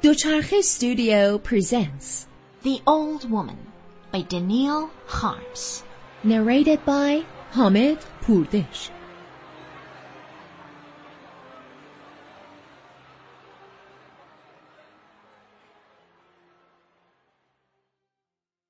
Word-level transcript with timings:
Ducharche 0.00 0.62
Studio 0.62 1.38
presents 1.38 2.28
The 2.62 2.80
Old 2.86 3.28
Woman 3.28 3.58
by 4.12 4.20
Danielle 4.22 4.92
Kharms. 5.08 5.82
narrated 6.22 6.84
by 6.84 7.24
Hamid 7.50 7.98
Purdish. 8.20 8.90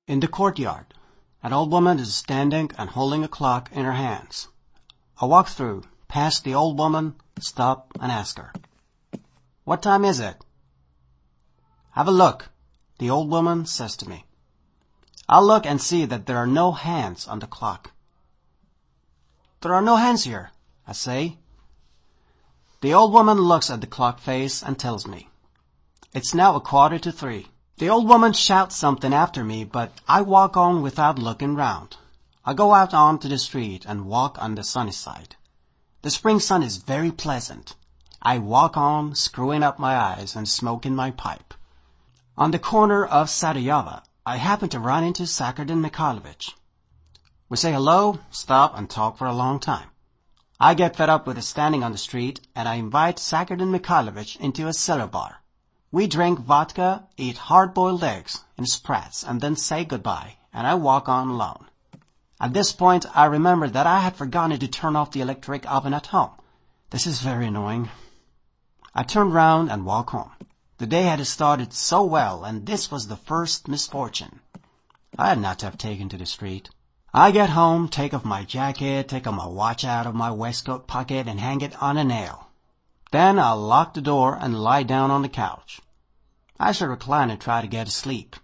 In 0.07 0.21
the 0.21 0.27
courtyard, 0.27 0.95
an 1.43 1.53
old 1.53 1.71
woman 1.71 1.99
is 1.99 2.15
standing 2.15 2.71
and 2.75 2.89
holding 2.89 3.23
a 3.23 3.27
clock 3.27 3.69
in 3.71 3.85
her 3.85 3.93
hands. 3.93 4.47
I 5.21 5.25
walk 5.25 5.49
through, 5.49 5.83
past 6.07 6.43
the 6.43 6.55
old 6.55 6.79
woman, 6.79 7.13
stop 7.39 7.93
and 8.01 8.11
ask 8.11 8.39
her, 8.39 8.51
What 9.63 9.83
time 9.83 10.03
is 10.03 10.19
it? 10.19 10.43
Have 11.91 12.07
a 12.07 12.11
look, 12.11 12.49
the 12.99 13.09
old 13.09 13.29
woman 13.29 13.65
says 13.65 13.95
to 13.97 14.09
me. 14.09 14.25
"I'll 15.27 15.45
look 15.45 15.65
and 15.65 15.81
see 15.81 16.05
that 16.05 16.25
there 16.25 16.37
are 16.37 16.47
no 16.47 16.71
hands 16.71 17.27
on 17.27 17.39
the 17.39 17.47
clock. 17.47 17.91
There 19.61 19.73
are 19.73 19.81
no 19.81 19.97
hands 19.97 20.23
here, 20.23 20.51
I 20.87 20.93
say. 20.93 21.37
The 22.81 22.93
old 22.93 23.11
woman 23.11 23.39
looks 23.39 23.69
at 23.69 23.81
the 23.81 23.87
clock 23.87 24.19
face 24.19 24.63
and 24.63 24.79
tells 24.79 25.05
me. 25.05 25.29
It's 26.13 26.33
now 26.33 26.55
a 26.55 26.61
quarter 26.61 26.97
to 26.99 27.11
three. 27.11 27.47
The 27.77 27.89
old 27.89 28.07
woman 28.07 28.33
shouts 28.33 28.75
something 28.75 29.13
after 29.13 29.43
me, 29.43 29.63
but 29.63 29.91
I 30.07 30.21
walk 30.21 30.57
on 30.57 30.81
without 30.81 31.19
looking 31.19 31.55
round. 31.55 31.97
I 32.45 32.53
go 32.53 32.73
out 32.73 32.93
onto 32.93 33.27
the 33.27 33.37
street 33.37 33.85
and 33.85 34.05
walk 34.05 34.37
on 34.41 34.55
the 34.55 34.63
sunny 34.63 34.91
side. 34.91 35.35
The 36.01 36.09
spring 36.09 36.39
sun 36.39 36.63
is 36.63 36.77
very 36.77 37.11
pleasant. 37.11 37.75
I 38.21 38.37
walk 38.37 38.77
on, 38.77 39.15
screwing 39.15 39.63
up 39.63 39.79
my 39.79 39.95
eyes 39.95 40.35
and 40.35 40.47
smoking 40.47 40.95
my 40.95 41.11
pipe. 41.11 41.48
On 42.39 42.51
the 42.51 42.57
corner 42.57 43.05
of 43.05 43.27
Sadovaya, 43.27 44.01
I 44.25 44.37
happen 44.37 44.69
to 44.69 44.79
run 44.79 45.03
into 45.03 45.23
Sakardin 45.23 45.85
Mikhailovich. 45.85 46.53
We 47.49 47.57
say 47.57 47.73
hello, 47.73 48.19
stop, 48.31 48.77
and 48.77 48.89
talk 48.89 49.17
for 49.17 49.27
a 49.27 49.33
long 49.33 49.59
time. 49.59 49.89
I 50.57 50.73
get 50.73 50.95
fed 50.95 51.09
up 51.09 51.27
with 51.27 51.43
standing 51.43 51.83
on 51.83 51.91
the 51.91 51.97
street, 51.97 52.39
and 52.55 52.65
I 52.65 52.75
invite 52.75 53.17
Sakardin 53.17 53.77
Mikhailovich 53.77 54.39
into 54.39 54.69
a 54.69 54.73
cellar 54.73 55.07
bar. 55.07 55.41
We 55.91 56.07
drink 56.07 56.39
vodka, 56.39 57.09
eat 57.17 57.37
hard-boiled 57.37 58.05
eggs 58.05 58.45
and 58.57 58.69
sprats, 58.69 59.21
and 59.21 59.41
then 59.41 59.57
say 59.57 59.83
goodbye, 59.83 60.37
and 60.53 60.65
I 60.65 60.75
walk 60.75 61.09
on 61.09 61.27
alone. 61.27 61.65
At 62.39 62.53
this 62.53 62.71
point, 62.71 63.05
I 63.13 63.25
remember 63.25 63.67
that 63.67 63.85
I 63.85 63.99
had 63.99 64.15
forgotten 64.15 64.57
to 64.57 64.67
turn 64.69 64.95
off 64.95 65.11
the 65.11 65.19
electric 65.19 65.69
oven 65.69 65.93
at 65.93 66.05
home. 66.05 66.31
This 66.91 67.05
is 67.05 67.19
very 67.19 67.47
annoying. 67.47 67.89
I 68.95 69.03
turn 69.03 69.31
round 69.31 69.69
and 69.69 69.85
walk 69.85 70.11
home. 70.11 70.31
The 70.79 70.87
day 70.87 71.03
had 71.03 71.27
started 71.27 71.73
so 71.73 72.03
well, 72.03 72.45
and 72.45 72.65
this 72.65 72.89
was 72.89 73.07
the 73.07 73.17
first 73.17 73.67
misfortune. 73.67 74.39
I 75.17 75.27
had 75.27 75.39
not 75.41 75.59
to 75.59 75.65
have 75.65 75.77
taken 75.77 76.07
to 76.07 76.17
the 76.17 76.25
street. 76.25 76.69
I 77.13 77.31
get 77.31 77.49
home, 77.49 77.89
take 77.89 78.13
off 78.13 78.23
my 78.23 78.45
jacket, 78.45 79.09
take 79.09 79.25
my 79.25 79.45
watch 79.45 79.83
out 79.83 80.07
of 80.07 80.15
my 80.15 80.31
waistcoat 80.31 80.87
pocket, 80.87 81.27
and 81.27 81.37
hang 81.37 81.59
it 81.59 81.75
on 81.83 81.97
a 81.97 82.05
nail. 82.05 82.47
Then 83.11 83.37
I'll 83.37 83.59
lock 83.59 83.93
the 83.93 83.99
door 83.99 84.37
and 84.39 84.63
lie 84.63 84.83
down 84.83 85.11
on 85.11 85.21
the 85.21 85.27
couch. 85.27 85.81
I 86.57 86.71
shall 86.71 86.87
recline 86.87 87.29
and 87.29 87.41
try 87.41 87.59
to 87.59 87.67
get 87.67 87.87
to 87.87 87.91
sleep. 87.91 88.37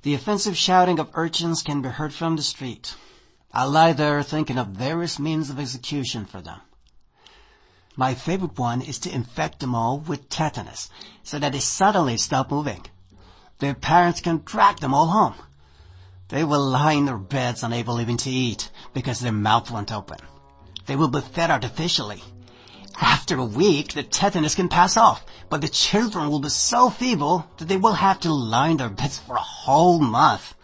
The 0.00 0.14
offensive 0.14 0.56
shouting 0.56 0.98
of 0.98 1.10
urchins 1.12 1.62
can 1.62 1.82
be 1.82 1.90
heard 1.90 2.14
from 2.14 2.36
the 2.36 2.42
street. 2.42 2.96
I 3.52 3.64
lie 3.64 3.92
there 3.92 4.22
thinking 4.22 4.56
of 4.56 4.68
various 4.68 5.18
means 5.18 5.50
of 5.50 5.60
execution 5.60 6.24
for 6.24 6.40
them. 6.40 6.62
My 7.96 8.14
favorite 8.14 8.58
one 8.58 8.82
is 8.82 8.98
to 9.00 9.14
infect 9.14 9.60
them 9.60 9.72
all 9.72 9.98
with 9.98 10.28
tetanus 10.28 10.90
so 11.22 11.38
that 11.38 11.52
they 11.52 11.60
suddenly 11.60 12.16
stop 12.16 12.50
moving. 12.50 12.84
Their 13.60 13.74
parents 13.74 14.20
can 14.20 14.42
drag 14.44 14.78
them 14.80 14.92
all 14.92 15.06
home. 15.06 15.34
They 16.28 16.42
will 16.42 16.64
lie 16.64 16.94
in 16.94 17.04
their 17.04 17.18
beds 17.18 17.62
unable 17.62 18.00
even 18.00 18.16
to 18.16 18.30
eat 18.30 18.68
because 18.92 19.20
their 19.20 19.30
mouth 19.30 19.70
won't 19.70 19.92
open. 19.92 20.18
They 20.86 20.96
will 20.96 21.06
be 21.06 21.20
fed 21.20 21.52
artificially. 21.52 22.24
After 23.00 23.38
a 23.38 23.44
week, 23.44 23.92
the 23.92 24.02
tetanus 24.02 24.56
can 24.56 24.68
pass 24.68 24.96
off, 24.96 25.24
but 25.48 25.60
the 25.60 25.68
children 25.68 26.30
will 26.30 26.40
be 26.40 26.48
so 26.48 26.90
feeble 26.90 27.46
that 27.58 27.68
they 27.68 27.76
will 27.76 27.94
have 27.94 28.18
to 28.20 28.32
lie 28.32 28.70
in 28.70 28.76
their 28.78 28.88
beds 28.88 29.18
for 29.18 29.36
a 29.36 29.40
whole 29.40 30.00
month. 30.00 30.54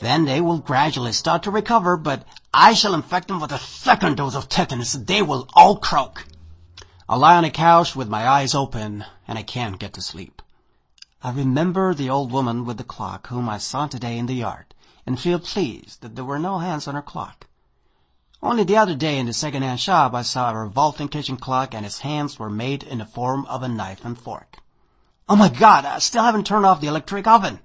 Then 0.00 0.26
they 0.26 0.42
will 0.42 0.58
gradually 0.58 1.12
start 1.12 1.44
to 1.44 1.50
recover, 1.50 1.96
but 1.96 2.26
I 2.52 2.74
shall 2.74 2.92
infect 2.92 3.28
them 3.28 3.40
with 3.40 3.52
a 3.52 3.58
second 3.58 4.18
dose 4.18 4.34
of 4.34 4.50
tetanus. 4.50 4.92
They 4.92 5.22
will 5.22 5.48
all 5.54 5.76
croak. 5.76 6.26
I 7.12 7.16
lie 7.16 7.36
on 7.36 7.44
a 7.44 7.50
couch 7.50 7.94
with 7.94 8.08
my 8.08 8.26
eyes 8.26 8.54
open, 8.54 9.04
and 9.28 9.38
I 9.38 9.42
can't 9.42 9.78
get 9.78 9.92
to 9.92 10.00
sleep. 10.00 10.40
I 11.22 11.30
remember 11.30 11.92
the 11.92 12.08
old 12.08 12.32
woman 12.32 12.64
with 12.64 12.78
the 12.78 12.84
clock 12.84 13.26
whom 13.26 13.50
I 13.50 13.58
saw 13.58 13.86
today 13.86 14.16
in 14.16 14.24
the 14.24 14.34
yard, 14.34 14.72
and 15.04 15.20
feel 15.20 15.38
pleased 15.38 16.00
that 16.00 16.16
there 16.16 16.24
were 16.24 16.38
no 16.38 16.60
hands 16.60 16.88
on 16.88 16.94
her 16.94 17.02
clock. 17.02 17.48
Only 18.42 18.64
the 18.64 18.78
other 18.78 18.94
day 18.94 19.18
in 19.18 19.26
the 19.26 19.34
second-hand 19.34 19.78
shop 19.78 20.14
I 20.14 20.22
saw 20.22 20.50
a 20.50 20.56
revolving 20.56 21.08
kitchen 21.08 21.36
clock 21.36 21.74
and 21.74 21.84
its 21.84 21.98
hands 21.98 22.38
were 22.38 22.48
made 22.48 22.82
in 22.82 22.96
the 22.96 23.04
form 23.04 23.44
of 23.44 23.62
a 23.62 23.68
knife 23.68 24.06
and 24.06 24.18
fork. 24.18 24.60
Oh 25.28 25.36
my 25.36 25.50
god, 25.50 25.84
I 25.84 25.98
still 25.98 26.22
haven't 26.22 26.46
turned 26.46 26.64
off 26.64 26.80
the 26.80 26.86
electric 26.86 27.26
oven! 27.26 27.60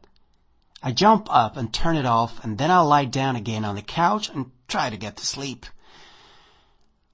I 0.84 0.91
jump 0.91 1.28
up 1.30 1.56
and 1.56 1.74
turn 1.74 1.96
it 1.96 2.06
off 2.06 2.44
and 2.44 2.57
then 2.57 2.69
I 2.69 2.81
lie 2.81 3.06
down 3.06 3.38
again 3.38 3.63
on 3.63 3.75
the 3.75 3.81
couch 3.81 4.28
and 4.28 4.52
try 4.68 4.90
to 4.90 4.97
get 4.97 5.16
to 5.16 5.25
sleep. 5.25 5.66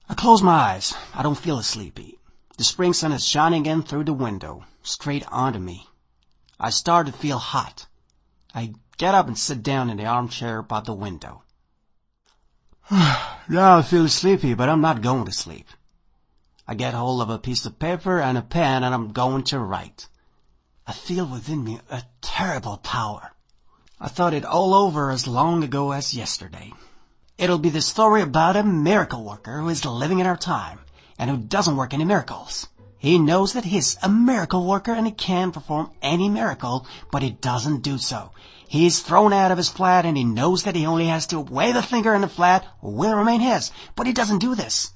I 0.08 0.14
close 0.14 0.42
my 0.42 0.52
eyes. 0.52 0.94
I 1.14 1.22
don't 1.22 1.38
feel 1.38 1.62
sleepy. 1.62 2.18
The 2.56 2.62
spring 2.62 2.92
sun 2.92 3.10
is 3.10 3.26
shining 3.26 3.66
in 3.66 3.82
through 3.82 4.04
the 4.04 4.12
window, 4.12 4.64
straight 4.84 5.26
onto 5.26 5.58
me. 5.58 5.88
I 6.60 6.70
start 6.70 7.06
to 7.06 7.12
feel 7.12 7.38
hot. 7.38 7.86
I 8.54 8.74
get 8.96 9.12
up 9.12 9.26
and 9.26 9.36
sit 9.36 9.60
down 9.60 9.90
in 9.90 9.96
the 9.96 10.06
armchair 10.06 10.62
by 10.62 10.80
the 10.80 10.94
window. 10.94 11.42
now 12.90 13.78
I 13.78 13.82
feel 13.82 14.08
sleepy, 14.08 14.54
but 14.54 14.68
I'm 14.68 14.80
not 14.80 15.02
going 15.02 15.24
to 15.24 15.32
sleep. 15.32 15.66
I 16.68 16.76
get 16.76 16.94
hold 16.94 17.22
of 17.22 17.28
a 17.28 17.40
piece 17.40 17.66
of 17.66 17.80
paper 17.80 18.20
and 18.20 18.38
a 18.38 18.42
pen 18.42 18.84
and 18.84 18.94
I'm 18.94 19.12
going 19.12 19.42
to 19.44 19.58
write. 19.58 20.06
I 20.86 20.92
feel 20.92 21.26
within 21.26 21.64
me 21.64 21.80
a 21.90 22.04
terrible 22.20 22.76
power. 22.76 23.32
I 24.00 24.06
thought 24.06 24.32
it 24.32 24.44
all 24.44 24.74
over 24.74 25.10
as 25.10 25.26
long 25.26 25.64
ago 25.64 25.90
as 25.90 26.14
yesterday. 26.14 26.72
It'll 27.36 27.58
be 27.58 27.70
the 27.70 27.82
story 27.82 28.22
about 28.22 28.54
a 28.54 28.62
miracle 28.62 29.24
worker 29.24 29.58
who 29.58 29.68
is 29.70 29.84
living 29.84 30.20
in 30.20 30.26
our 30.26 30.36
time 30.36 30.78
and 31.18 31.30
who 31.30 31.36
doesn't 31.36 31.76
work 31.76 31.94
any 31.94 32.04
miracles. 32.04 32.66
He 32.98 33.18
knows 33.18 33.52
that 33.52 33.66
he's 33.66 33.98
a 34.02 34.08
miracle 34.08 34.64
worker 34.64 34.92
and 34.92 35.06
he 35.06 35.12
can 35.12 35.52
perform 35.52 35.90
any 36.00 36.28
miracle, 36.28 36.86
but 37.12 37.22
he 37.22 37.30
doesn't 37.30 37.82
do 37.82 37.98
so. 37.98 38.30
He's 38.66 39.00
thrown 39.00 39.32
out 39.32 39.50
of 39.50 39.58
his 39.58 39.68
flat 39.68 40.06
and 40.06 40.16
he 40.16 40.24
knows 40.24 40.62
that 40.62 40.74
he 40.74 40.86
only 40.86 41.08
has 41.08 41.26
to 41.26 41.38
wave 41.38 41.76
a 41.76 41.82
finger 41.82 42.14
and 42.14 42.24
the 42.24 42.28
flat 42.28 42.66
will 42.80 43.14
remain 43.14 43.40
his, 43.40 43.70
but 43.94 44.06
he 44.06 44.12
doesn't 44.12 44.38
do 44.38 44.54
this. 44.54 44.92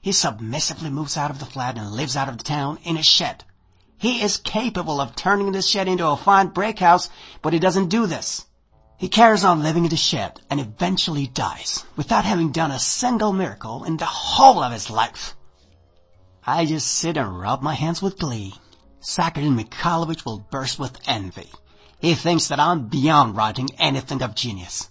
He 0.00 0.12
submissively 0.12 0.88
moves 0.88 1.18
out 1.18 1.30
of 1.30 1.38
the 1.38 1.44
flat 1.44 1.76
and 1.76 1.92
lives 1.92 2.16
out 2.16 2.30
of 2.30 2.38
the 2.38 2.44
town 2.44 2.78
in 2.82 2.96
a 2.96 3.02
shed. 3.02 3.44
He 3.98 4.22
is 4.22 4.38
capable 4.38 4.98
of 4.98 5.14
turning 5.14 5.52
this 5.52 5.68
shed 5.68 5.86
into 5.86 6.06
a 6.06 6.16
fine 6.16 6.48
brick 6.48 6.78
house, 6.78 7.10
but 7.42 7.52
he 7.52 7.58
doesn't 7.58 7.90
do 7.90 8.06
this. 8.06 8.46
He 8.96 9.08
carries 9.08 9.44
on 9.44 9.62
living 9.62 9.84
in 9.84 9.90
the 9.90 9.96
shed 9.96 10.40
and 10.48 10.58
eventually 10.58 11.26
dies 11.26 11.84
without 11.96 12.24
having 12.24 12.52
done 12.52 12.70
a 12.70 12.78
single 12.78 13.34
miracle 13.34 13.84
in 13.84 13.98
the 13.98 14.06
whole 14.06 14.62
of 14.62 14.72
his 14.72 14.88
life. 14.88 15.36
I 16.46 16.64
just 16.64 16.88
sit 16.88 17.16
and 17.16 17.38
rub 17.38 17.62
my 17.62 17.74
hands 17.74 18.00
with 18.00 18.18
glee. 18.18 18.54
Sakardin 19.00 19.58
Mikhailovich 19.58 20.24
will 20.24 20.46
burst 20.50 20.78
with 20.78 20.98
envy. 21.06 21.50
He 22.00 22.14
thinks 22.14 22.48
that 22.48 22.60
I'm 22.60 22.88
beyond 22.88 23.36
writing 23.36 23.68
anything 23.78 24.22
of 24.22 24.34
genius. 24.34 24.88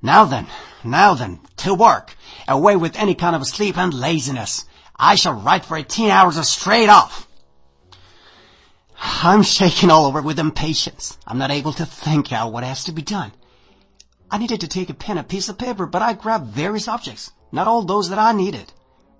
Now 0.00 0.24
then, 0.24 0.46
now 0.84 1.14
then, 1.14 1.40
to 1.58 1.74
work. 1.74 2.16
Away 2.46 2.76
with 2.76 2.96
any 2.96 3.14
kind 3.14 3.34
of 3.34 3.46
sleep 3.46 3.76
and 3.76 3.92
laziness. 3.92 4.64
I 4.96 5.16
shall 5.16 5.34
write 5.34 5.64
for 5.64 5.76
eighteen 5.76 6.10
hours 6.10 6.48
straight 6.48 6.88
off. 6.88 7.26
I'm 9.00 9.42
shaking 9.42 9.90
all 9.90 10.06
over 10.06 10.22
with 10.22 10.38
impatience. 10.38 11.18
I'm 11.26 11.38
not 11.38 11.50
able 11.50 11.72
to 11.74 11.86
think 11.86 12.32
out 12.32 12.52
what 12.52 12.64
has 12.64 12.84
to 12.84 12.92
be 12.92 13.02
done. 13.02 13.32
I 14.30 14.38
needed 14.38 14.60
to 14.60 14.68
take 14.68 14.90
a 14.90 14.94
pen 14.94 15.18
and 15.18 15.26
a 15.26 15.28
piece 15.28 15.48
of 15.48 15.58
paper, 15.58 15.86
but 15.86 16.02
I 16.02 16.12
grabbed 16.12 16.46
various 16.46 16.88
objects, 16.88 17.32
not 17.50 17.66
all 17.66 17.82
those 17.82 18.10
that 18.10 18.18
I 18.18 18.32
needed. 18.32 18.72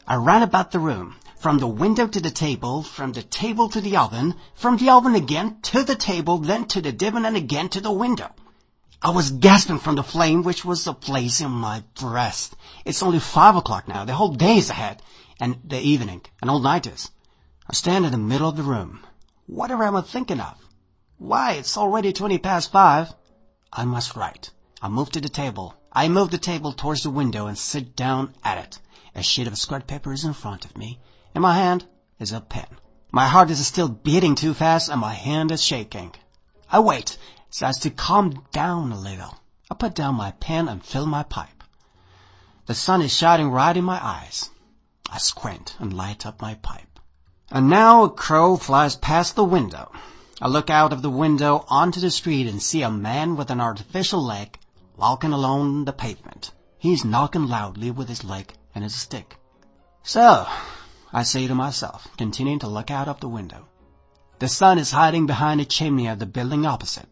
I 0.07 0.17
ran 0.17 0.43
about 0.43 0.71
the 0.71 0.79
room, 0.79 1.17
from 1.45 1.59
the 1.59 1.69
window 1.69 2.07
to 2.07 2.23
the 2.23 2.31
table, 2.31 2.83
from 2.83 3.13
the 3.13 3.23
table 3.23 3.69
to 3.69 3.79
the 3.83 3.99
oven, 3.99 4.35
from 4.55 4.79
the 4.79 4.89
oven 4.89 5.15
again 5.15 5.59
to 5.61 5.85
the 5.85 5.95
table, 5.95 6.39
then 6.39 6.65
to 6.65 6.81
the 6.81 6.91
divan 6.91 7.27
and 7.27 7.37
again 7.37 7.69
to 7.69 7.83
the 7.83 7.93
window. 7.93 8.31
I 9.03 9.11
was 9.11 9.31
gasping 9.31 9.79
from 9.79 9.97
the 9.97 10.03
flame 10.03 10.43
which 10.43 10.65
was 10.65 10.87
ablaze 10.87 11.43
in 11.43 11.51
my 11.51 11.85
breast. 12.01 12.57
It's 12.87 13.03
only 13.03 13.19
five 13.19 13.57
o'clock 13.57 13.87
now. 13.87 14.07
The 14.07 14.15
whole 14.15 14.33
day 14.33 14.57
is 14.57 14.71
ahead. 14.71 15.03
And 15.39 15.59
the 15.63 15.79
evening, 15.79 16.23
and 16.41 16.51
all 16.51 16.61
night 16.61 16.87
is. 16.87 17.11
I 17.69 17.75
stand 17.75 18.07
in 18.07 18.13
the 18.13 18.17
middle 18.17 18.49
of 18.49 18.57
the 18.57 18.63
room. 18.63 19.01
Whatever 19.47 19.85
am 19.85 19.97
I 19.97 20.01
thinking 20.01 20.41
of? 20.41 20.57
Why, 21.19 21.53
it's 21.53 21.77
already 21.77 22.15
twenty 22.15 22.39
past 22.39 22.73
five. 22.73 23.13
I 23.71 23.85
must 23.85 24.17
write. 24.17 24.51
I 24.81 24.89
move 24.89 25.11
to 25.11 25.21
the 25.21 25.29
table. 25.29 25.75
I 25.93 26.09
move 26.09 26.31
the 26.31 26.39
table 26.39 26.73
towards 26.73 27.03
the 27.03 27.11
window 27.11 27.49
and 27.49 27.59
sit 27.59 27.95
down 27.95 28.35
at 28.43 28.57
it. 28.57 28.79
A 29.15 29.23
sheet 29.23 29.47
of 29.47 29.59
squared 29.59 29.87
paper 29.87 30.11
is 30.11 30.25
in 30.25 30.33
front 30.33 30.65
of 30.65 30.79
me. 30.79 31.01
In 31.35 31.43
my 31.43 31.55
hand 31.55 31.87
is 32.21 32.33
a 32.33 32.41
pen. 32.41 32.67
My 33.11 33.27
heart 33.27 33.51
is 33.51 33.67
still 33.67 33.89
beating 33.89 34.35
too 34.35 34.55
fast 34.55 34.89
and 34.89 35.01
my 35.01 35.15
hand 35.15 35.51
is 35.51 35.63
shaking. 35.63 36.15
I 36.71 36.79
wait 36.79 37.19
so 37.51 37.67
as 37.67 37.79
to 37.79 37.91
calm 37.91 38.45
down 38.53 38.93
a 38.93 38.99
little. 38.99 39.35
I 39.71 39.75
put 39.75 39.95
down 39.95 40.15
my 40.15 40.31
pen 40.33 40.69
and 40.69 40.85
fill 40.85 41.07
my 41.07 41.23
pipe. 41.25 41.65
The 42.67 42.75
sun 42.75 43.03
is 43.03 43.13
shining 43.13 43.51
right 43.51 43.77
in 43.77 43.85
my 43.85 44.05
eyes. 44.05 44.51
I 45.11 45.19
squint 45.19 45.77
and 45.79 45.93
light 45.93 46.25
up 46.25 46.41
my 46.41 46.55
pipe. 46.55 47.01
And 47.51 47.69
now 47.69 48.05
a 48.05 48.11
crow 48.11 48.57
flies 48.57 48.97
past 48.97 49.37
the 49.37 49.45
window. 49.45 49.93
I 50.41 50.49
look 50.49 50.71
out 50.71 50.93
of 50.93 51.03
the 51.03 51.11
window 51.11 51.65
onto 51.69 52.01
the 52.01 52.11
street 52.11 52.47
and 52.47 52.63
see 52.63 52.83
a 52.83 52.91
man 52.91 53.37
with 53.37 53.51
an 53.51 53.61
artificial 53.61 54.23
leg 54.23 54.59
walking 54.97 55.33
along 55.33 55.85
the 55.85 55.93
pavement. 55.93 56.53
He's 56.79 57.05
knocking 57.05 57.47
loudly 57.49 57.91
with 57.91 58.09
his 58.09 58.25
leg 58.25 58.55
and 58.75 58.85
his 58.85 58.95
stick. 58.95 59.37
So, 60.03 60.47
I 61.17 61.23
say 61.23 61.47
to 61.47 61.55
myself, 61.55 62.09
continuing 62.17 62.59
to 62.59 62.67
look 62.67 62.91
out 62.91 63.07
of 63.07 63.21
the 63.21 63.29
window. 63.29 63.69
The 64.41 64.49
sun 64.49 64.79
is 64.79 64.91
hiding 64.91 65.27
behind 65.27 65.61
the 65.61 65.65
chimney 65.65 66.09
of 66.09 66.19
the 66.19 66.27
building 66.27 66.67
opposite. 66.67 67.09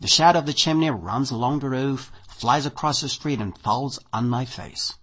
The 0.00 0.08
shadow 0.08 0.38
of 0.38 0.46
the 0.46 0.54
chimney 0.54 0.88
runs 0.88 1.30
along 1.30 1.58
the 1.58 1.68
roof, 1.68 2.10
flies 2.26 2.64
across 2.64 3.02
the 3.02 3.10
street 3.10 3.42
and 3.42 3.56
falls 3.58 3.98
on 4.10 4.30
my 4.30 4.46
face. 4.46 4.94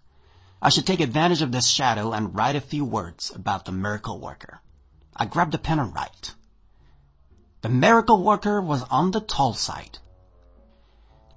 I 0.63 0.69
should 0.69 0.87
take 0.87 0.99
advantage 0.99 1.43
of 1.43 1.51
this 1.51 1.67
shadow 1.67 2.11
and 2.11 2.35
write 2.35 2.55
a 2.55 2.59
few 2.59 2.83
words 2.83 3.31
about 3.35 3.65
the 3.65 3.71
miracle 3.71 4.19
worker. 4.19 4.61
I 5.15 5.25
grab 5.25 5.51
the 5.51 5.59
pen 5.59 5.77
and 5.77 5.93
write. 5.93 6.33
The 7.61 7.69
miracle 7.69 8.23
worker 8.23 8.59
was 8.59 8.81
on 8.89 9.11
the 9.11 9.21
tall 9.21 9.53
side. 9.53 9.99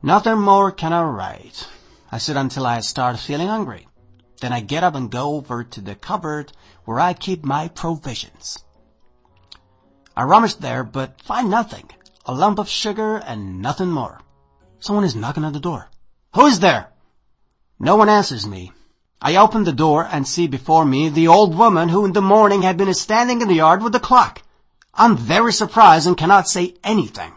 Nothing 0.02 0.38
more 0.38 0.72
can 0.72 0.94
I 0.94 1.02
write. 1.02 1.68
I 2.10 2.16
sit 2.16 2.38
until 2.38 2.66
I 2.66 2.80
start 2.80 3.18
feeling 3.18 3.48
hungry. 3.48 3.86
Then 4.40 4.54
I 4.54 4.60
get 4.60 4.82
up 4.82 4.94
and 4.94 5.10
go 5.10 5.34
over 5.34 5.62
to 5.62 5.80
the 5.82 5.94
cupboard 5.94 6.52
where 6.84 7.00
I 7.00 7.14
keep 7.14 7.44
my 7.44 7.68
provisions. 7.68 8.58
I 10.16 10.24
rummage 10.24 10.56
there 10.56 10.84
but 10.84 11.22
find 11.22 11.50
nothing. 11.50 11.90
A 12.26 12.34
lump 12.34 12.58
of 12.58 12.68
sugar 12.68 13.16
and 13.16 13.60
nothing 13.60 13.90
more. 13.90 14.20
Someone 14.78 15.04
is 15.04 15.14
knocking 15.14 15.44
at 15.44 15.52
the 15.52 15.60
door. 15.60 15.88
Who's 16.34 16.60
there? 16.60 16.92
No 17.78 17.96
one 17.96 18.08
answers 18.08 18.46
me. 18.46 18.72
I 19.20 19.36
open 19.36 19.64
the 19.64 19.72
door 19.72 20.06
and 20.10 20.26
see 20.26 20.46
before 20.46 20.84
me 20.84 21.08
the 21.08 21.28
old 21.28 21.56
woman 21.56 21.88
who 21.88 22.04
in 22.04 22.12
the 22.12 22.20
morning 22.20 22.62
had 22.62 22.76
been 22.76 22.92
standing 22.94 23.40
in 23.40 23.48
the 23.48 23.54
yard 23.54 23.82
with 23.82 23.92
the 23.92 24.00
clock. 24.00 24.42
I'm 24.94 25.16
very 25.16 25.52
surprised 25.52 26.06
and 26.06 26.16
cannot 26.16 26.48
say 26.48 26.74
anything. 26.82 27.32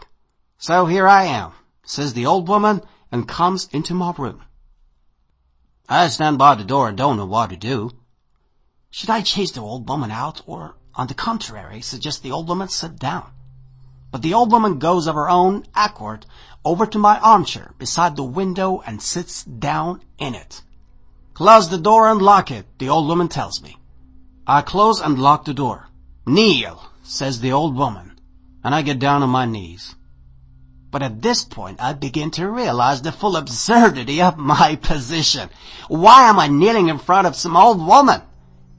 So 0.58 0.86
here 0.86 1.06
I 1.06 1.24
am, 1.24 1.52
says 1.84 2.12
the 2.12 2.26
old 2.26 2.48
woman 2.48 2.82
and 3.12 3.28
comes 3.28 3.68
into 3.72 3.94
my 3.94 4.12
room. 4.18 4.42
I 5.88 6.08
stand 6.08 6.38
by 6.38 6.56
the 6.56 6.64
door 6.64 6.88
and 6.88 6.98
don't 6.98 7.16
know 7.16 7.26
what 7.26 7.50
to 7.50 7.56
do. 7.56 7.90
Should 8.90 9.10
I 9.10 9.20
chase 9.20 9.50
the 9.50 9.60
old 9.60 9.88
woman 9.88 10.10
out 10.10 10.42
or, 10.46 10.76
on 10.94 11.06
the 11.06 11.14
contrary, 11.14 11.82
suggest 11.82 12.22
the 12.22 12.32
old 12.32 12.48
woman 12.48 12.68
sit 12.68 12.98
down? 12.98 13.30
But 14.10 14.22
the 14.22 14.34
old 14.34 14.52
woman 14.52 14.78
goes 14.78 15.06
of 15.06 15.14
her 15.14 15.28
own 15.28 15.66
accord 15.74 16.24
over 16.64 16.86
to 16.86 16.98
my 16.98 17.18
armchair 17.20 17.74
beside 17.78 18.16
the 18.16 18.24
window 18.24 18.82
and 18.86 19.02
sits 19.02 19.44
down 19.44 20.02
in 20.18 20.34
it. 20.34 20.62
Close 21.34 21.68
the 21.68 21.78
door 21.78 22.08
and 22.08 22.22
lock 22.22 22.50
it, 22.50 22.66
the 22.78 22.88
old 22.88 23.06
woman 23.08 23.28
tells 23.28 23.60
me. 23.60 23.76
I 24.46 24.62
close 24.62 25.00
and 25.00 25.18
lock 25.18 25.44
the 25.44 25.52
door. 25.52 25.88
Kneel, 26.24 26.80
says 27.02 27.40
the 27.40 27.52
old 27.52 27.76
woman, 27.76 28.18
and 28.64 28.74
I 28.74 28.82
get 28.82 28.98
down 28.98 29.22
on 29.22 29.30
my 29.30 29.44
knees. 29.44 29.94
But 30.90 31.02
at 31.02 31.20
this 31.20 31.44
point, 31.44 31.82
I 31.82 31.92
begin 31.92 32.30
to 32.32 32.48
realize 32.48 33.02
the 33.02 33.12
full 33.12 33.36
absurdity 33.36 34.22
of 34.22 34.38
my 34.38 34.76
position. 34.76 35.50
Why 35.88 36.28
am 36.28 36.38
I 36.38 36.46
kneeling 36.46 36.88
in 36.88 36.98
front 36.98 37.26
of 37.26 37.36
some 37.36 37.56
old 37.56 37.84
woman? 37.84 38.22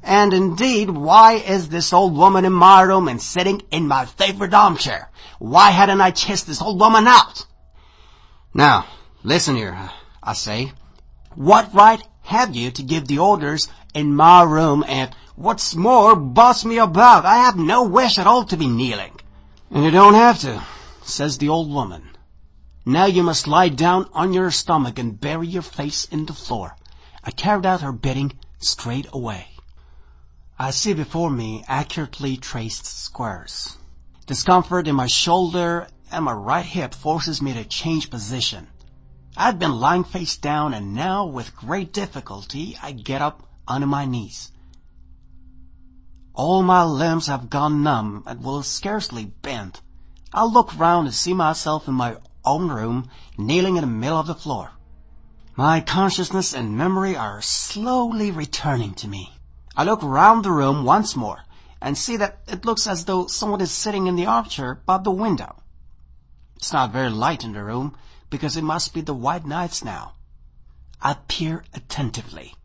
And 0.07 0.33
indeed, 0.33 0.89
why 0.89 1.33
is 1.33 1.68
this 1.68 1.92
old 1.92 2.15
woman 2.15 2.45
in 2.45 2.54
my 2.54 2.81
room 2.81 3.09
and 3.09 3.21
sitting 3.21 3.62
in 3.71 3.88
my 3.88 4.06
favorite 4.06 4.54
armchair? 4.54 5.09
Why 5.38 5.71
hadn't 5.71 6.00
I 6.00 6.12
chased 6.12 6.48
this 6.48 6.62
old 6.62 6.80
woman 6.80 7.07
out? 7.07 7.45
Now, 8.54 8.86
listen 9.24 9.57
here, 9.57 9.77
I 10.24 10.33
say. 10.33 10.71
What 11.36 11.74
right 11.74 12.01
have 12.24 12.56
you 12.56 12.71
to 12.71 12.83
give 12.83 13.07
the 13.07 13.19
orders 13.19 13.68
in 13.94 14.15
my 14.15 14.44
room 14.44 14.86
and 14.88 15.13
what's 15.36 15.75
more, 15.75 16.15
boss 16.15 16.63
me 16.63 16.77
about? 16.77 17.25
I 17.25 17.39
have 17.39 17.57
no 17.57 17.83
wish 17.83 18.18
at 18.18 18.27
all 18.27 18.45
to 18.45 18.56
be 18.56 18.68
kneeling. 18.68 19.19
And 19.69 19.83
you 19.83 19.92
don't 19.92 20.13
have 20.13 20.39
to 20.39 20.63
says 21.04 21.38
the 21.38 21.50
old 21.50 21.71
woman. 21.71 22.09
Now 22.86 23.06
you 23.06 23.24
must 23.24 23.48
lie 23.48 23.69
down 23.69 24.09
on 24.13 24.33
your 24.33 24.51
stomach 24.51 25.00
and 25.00 25.19
bury 25.19 25.48
your 25.48 25.62
face 25.62 26.06
in 26.06 26.25
the 26.25 26.33
floor. 26.33 26.75
I 27.24 27.31
carried 27.31 27.65
out 27.65 27.81
her 27.81 27.92
bidding 27.92 28.39
straight 28.59 29.07
away. 29.12 29.48
I 30.59 30.71
see 30.71 30.94
before 30.94 31.30
me 31.30 31.63
accurately 31.68 32.36
traced 32.36 32.88
squares. 32.88 33.77
Discomfort 34.25 34.88
in 34.88 34.95
my 34.95 35.06
shoulder 35.06 35.88
and 36.12 36.25
my 36.25 36.33
right 36.33 36.65
hip 36.65 36.95
forces 36.95 37.44
me 37.44 37.54
to 37.54 37.63
change 37.63 38.09
position. 38.09 38.68
I'd 39.36 39.59
been 39.59 39.80
lying 39.80 40.04
face 40.04 40.36
down 40.36 40.74
and 40.74 40.95
now 40.95 41.27
with 41.27 41.56
great 41.56 41.94
difficulty 41.94 42.75
I 42.81 42.92
get 42.92 43.21
up 43.21 43.44
onto 43.68 43.86
my 43.86 44.06
knees. 44.06 44.51
All 46.33 46.63
my 46.63 46.83
limbs 46.83 47.27
have 47.27 47.51
gone 47.51 47.83
numb 47.83 48.24
and 48.25 48.44
will 48.44 48.63
scarcely 48.63 49.25
bend. 49.25 49.80
I 50.33 50.44
look 50.44 50.75
round 50.75 51.06
and 51.06 51.15
see 51.15 51.36
myself 51.36 51.88
in 51.88 51.94
my 51.94 52.18
own 52.44 52.69
room, 52.69 53.12
kneeling 53.38 53.75
in 53.75 53.81
the 53.81 53.88
middle 53.88 54.19
of 54.19 54.25
the 54.25 54.33
floor. 54.33 54.71
My 55.56 55.81
consciousness 55.81 56.56
and 56.56 56.75
memory 56.75 57.15
are 57.15 57.44
slowly 57.44 58.31
returning 58.31 58.95
to 58.95 59.07
me. 59.07 59.36
I 59.77 59.83
look 59.83 60.01
round 60.01 60.44
the 60.44 60.51
room 60.51 60.83
once 60.83 61.15
more 61.15 61.44
and 61.79 61.95
see 61.95 62.18
that 62.18 62.39
it 62.47 62.65
looks 62.65 62.88
as 62.88 63.06
though 63.06 63.27
someone 63.27 63.62
is 63.62 63.71
sitting 63.71 64.07
in 64.07 64.15
the 64.15 64.25
armchair 64.25 64.81
by 64.88 64.97
the 64.97 65.12
window. 65.12 65.57
It's 66.56 66.74
not 66.74 66.91
very 66.91 67.12
light 67.12 67.44
in 67.44 67.53
the 67.53 67.63
room 67.63 67.95
because 68.31 68.57
it 68.57 68.63
must 68.63 68.91
be 68.91 69.01
the 69.01 69.13
white 69.13 69.45
nights 69.45 69.83
now. 69.83 70.13
I 71.00 71.13
peer 71.27 71.63
attentively. 71.75 72.56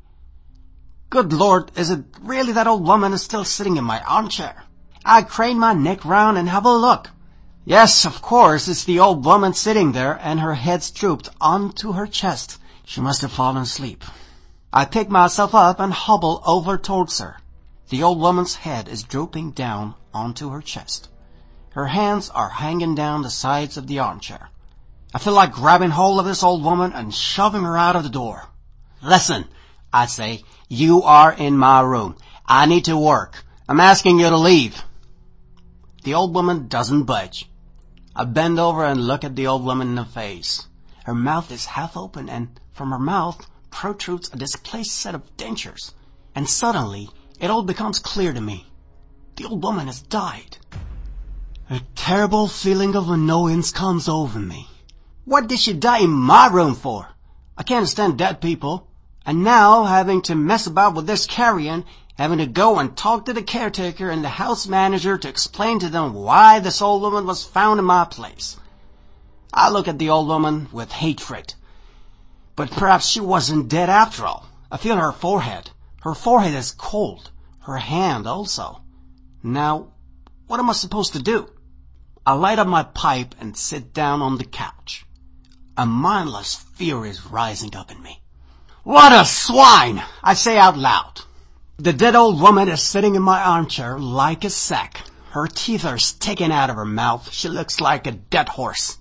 Good 1.11 1.35
Lord, 1.35 1.71
is 1.77 1.91
it 1.91 2.03
really 2.23 2.53
that 2.53 2.67
old 2.67 2.87
woman 2.87 3.13
is 3.13 3.23
still 3.23 3.45
sitting 3.45 3.77
in 3.77 3.85
my 3.85 4.01
armchair? 4.05 4.65
I 5.05 5.21
crane 5.21 5.59
my 5.59 5.75
neck 5.75 6.07
round 6.07 6.39
and 6.39 6.49
have 6.49 6.65
a 6.65 6.73
look. 6.73 7.11
Yes, 7.67 8.07
of 8.07 8.23
course, 8.23 8.67
it's 8.69 8.85
the 8.85 9.01
old 9.01 9.27
woman 9.27 9.53
sitting 9.53 9.93
there 9.93 10.19
and 10.23 10.41
her 10.41 10.55
head's 10.55 10.91
drooped 10.91 11.29
onto 11.39 11.93
her 11.93 12.07
chest. 12.07 12.59
She 12.87 13.03
must 13.03 13.21
have 13.21 13.33
fallen 13.33 13.59
asleep. 13.59 14.03
I 14.75 14.87
pick 14.87 15.11
myself 15.11 15.55
up 15.55 15.81
and 15.81 15.93
hobble 15.93 16.43
over 16.47 16.79
towards 16.79 17.19
her. 17.19 17.37
The 17.91 18.03
old 18.03 18.19
woman's 18.19 18.55
head 18.55 18.89
is 18.89 19.03
drooping 19.03 19.51
down 19.51 19.97
onto 20.15 20.49
her 20.49 20.63
chest. 20.63 21.11
Her 21.73 21.89
hands 21.89 22.31
are 22.31 22.49
hanging 22.49 22.95
down 22.95 23.21
the 23.21 23.29
sides 23.29 23.77
of 23.77 23.87
the 23.87 23.99
armchair. 23.99 24.49
I 25.13 25.19
feel 25.19 25.35
like 25.35 25.53
grabbing 25.53 25.91
hold 25.91 26.21
of 26.21 26.25
this 26.25 26.43
old 26.43 26.65
woman 26.65 26.95
and 26.95 27.15
shoving 27.15 27.65
her 27.65 27.77
out 27.77 27.97
of 27.97 28.03
the 28.03 28.09
door. 28.09 28.49
Listen, 29.03 29.45
I 29.93 30.07
say, 30.07 30.43
you 30.71 31.03
are 31.03 31.31
in 31.31 31.59
my 31.59 31.83
room. 31.83 32.17
I 32.47 32.65
need 32.65 32.87
to 32.87 32.97
work. 32.97 33.45
I'm 33.69 33.81
asking 33.81 34.21
you 34.21 34.31
to 34.31 34.39
leave. 34.39 34.83
The 36.05 36.15
old 36.15 36.35
woman 36.35 36.69
doesn't 36.69 37.05
budge. 37.05 37.47
I 38.17 38.25
bend 38.25 38.59
over 38.59 38.87
and 38.87 39.07
look 39.07 39.23
at 39.23 39.37
the 39.37 39.49
old 39.49 39.65
woman 39.65 39.89
in 39.89 39.95
the 39.97 40.07
face. 40.07 40.67
Her 41.05 41.15
mouth 41.15 41.51
is 41.53 41.67
half 41.67 41.95
open 41.95 42.31
and 42.31 42.59
from 42.73 42.91
her 42.91 42.99
mouth 42.99 43.47
protrudes 43.73 44.31
a 44.33 44.37
displaced 44.37 44.93
set 44.93 45.17
of 45.17 45.37
dentures. 45.37 45.93
And 46.35 46.49
suddenly, 46.49 47.11
it 47.41 47.51
all 47.51 47.65
becomes 47.65 47.99
clear 47.99 48.33
to 48.33 48.41
me. 48.41 48.67
The 49.35 49.47
old 49.47 49.65
woman 49.65 49.89
has 49.89 50.01
died. 50.01 50.59
A 51.69 51.81
terrible 51.97 52.47
feeling 52.47 52.95
of 52.95 53.09
annoyance 53.09 53.73
comes 53.73 54.09
over 54.09 54.39
me. 54.39 54.69
What 55.25 55.49
did 55.49 55.59
she 55.59 55.73
die 55.73 56.01
in 56.01 56.11
my 56.11 56.47
room 56.49 56.75
for? 56.75 57.09
I 57.57 57.63
can't 57.63 57.89
stand 57.89 58.19
dead 58.19 58.41
people. 58.41 58.89
And 59.25 59.43
now, 59.43 59.85
having 59.85 60.21
to 60.23 60.35
mess 60.35 60.67
about 60.67 60.95
with 60.95 61.07
this 61.07 61.27
carrion, 61.27 61.85
having 62.17 62.39
to 62.39 62.47
go 62.47 62.79
and 62.79 62.97
talk 62.97 63.25
to 63.25 63.33
the 63.33 63.43
caretaker 63.43 64.11
and 64.11 64.23
the 64.23 64.29
house 64.29 64.67
manager 64.67 65.17
to 65.17 65.29
explain 65.29 65.79
to 65.79 65.89
them 65.89 66.13
why 66.13 66.59
this 66.59 66.83
old 66.83 67.03
woman 67.03 67.27
was 67.27 67.45
found 67.45 67.79
in 67.79 67.85
my 67.85 68.05
place. 68.05 68.57
I 69.55 69.71
look 69.71 69.89
at 69.89 69.99
the 69.99 70.11
old 70.11 70.29
woman 70.29 70.69
with 70.73 70.93
hatred. 70.93 71.55
But 72.63 72.71
perhaps 72.71 73.09
she 73.09 73.19
wasn't 73.19 73.69
dead 73.69 73.91
after 73.91 74.25
all. 74.25 74.47
I 74.71 74.77
feel 74.77 74.95
her 74.95 75.11
forehead. 75.11 75.73
Her 76.03 76.15
forehead 76.15 76.55
is 76.55 76.71
cold. 76.71 77.33
Her 77.63 77.79
hand 77.79 78.25
also. 78.29 78.83
Now, 79.43 79.89
what 80.47 80.61
am 80.61 80.71
I 80.71 80.75
supposed 80.75 81.13
to 81.15 81.19
do? 81.19 81.51
I 82.25 82.35
light 82.35 82.61
up 82.61 82.69
my 82.69 82.85
pipe 82.85 83.35
and 83.41 83.57
sit 83.57 83.93
down 83.93 84.23
on 84.23 84.39
the 84.39 84.45
couch. 84.45 85.05
A 85.77 85.87
mindless 85.87 86.55
fear 86.55 87.05
is 87.05 87.27
rising 87.27 87.75
up 87.75 87.91
in 87.91 88.01
me. 88.01 88.23
What 88.85 89.13
a 89.13 89.25
swine! 89.25 90.01
I 90.23 90.35
say 90.35 90.57
out 90.57 90.79
loud. 90.79 91.23
The 91.79 91.93
dead 91.93 92.15
old 92.15 92.41
woman 92.41 92.69
is 92.69 92.81
sitting 92.81 93.17
in 93.17 93.23
my 93.23 93.43
armchair 93.43 93.99
like 93.99 94.45
a 94.45 94.51
sack. 94.51 95.01
Her 95.31 95.49
teeth 95.49 95.85
are 95.85 95.99
sticking 95.99 96.53
out 96.53 96.71
of 96.71 96.77
her 96.77 96.85
mouth. 96.85 97.33
She 97.33 97.49
looks 97.49 97.81
like 97.81 98.07
a 98.07 98.13
dead 98.13 98.51
horse. 98.51 98.99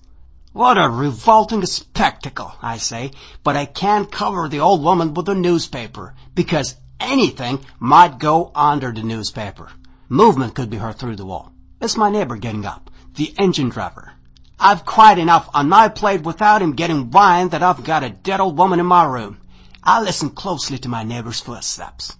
What 0.54 0.78
a 0.78 0.90
revolting 0.90 1.66
spectacle, 1.66 2.54
I 2.62 2.78
say, 2.78 3.12
but 3.42 3.56
I 3.56 3.66
can't 3.66 4.12
cover 4.12 4.50
the 4.50 4.60
old 4.60 4.84
woman 4.84 5.14
with 5.14 5.30
a 5.30 5.36
newspaper 5.36 6.14
because 6.36 6.76
anything 7.00 7.66
might 7.80 8.20
go 8.20 8.52
under 8.54 8.92
the 8.92 9.02
newspaper. 9.02 9.70
Movement 10.10 10.54
could 10.54 10.70
be 10.70 10.76
heard 10.76 10.98
through 10.98 11.16
the 11.16 11.26
wall. 11.26 11.54
It's 11.80 11.96
my 11.96 12.10
neighbor 12.10 12.36
getting 12.36 12.66
up, 12.66 12.92
the 13.16 13.34
engine 13.40 13.70
driver. 13.70 14.12
I've 14.60 14.86
quite 14.86 15.18
enough 15.18 15.50
on 15.54 15.70
my 15.70 15.88
plate 15.88 16.24
without 16.24 16.62
him 16.62 16.74
getting 16.74 17.12
wine 17.12 17.50
that 17.50 17.64
I've 17.64 17.86
got 17.86 18.04
a 18.04 18.10
dead 18.10 18.42
old 18.42 18.58
woman 18.58 18.82
in 18.82 18.86
my 18.86 19.06
room. 19.06 19.40
I 19.82 20.02
listen 20.02 20.32
closely 20.32 20.78
to 20.80 20.90
my 20.90 21.04
neighbor's 21.04 21.40
footsteps. 21.40 22.18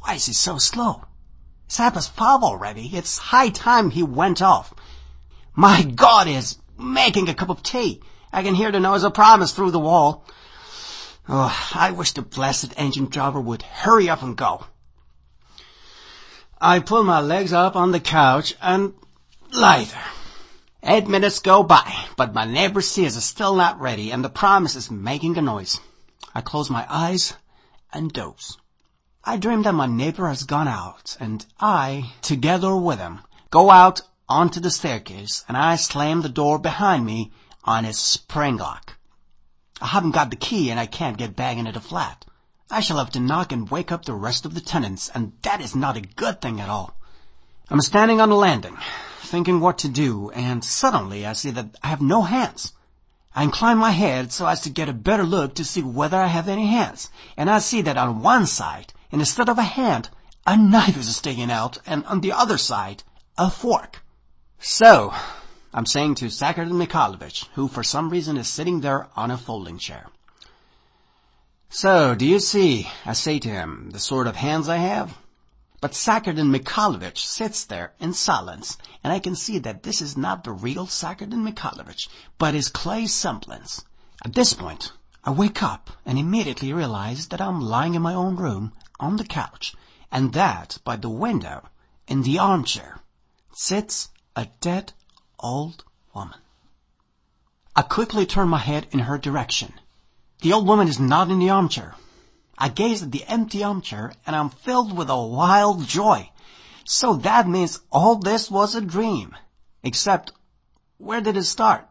Why 0.00 0.14
is 0.14 0.26
he 0.26 0.34
so 0.34 0.58
slow? 0.58 1.06
It's 1.66 1.78
past 1.78 2.14
five 2.14 2.42
already. 2.42 2.90
It's 2.92 3.16
high 3.16 3.48
time 3.48 3.90
he 3.90 4.02
went 4.02 4.42
off. 4.42 4.74
My 5.60 5.82
God, 5.82 6.26
is 6.26 6.56
making 6.78 7.28
a 7.28 7.34
cup 7.34 7.50
of 7.50 7.62
tea. 7.62 8.00
I 8.32 8.42
can 8.42 8.54
hear 8.54 8.72
the 8.72 8.80
noise 8.80 9.04
of 9.04 9.12
primus 9.12 9.52
through 9.52 9.72
the 9.72 9.78
wall. 9.78 10.24
Oh, 11.28 11.54
I 11.74 11.90
wish 11.90 12.12
the 12.12 12.22
blessed 12.22 12.72
engine 12.78 13.10
driver 13.10 13.38
would 13.38 13.60
hurry 13.60 14.08
up 14.08 14.22
and 14.22 14.34
go. 14.34 14.64
I 16.58 16.78
pull 16.78 17.02
my 17.02 17.20
legs 17.20 17.52
up 17.52 17.76
on 17.76 17.92
the 17.92 18.00
couch 18.00 18.54
and 18.62 18.94
lie 19.52 19.84
there. 19.84 20.10
Eight 20.82 21.08
minutes 21.08 21.40
go 21.40 21.62
by, 21.62 22.06
but 22.16 22.32
my 22.32 22.46
neighbor's 22.46 22.88
sears 22.88 23.16
is 23.16 23.26
still 23.26 23.54
not 23.54 23.78
ready 23.78 24.12
and 24.12 24.24
the 24.24 24.30
primus 24.30 24.74
is 24.76 24.90
making 24.90 25.36
a 25.36 25.42
noise. 25.42 25.78
I 26.34 26.40
close 26.40 26.70
my 26.70 26.86
eyes 26.88 27.34
and 27.92 28.10
doze. 28.10 28.56
I 29.24 29.36
dream 29.36 29.60
that 29.64 29.74
my 29.74 29.84
neighbor 29.84 30.26
has 30.26 30.44
gone 30.44 30.68
out 30.68 31.18
and 31.20 31.44
I, 31.60 32.14
together 32.22 32.74
with 32.74 32.98
him, 32.98 33.20
go 33.50 33.70
out 33.70 34.00
onto 34.30 34.60
the 34.60 34.70
staircase 34.70 35.44
and 35.48 35.56
I 35.56 35.76
slam 35.76 36.22
the 36.22 36.28
door 36.28 36.58
behind 36.58 37.04
me 37.04 37.32
on 37.64 37.84
its 37.84 37.98
spring 37.98 38.56
lock. 38.56 38.96
I 39.82 39.88
haven't 39.88 40.12
got 40.12 40.30
the 40.30 40.36
key 40.36 40.70
and 40.70 40.78
I 40.78 40.86
can't 40.86 41.18
get 41.18 41.34
back 41.34 41.56
into 41.56 41.72
the 41.72 41.80
flat. 41.80 42.24
I 42.70 42.80
shall 42.80 42.98
have 42.98 43.10
to 43.10 43.20
knock 43.20 43.50
and 43.50 43.68
wake 43.68 43.90
up 43.90 44.04
the 44.04 44.14
rest 44.14 44.46
of 44.46 44.54
the 44.54 44.60
tenants, 44.60 45.10
and 45.12 45.32
that 45.42 45.60
is 45.60 45.74
not 45.74 45.96
a 45.96 46.00
good 46.02 46.40
thing 46.40 46.60
at 46.60 46.68
all. 46.68 46.96
I'm 47.68 47.80
standing 47.80 48.20
on 48.20 48.28
the 48.28 48.36
landing, 48.36 48.78
thinking 49.18 49.58
what 49.58 49.78
to 49.78 49.88
do, 49.88 50.30
and 50.30 50.64
suddenly 50.64 51.26
I 51.26 51.32
see 51.32 51.50
that 51.50 51.76
I 51.82 51.88
have 51.88 52.00
no 52.00 52.22
hands. 52.22 52.72
I 53.34 53.42
incline 53.42 53.78
my 53.78 53.90
head 53.90 54.30
so 54.32 54.46
as 54.46 54.60
to 54.60 54.70
get 54.70 54.88
a 54.88 54.92
better 54.92 55.24
look 55.24 55.56
to 55.56 55.64
see 55.64 55.82
whether 55.82 56.16
I 56.16 56.28
have 56.28 56.46
any 56.46 56.68
hands, 56.68 57.10
and 57.36 57.50
I 57.50 57.58
see 57.58 57.82
that 57.82 57.96
on 57.96 58.22
one 58.22 58.46
side, 58.46 58.92
instead 59.10 59.48
of 59.48 59.58
a 59.58 59.62
hand, 59.62 60.08
a 60.46 60.56
knife 60.56 60.96
is 60.96 61.16
sticking 61.16 61.50
out, 61.50 61.78
and 61.86 62.04
on 62.06 62.20
the 62.20 62.32
other 62.32 62.58
side, 62.58 63.02
a 63.36 63.50
fork. 63.50 64.04
So, 64.62 65.14
I'm 65.72 65.86
saying 65.86 66.16
to 66.16 66.26
Sakhartin 66.26 66.72
Mikhailovich, 66.72 67.46
who 67.54 67.66
for 67.66 67.82
some 67.82 68.10
reason 68.10 68.36
is 68.36 68.46
sitting 68.46 68.82
there 68.82 69.08
on 69.16 69.30
a 69.30 69.38
folding 69.38 69.78
chair. 69.78 70.08
So, 71.70 72.14
do 72.14 72.26
you 72.26 72.38
see, 72.38 72.86
I 73.06 73.14
say 73.14 73.38
to 73.38 73.48
him, 73.48 73.88
the 73.92 73.98
sort 73.98 74.26
of 74.26 74.36
hands 74.36 74.68
I 74.68 74.76
have? 74.76 75.16
But 75.80 75.92
Sakhartin 75.92 76.54
Mikhailovich 76.54 77.16
sits 77.16 77.64
there 77.64 77.94
in 77.98 78.12
silence, 78.12 78.76
and 79.02 79.14
I 79.14 79.18
can 79.18 79.34
see 79.34 79.58
that 79.60 79.82
this 79.82 80.02
is 80.02 80.18
not 80.18 80.44
the 80.44 80.52
real 80.52 80.86
Sakhartin 80.86 81.42
Mikhailovich, 81.50 82.08
but 82.36 82.52
his 82.52 82.68
clay 82.68 83.06
semblance. 83.06 83.82
At 84.26 84.34
this 84.34 84.52
point, 84.52 84.92
I 85.24 85.30
wake 85.30 85.62
up 85.62 85.88
and 86.04 86.18
immediately 86.18 86.74
realize 86.74 87.28
that 87.28 87.40
I'm 87.40 87.62
lying 87.62 87.94
in 87.94 88.02
my 88.02 88.12
own 88.12 88.36
room, 88.36 88.74
on 88.98 89.16
the 89.16 89.24
couch, 89.24 89.74
and 90.12 90.34
that, 90.34 90.76
by 90.84 90.96
the 90.96 91.08
window, 91.08 91.66
in 92.06 92.24
the 92.24 92.38
armchair, 92.38 93.00
sits 93.52 94.10
a 94.40 94.48
dead 94.62 94.94
old 95.38 95.84
woman. 96.14 96.38
I 97.76 97.82
quickly 97.82 98.24
turn 98.24 98.48
my 98.48 98.58
head 98.58 98.86
in 98.90 99.00
her 99.00 99.18
direction. 99.18 99.74
The 100.40 100.54
old 100.54 100.66
woman 100.66 100.88
is 100.88 100.98
not 100.98 101.30
in 101.30 101.40
the 101.40 101.50
armchair. 101.50 101.94
I 102.56 102.70
gaze 102.70 103.02
at 103.02 103.12
the 103.12 103.24
empty 103.24 103.62
armchair 103.62 104.14
and 104.26 104.34
I'm 104.34 104.48
filled 104.48 104.96
with 104.96 105.10
a 105.10 105.22
wild 105.22 105.86
joy. 105.86 106.30
So 106.84 107.16
that 107.16 107.46
means 107.46 107.80
all 107.92 108.16
this 108.16 108.50
was 108.50 108.74
a 108.74 108.80
dream. 108.80 109.36
Except, 109.82 110.32
where 110.96 111.20
did 111.20 111.36
it 111.36 111.44
start? 111.44 111.86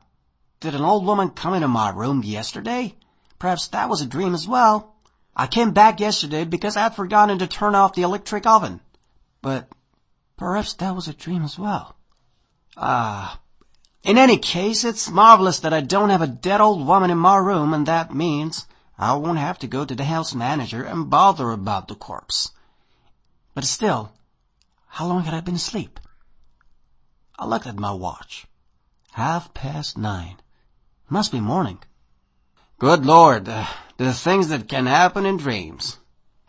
Did 0.59 0.73
an 0.73 0.81
old 0.81 1.05
woman 1.05 1.29
come 1.29 1.53
into 1.53 1.67
my 1.67 1.91
room 1.91 2.23
yesterday? 2.23 2.95
Perhaps 3.37 3.67
that 3.67 3.89
was 3.89 4.01
a 4.01 4.07
dream 4.07 4.33
as 4.33 4.47
well. 4.47 4.95
I 5.35 5.45
came 5.45 5.71
back 5.71 5.99
yesterday 5.99 6.45
because 6.45 6.75
I 6.75 6.81
had 6.81 6.95
forgotten 6.95 7.37
to 7.39 7.47
turn 7.47 7.75
off 7.75 7.93
the 7.93 8.01
electric 8.01 8.47
oven. 8.47 8.81
But 9.43 9.69
perhaps 10.35 10.73
that 10.73 10.95
was 10.95 11.07
a 11.07 11.13
dream 11.13 11.43
as 11.43 11.59
well. 11.59 11.95
Ah, 12.81 13.39
in 14.03 14.17
any 14.17 14.37
case, 14.37 14.85
it's 14.85 15.09
marvelous 15.09 15.59
that 15.59 15.73
I 15.73 15.81
don't 15.81 16.11
have 16.11 16.21
a 16.21 16.27
dead 16.27 16.61
old 16.61 16.87
woman 16.87 17.11
in 17.11 17.17
my 17.17 17.35
room, 17.35 17.73
and 17.73 17.85
that 17.85 18.13
means 18.13 18.67
I 18.97 19.13
won't 19.13 19.37
have 19.37 19.59
to 19.59 19.67
go 19.67 19.83
to 19.83 19.93
the 19.93 20.05
house 20.05 20.33
manager 20.33 20.83
and 20.83 21.09
bother 21.09 21.51
about 21.51 21.89
the 21.89 21.95
corpse. 21.95 22.51
But 23.53 23.65
still, 23.65 24.13
how 24.87 25.07
long 25.07 25.25
had 25.25 25.33
I 25.33 25.41
been 25.41 25.55
asleep? 25.55 25.99
I 27.37 27.45
looked 27.45 27.67
at 27.67 27.75
my 27.75 27.91
watch. 27.91 28.47
Half 29.11 29.53
past 29.53 29.97
nine. 29.97 30.37
Must 31.09 31.33
be 31.33 31.41
morning. 31.41 31.79
Good 32.77 33.05
Lord, 33.05 33.49
uh, 33.49 33.67
the 33.97 34.13
things 34.13 34.47
that 34.47 34.69
can 34.69 34.85
happen 34.85 35.25
in 35.25 35.35
dreams. 35.35 35.97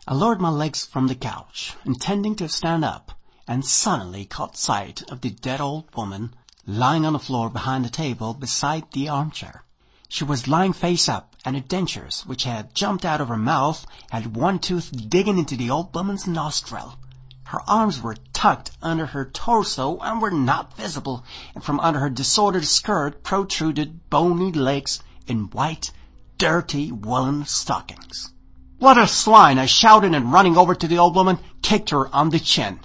I 0.07 0.13
lowered 0.13 0.39
my 0.39 0.49
legs 0.49 0.85
from 0.85 1.07
the 1.07 1.15
couch, 1.15 1.75
intending 1.85 2.35
to 2.35 2.47
stand 2.47 2.85
up, 2.85 3.11
and 3.51 3.65
suddenly 3.65 4.23
caught 4.23 4.55
sight 4.55 5.03
of 5.11 5.19
the 5.19 5.29
dead 5.29 5.59
old 5.59 5.83
woman 5.93 6.33
lying 6.65 7.05
on 7.05 7.11
the 7.11 7.19
floor 7.19 7.49
behind 7.49 7.83
the 7.83 7.89
table 7.89 8.33
beside 8.33 8.89
the 8.93 9.09
armchair. 9.09 9.65
She 10.07 10.23
was 10.23 10.47
lying 10.47 10.71
face 10.71 11.09
up, 11.09 11.35
and 11.43 11.57
her 11.57 11.61
dentures, 11.61 12.25
which 12.25 12.45
had 12.45 12.73
jumped 12.73 13.03
out 13.03 13.19
of 13.19 13.27
her 13.27 13.35
mouth, 13.35 13.85
had 14.09 14.37
one 14.37 14.57
tooth 14.57 15.09
digging 15.09 15.37
into 15.37 15.57
the 15.57 15.69
old 15.69 15.93
woman's 15.93 16.25
nostril. 16.25 16.97
Her 17.43 17.59
arms 17.69 17.99
were 17.99 18.15
tucked 18.31 18.71
under 18.81 19.07
her 19.07 19.25
torso 19.25 19.97
and 19.97 20.21
were 20.21 20.31
not 20.31 20.77
visible, 20.77 21.25
and 21.53 21.61
from 21.61 21.81
under 21.81 21.99
her 21.99 22.09
disordered 22.09 22.63
skirt 22.63 23.21
protruded 23.21 24.09
bony 24.09 24.53
legs 24.53 25.03
in 25.27 25.49
white, 25.49 25.91
dirty 26.37 26.89
woolen 26.89 27.45
stockings. 27.45 28.31
What 28.79 28.97
a 28.97 29.07
swine! 29.07 29.59
I 29.59 29.65
shouted 29.65 30.15
and 30.15 30.31
running 30.31 30.55
over 30.55 30.73
to 30.73 30.87
the 30.87 30.99
old 30.99 31.15
woman, 31.15 31.37
kicked 31.61 31.89
her 31.89 32.07
on 32.15 32.29
the 32.29 32.39
chin. 32.39 32.79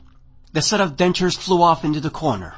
The 0.56 0.62
set 0.62 0.80
of 0.80 0.96
dentures 0.96 1.36
flew 1.36 1.60
off 1.60 1.84
into 1.84 2.00
the 2.00 2.08
corner. 2.08 2.54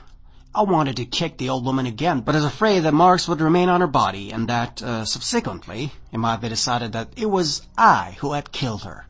I 0.54 0.62
wanted 0.62 0.94
to 0.98 1.04
kick 1.04 1.36
the 1.36 1.48
old 1.48 1.64
woman 1.64 1.84
again, 1.84 2.20
but 2.20 2.36
was 2.36 2.44
afraid 2.44 2.84
that 2.84 2.94
marks 2.94 3.26
would 3.26 3.40
remain 3.40 3.68
on 3.68 3.80
her 3.80 3.88
body 3.88 4.30
and 4.30 4.48
that, 4.48 4.80
uh, 4.80 5.04
subsequently, 5.04 5.92
it 6.12 6.18
might 6.18 6.40
be 6.40 6.48
decided 6.48 6.92
that 6.92 7.08
it 7.16 7.28
was 7.28 7.62
I 7.76 8.16
who 8.20 8.34
had 8.34 8.52
killed 8.52 8.84
her. 8.84 9.08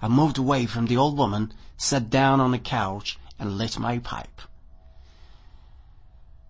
I 0.00 0.08
moved 0.08 0.38
away 0.38 0.64
from 0.64 0.86
the 0.86 0.96
old 0.96 1.18
woman, 1.18 1.52
sat 1.76 2.08
down 2.08 2.40
on 2.40 2.52
the 2.52 2.58
couch, 2.58 3.18
and 3.38 3.58
lit 3.58 3.78
my 3.78 3.98
pipe. 3.98 4.40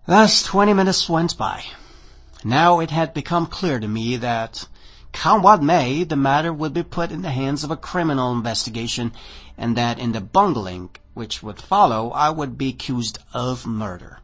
Thus 0.07 0.43
twenty 0.43 0.71
minutes 0.71 1.09
went 1.09 1.37
by. 1.37 1.65
Now 2.45 2.79
it 2.79 2.91
had 2.91 3.13
become 3.13 3.47
clear 3.47 3.81
to 3.81 3.87
me 3.89 4.15
that, 4.15 4.65
come 5.15 5.41
what 5.41 5.63
may, 5.63 6.03
the 6.03 6.15
matter 6.15 6.51
would 6.51 6.73
be 6.73 6.83
put 6.83 7.09
in 7.09 7.21
the 7.21 7.31
hands 7.31 7.63
of 7.63 7.71
a 7.71 7.77
criminal 7.77 8.33
investigation, 8.33 9.13
and 9.57 9.77
that 9.77 9.97
in 9.97 10.11
the 10.11 10.19
bungling 10.19 10.89
which 11.13 11.41
would 11.41 11.59
follow 11.59 12.11
I 12.11 12.29
would 12.29 12.57
be 12.57 12.67
accused 12.67 13.17
of 13.33 13.65
murder. 13.65 14.19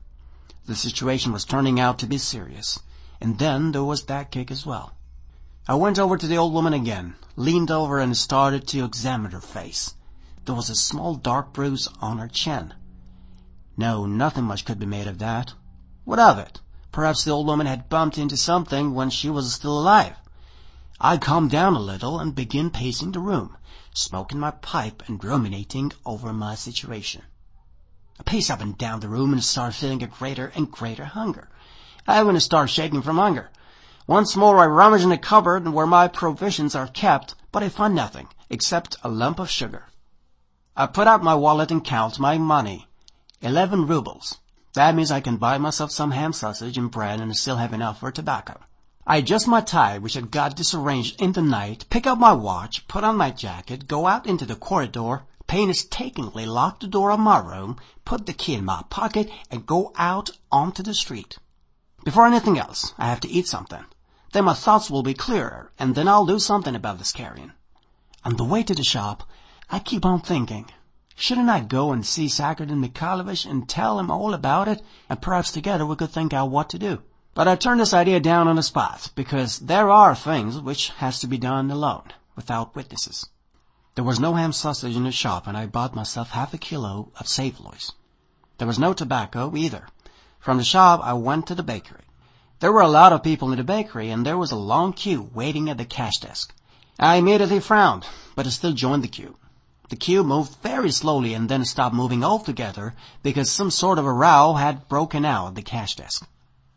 The 0.65 0.75
situation 0.75 1.31
was 1.31 1.45
turning 1.45 1.79
out 1.79 1.98
to 2.00 2.05
be 2.07 2.17
serious. 2.17 2.77
And 3.21 3.39
then 3.39 3.71
there 3.71 3.83
was 3.86 4.03
that 4.03 4.31
cake 4.31 4.51
as 4.51 4.65
well. 4.65 4.91
I 5.67 5.75
went 5.75 5.98
over 5.98 6.17
to 6.17 6.27
the 6.27 6.38
old 6.38 6.53
woman 6.53 6.74
again, 6.74 7.15
leaned 7.36 7.71
over 7.71 8.00
and 8.00 8.17
started 8.17 8.67
to 8.67 8.83
examine 8.83 9.31
her 9.31 9.39
face. 9.39 9.95
There 10.43 10.55
was 10.55 10.69
a 10.69 10.75
small 10.75 11.15
dark 11.15 11.53
bruise 11.53 11.88
on 12.01 12.17
her 12.17 12.27
chin. 12.27 12.74
No, 13.77 14.05
nothing 14.05 14.43
much 14.43 14.65
could 14.65 14.79
be 14.79 14.86
made 14.86 15.07
of 15.07 15.19
that. 15.19 15.53
What 16.03 16.19
of 16.19 16.38
it? 16.38 16.60
Perhaps 16.91 17.24
the 17.24 17.31
old 17.31 17.48
woman 17.48 17.67
had 17.67 17.88
bumped 17.88 18.17
into 18.17 18.36
something 18.36 18.93
when 18.93 19.10
she 19.10 19.29
was 19.29 19.53
still 19.53 19.79
alive. 19.79 20.17
I 21.03 21.17
calm 21.17 21.48
down 21.48 21.74
a 21.74 21.79
little 21.79 22.20
and 22.20 22.36
begin 22.36 22.70
pacing 22.70 23.13
the 23.13 23.20
room, 23.20 23.58
smoking 23.91 24.39
my 24.39 24.51
pipe 24.51 25.01
and 25.08 25.24
ruminating 25.24 25.93
over 26.05 26.31
my 26.31 26.53
situation. 26.53 27.24
I 28.20 28.24
pace 28.24 28.51
up 28.51 28.62
and 28.62 28.77
down 28.77 29.00
the 29.00 29.10
room 29.10 29.34
and 29.34 29.43
start 29.43 29.74
feeling 29.74 30.03
a 30.03 30.08
greater 30.08 30.51
and 30.53 30.70
greater 30.70 31.05
hunger. 31.05 31.50
I 32.08 32.22
even 32.22 32.39
start 32.39 32.70
shaking 32.70 33.01
from 33.01 33.17
hunger. 33.17 33.50
Once 34.05 34.36
more 34.36 34.60
I 34.60 34.67
rummage 34.67 35.01
in 35.01 35.10
the 35.10 35.17
cupboard 35.17 35.67
where 35.67 35.88
my 35.88 36.08
provisions 36.08 36.75
are 36.75 36.86
kept, 36.86 37.34
but 37.51 37.63
I 37.63 37.70
find 37.70 37.96
nothing 37.96 38.27
except 38.51 38.96
a 39.03 39.10
lump 39.10 39.39
of 39.39 39.50
sugar. 39.50 39.88
I 40.77 40.86
put 40.86 41.08
out 41.08 41.24
my 41.24 41.34
wallet 41.34 41.72
and 41.72 41.84
count 41.84 42.20
my 42.20 42.38
money. 42.38 42.88
Eleven 43.41 43.88
rubles. 43.88 44.38
That 44.74 44.93
means 44.93 45.10
I 45.10 45.20
can 45.20 45.38
buy 45.38 45.58
myself 45.58 45.89
some 45.89 46.12
ham 46.12 46.31
sausage 46.31 46.77
and 46.77 46.91
bread 46.91 47.20
and 47.20 47.36
still 47.36 47.58
have 47.58 47.74
enough 47.74 48.01
for 48.01 48.12
tobacco. 48.12 48.60
I 49.12 49.18
adjust 49.18 49.46
my 49.46 49.60
tie, 49.60 49.98
which 49.98 50.13
had 50.13 50.32
got 50.32 50.56
disarranged 50.56 51.22
in 51.22 51.34
the 51.34 51.41
night, 51.41 51.86
pick 51.89 52.08
up 52.08 52.18
my 52.18 52.32
watch, 52.32 52.88
put 52.88 53.03
on 53.03 53.18
my 53.18 53.30
jacket, 53.30 53.86
go 53.86 54.08
out 54.08 54.25
into 54.25 54.46
the 54.46 54.56
corridor, 54.56 55.24
painstakingly 55.48 56.46
lock 56.46 56.80
the 56.80 56.88
door 56.88 57.12
of 57.12 57.20
my 57.20 57.38
room, 57.39 57.75
put 58.06 58.25
the 58.25 58.32
key 58.32 58.53
in 58.53 58.63
my 58.63 58.84
pocket, 58.89 59.30
and 59.50 59.65
go 59.65 59.91
out 59.98 60.30
onto 60.50 60.82
the 60.82 60.94
street. 60.94 61.38
Before 62.06 62.25
anything 62.25 62.58
else, 62.58 62.94
I 62.98 63.08
have 63.08 63.20
to 63.20 63.30
eat 63.30 63.50
something. 63.50 63.84
Then 64.32 64.46
my 64.46 64.53
thoughts 64.53 64.89
will 64.89 65.03
be 65.03 65.13
clearer, 65.13 65.74
and 65.77 65.94
then 65.94 66.08
I'll 66.08 66.25
do 66.25 66.39
something 66.39 66.74
about 66.74 66.98
this 66.98 67.12
carrion. 67.12 67.51
On 68.24 68.38
the 68.38 68.46
way 68.46 68.63
to 68.63 68.74
the 68.74 68.82
shop, 68.82 69.27
I 69.70 69.80
keep 69.80 70.06
on 70.06 70.22
thinking. 70.22 70.72
Shouldn't 71.15 71.50
I 71.50 71.60
go 71.60 71.91
and 71.91 72.06
see 72.06 72.27
Sakardin 72.30 72.80
Mikhailovich 72.80 73.46
and 73.46 73.68
tell 73.68 74.00
him 74.00 74.10
all 74.10 74.34
about 74.34 74.70
it, 74.70 74.82
and 75.10 75.22
perhaps 75.22 75.51
together 75.51 75.86
we 75.86 75.98
could 75.98 76.12
think 76.12 76.32
out 76.32 76.50
what 76.50 76.70
to 76.70 76.80
do? 76.80 77.01
But 77.34 77.48
I 77.48 77.56
turned 77.56 77.80
this 77.80 77.94
idea 77.94 78.20
down 78.20 78.50
on 78.50 78.58
the 78.58 78.64
spot, 78.64 79.10
because 79.16 79.60
there 79.60 79.90
are 79.90 80.16
things 80.16 80.60
which 80.60 80.90
has 80.98 81.20
to 81.20 81.28
be 81.28 81.38
done 81.38 81.72
alone, 81.72 82.12
without 82.36 82.76
witnesses. 82.76 83.30
There 83.96 84.04
was 84.04 84.20
no 84.20 84.34
ham 84.34 84.52
sausage 84.52 84.98
in 84.98 85.06
the 85.06 85.14
shop, 85.14 85.48
and 85.48 85.58
I 85.58 85.66
bought 85.66 85.96
myself 85.96 86.32
half 86.32 86.54
a 86.54 86.58
kilo 86.58 87.10
of 87.18 87.30
saveloys. 87.30 87.94
There 88.58 88.68
was 88.68 88.78
no 88.78 88.94
tobacco 88.94 89.56
either. 89.56 89.88
From 90.40 90.58
the 90.58 90.66
shop 90.66 91.00
I 91.04 91.14
went 91.14 91.48
to 91.48 91.56
the 91.56 91.64
bakery. 91.64 92.04
There 92.60 92.74
were 92.74 92.82
a 92.82 92.90
lot 92.90 93.14
of 93.14 93.24
people 93.24 93.50
in 93.54 93.58
the 93.58 93.64
bakery, 93.64 94.10
and 94.10 94.26
there 94.26 94.38
was 94.38 94.52
a 94.52 94.58
long 94.58 94.92
queue 94.92 95.30
waiting 95.34 95.70
at 95.70 95.78
the 95.78 95.86
cash 95.86 96.18
desk. 96.18 96.54
I 97.00 97.16
immediately 97.16 97.62
frowned, 97.62 98.06
but 98.36 98.46
I 98.46 98.50
still 98.50 98.74
joined 98.74 99.06
the 99.06 99.08
queue. 99.08 99.38
The 99.88 99.96
queue 99.96 100.26
moved 100.26 100.58
very 100.62 100.92
slowly 100.92 101.34
and 101.34 101.48
then 101.48 101.64
stopped 101.64 101.96
moving 101.96 102.26
altogether 102.26 102.94
because 103.24 103.50
some 103.50 103.72
sort 103.72 104.00
of 104.00 104.06
a 104.06 104.12
row 104.12 104.56
had 104.56 104.90
broken 104.90 105.24
out 105.24 105.48
at 105.48 105.56
the 105.56 105.62
cash 105.62 105.96
desk. 105.96 106.28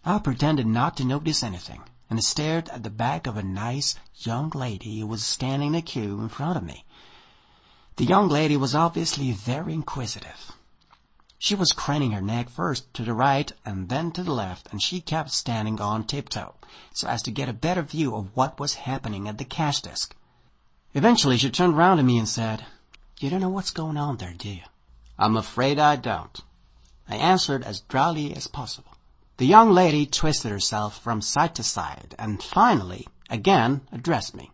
I 0.06 0.18
pretended 0.18 0.66
not 0.66 0.98
to 0.98 1.04
notice 1.04 1.42
anything 1.42 1.82
and 2.10 2.22
stared 2.22 2.68
at 2.68 2.82
the 2.82 2.90
back 2.90 3.26
of 3.26 3.38
a 3.38 3.42
nice 3.42 3.94
young 4.16 4.50
lady 4.50 5.00
who 5.00 5.06
was 5.06 5.24
standing 5.24 5.68
in 5.68 5.72
the 5.72 5.82
queue 5.82 6.20
in 6.20 6.28
front 6.28 6.58
of 6.58 6.62
me. 6.62 6.84
The 7.96 8.04
young 8.04 8.28
lady 8.28 8.56
was 8.56 8.74
obviously 8.74 9.32
very 9.32 9.72
inquisitive. 9.72 10.52
She 11.38 11.54
was 11.54 11.72
craning 11.72 12.12
her 12.12 12.20
neck 12.20 12.50
first 12.50 12.92
to 12.94 13.02
the 13.02 13.14
right 13.14 13.50
and 13.64 13.88
then 13.88 14.12
to 14.12 14.22
the 14.22 14.32
left, 14.32 14.68
and 14.70 14.82
she 14.82 15.00
kept 15.00 15.30
standing 15.30 15.80
on 15.80 16.04
tiptoe 16.04 16.54
so 16.92 17.08
as 17.08 17.22
to 17.22 17.30
get 17.30 17.48
a 17.48 17.54
better 17.54 17.82
view 17.82 18.14
of 18.14 18.36
what 18.36 18.60
was 18.60 18.74
happening 18.74 19.26
at 19.26 19.38
the 19.38 19.44
cash 19.44 19.80
desk. 19.80 20.14
Eventually 20.92 21.38
she 21.38 21.50
turned 21.50 21.78
round 21.78 21.98
to 21.98 22.04
me 22.04 22.18
and 22.18 22.28
said, 22.28 22.66
you 23.20 23.30
don't 23.30 23.40
know 23.40 23.48
what's 23.48 23.70
going 23.70 23.96
on 23.96 24.18
there, 24.18 24.34
do 24.34 24.50
you? 24.50 24.62
I'm 25.18 25.36
afraid 25.36 25.78
I 25.78 25.96
don't. 25.96 26.40
I 27.08 27.16
answered 27.16 27.62
as 27.64 27.80
dryly 27.80 28.34
as 28.34 28.46
possible. 28.46 28.93
The 29.36 29.46
young 29.46 29.72
lady 29.72 30.06
twisted 30.06 30.52
herself 30.52 31.02
from 31.02 31.20
side 31.20 31.56
to 31.56 31.64
side 31.64 32.14
and 32.20 32.40
finally, 32.40 33.08
again, 33.28 33.80
addressed 33.90 34.36
me. 34.36 34.52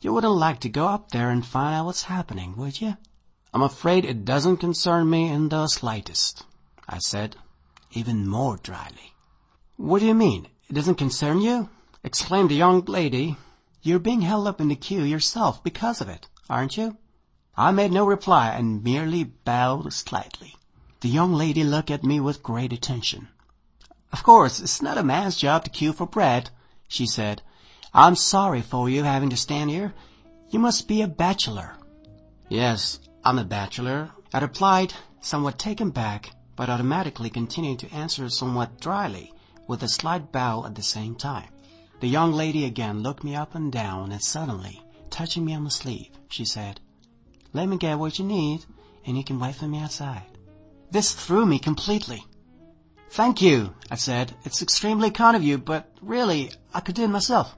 You 0.00 0.12
wouldn't 0.12 0.32
like 0.32 0.58
to 0.60 0.68
go 0.68 0.88
up 0.88 1.12
there 1.12 1.30
and 1.30 1.46
find 1.46 1.76
out 1.76 1.86
what's 1.86 2.02
happening, 2.02 2.56
would 2.56 2.80
you? 2.80 2.96
I'm 3.54 3.62
afraid 3.62 4.04
it 4.04 4.24
doesn't 4.24 4.56
concern 4.56 5.08
me 5.08 5.28
in 5.28 5.48
the 5.48 5.68
slightest, 5.68 6.44
I 6.88 6.98
said, 6.98 7.36
even 7.92 8.28
more 8.28 8.56
dryly. 8.56 9.14
What 9.76 10.00
do 10.00 10.06
you 10.06 10.14
mean? 10.14 10.48
It 10.68 10.72
doesn't 10.72 10.96
concern 10.96 11.40
you? 11.40 11.68
exclaimed 12.02 12.50
the 12.50 12.56
young 12.56 12.84
lady. 12.86 13.36
You're 13.80 14.00
being 14.00 14.22
held 14.22 14.48
up 14.48 14.60
in 14.60 14.66
the 14.66 14.74
queue 14.74 15.04
yourself 15.04 15.62
because 15.62 16.00
of 16.00 16.08
it, 16.08 16.26
aren't 16.50 16.76
you? 16.76 16.96
I 17.56 17.70
made 17.70 17.92
no 17.92 18.04
reply 18.04 18.50
and 18.50 18.82
merely 18.82 19.22
bowed 19.22 19.92
slightly. 19.92 20.56
The 21.00 21.08
young 21.08 21.32
lady 21.32 21.62
looked 21.62 21.92
at 21.92 22.02
me 22.02 22.18
with 22.18 22.42
great 22.42 22.72
attention. 22.72 23.28
Of 24.12 24.22
course, 24.22 24.60
it's 24.60 24.82
not 24.82 24.98
a 24.98 25.02
man's 25.02 25.36
job 25.36 25.64
to 25.64 25.70
queue 25.70 25.92
for 25.92 26.06
bread, 26.06 26.50
she 26.88 27.06
said. 27.06 27.42
I'm 27.92 28.14
sorry 28.14 28.62
for 28.62 28.88
you 28.88 29.02
having 29.02 29.30
to 29.30 29.36
stand 29.36 29.70
here. 29.70 29.94
You 30.50 30.58
must 30.58 30.88
be 30.88 31.02
a 31.02 31.08
bachelor. 31.08 31.76
Yes, 32.48 33.00
I'm 33.24 33.38
a 33.38 33.44
bachelor, 33.44 34.10
I 34.32 34.38
replied, 34.38 34.94
somewhat 35.20 35.58
taken 35.58 35.90
back, 35.90 36.30
but 36.54 36.70
automatically 36.70 37.30
continuing 37.30 37.78
to 37.78 37.92
answer 37.92 38.28
somewhat 38.28 38.80
dryly, 38.80 39.32
with 39.66 39.82
a 39.82 39.88
slight 39.88 40.30
bow 40.30 40.64
at 40.64 40.74
the 40.74 40.82
same 40.82 41.14
time. 41.16 41.48
The 42.00 42.08
young 42.08 42.32
lady 42.32 42.64
again 42.64 43.02
looked 43.02 43.24
me 43.24 43.34
up 43.34 43.54
and 43.54 43.72
down, 43.72 44.12
and 44.12 44.22
suddenly, 44.22 44.82
touching 45.10 45.44
me 45.44 45.54
on 45.54 45.64
the 45.64 45.70
sleeve, 45.70 46.10
she 46.28 46.44
said, 46.44 46.80
let 47.52 47.68
me 47.68 47.78
get 47.78 47.98
what 47.98 48.18
you 48.18 48.24
need, 48.26 48.66
and 49.06 49.16
you 49.16 49.24
can 49.24 49.40
wait 49.40 49.54
for 49.54 49.66
me 49.66 49.78
outside. 49.78 50.26
This 50.90 51.12
threw 51.12 51.46
me 51.46 51.58
completely. 51.58 52.22
Thank 53.10 53.40
you, 53.40 53.74
I 53.90 53.96
said. 53.96 54.34
It's 54.44 54.62
extremely 54.62 55.10
kind 55.10 55.36
of 55.36 55.42
you, 55.42 55.58
but 55.58 55.90
really, 56.02 56.50
I 56.74 56.80
could 56.80 56.94
do 56.94 57.04
it 57.04 57.08
myself. 57.08 57.56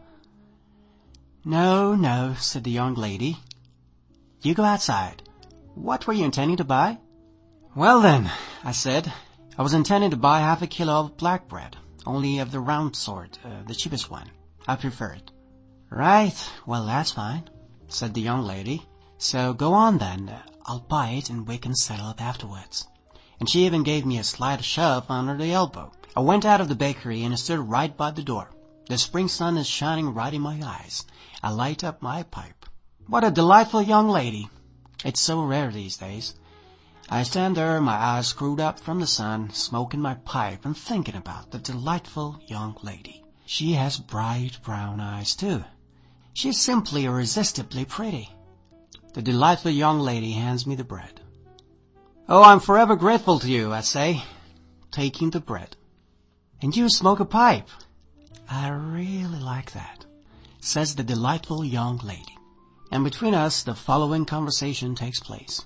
No, 1.44 1.94
no, 1.94 2.34
said 2.38 2.64
the 2.64 2.70
young 2.70 2.94
lady. 2.94 3.38
You 4.42 4.54
go 4.54 4.64
outside. 4.64 5.22
What 5.74 6.06
were 6.06 6.12
you 6.12 6.24
intending 6.24 6.58
to 6.58 6.64
buy? 6.64 6.98
Well 7.74 8.00
then, 8.00 8.30
I 8.64 8.72
said, 8.72 9.12
I 9.56 9.62
was 9.62 9.74
intending 9.74 10.10
to 10.10 10.16
buy 10.16 10.40
half 10.40 10.62
a 10.62 10.66
kilo 10.66 11.00
of 11.00 11.16
black 11.16 11.48
bread, 11.48 11.76
only 12.06 12.38
of 12.38 12.52
the 12.52 12.60
round 12.60 12.96
sort, 12.96 13.38
uh, 13.44 13.62
the 13.66 13.74
cheapest 13.74 14.10
one. 14.10 14.30
I 14.66 14.76
prefer 14.76 15.12
it. 15.12 15.30
Right, 15.90 16.36
well 16.66 16.86
that's 16.86 17.12
fine, 17.12 17.48
said 17.88 18.14
the 18.14 18.20
young 18.20 18.42
lady. 18.42 18.86
So 19.16 19.52
go 19.54 19.72
on 19.72 19.98
then. 19.98 20.32
I'll 20.66 20.80
buy 20.80 21.10
it 21.10 21.30
and 21.30 21.48
we 21.48 21.56
can 21.58 21.74
settle 21.74 22.06
up 22.06 22.20
afterwards. 22.20 22.86
And 23.40 23.48
she 23.48 23.66
even 23.66 23.82
gave 23.82 24.04
me 24.04 24.18
a 24.18 24.24
slight 24.24 24.64
shove 24.64 25.10
under 25.10 25.36
the 25.36 25.52
elbow. 25.52 25.92
I 26.16 26.20
went 26.20 26.44
out 26.44 26.60
of 26.60 26.68
the 26.68 26.74
bakery 26.74 27.22
and 27.22 27.38
stood 27.38 27.60
right 27.60 27.96
by 27.96 28.10
the 28.10 28.22
door. 28.22 28.50
The 28.88 28.98
spring 28.98 29.28
sun 29.28 29.56
is 29.56 29.66
shining 29.66 30.14
right 30.14 30.34
in 30.34 30.40
my 30.42 30.60
eyes. 30.64 31.04
I 31.42 31.50
light 31.50 31.84
up 31.84 32.02
my 32.02 32.22
pipe. 32.22 32.66
What 33.06 33.24
a 33.24 33.30
delightful 33.30 33.82
young 33.82 34.08
lady. 34.08 34.48
It's 35.04 35.20
so 35.20 35.42
rare 35.42 35.70
these 35.70 35.96
days. 35.96 36.34
I 37.08 37.22
stand 37.22 37.56
there, 37.56 37.80
my 37.80 37.94
eyes 37.94 38.26
screwed 38.26 38.60
up 38.60 38.78
from 38.78 39.00
the 39.00 39.06
sun, 39.06 39.50
smoking 39.52 40.00
my 40.00 40.14
pipe 40.14 40.64
and 40.64 40.76
thinking 40.76 41.16
about 41.16 41.50
the 41.50 41.58
delightful 41.58 42.40
young 42.46 42.76
lady. 42.82 43.24
She 43.46 43.72
has 43.72 43.98
bright 43.98 44.58
brown 44.62 45.00
eyes 45.00 45.34
too. 45.34 45.64
She's 46.34 46.60
simply 46.60 47.06
irresistibly 47.06 47.84
pretty. 47.84 48.34
The 49.14 49.22
delightful 49.22 49.70
young 49.70 50.00
lady 50.00 50.32
hands 50.32 50.66
me 50.66 50.74
the 50.74 50.84
bread. 50.84 51.17
Oh, 52.30 52.42
I'm 52.42 52.60
forever 52.60 52.94
grateful 52.94 53.38
to 53.38 53.50
you, 53.50 53.72
I 53.72 53.80
say, 53.80 54.22
taking 54.90 55.30
the 55.30 55.40
bread. 55.40 55.74
And 56.60 56.76
you 56.76 56.90
smoke 56.90 57.20
a 57.20 57.24
pipe. 57.24 57.68
I 58.50 58.68
really 58.68 59.40
like 59.40 59.72
that, 59.72 60.04
says 60.60 60.94
the 60.94 61.02
delightful 61.02 61.64
young 61.64 61.96
lady. 62.04 62.36
And 62.92 63.02
between 63.02 63.32
us, 63.32 63.62
the 63.62 63.74
following 63.74 64.26
conversation 64.26 64.94
takes 64.94 65.20
place. 65.20 65.64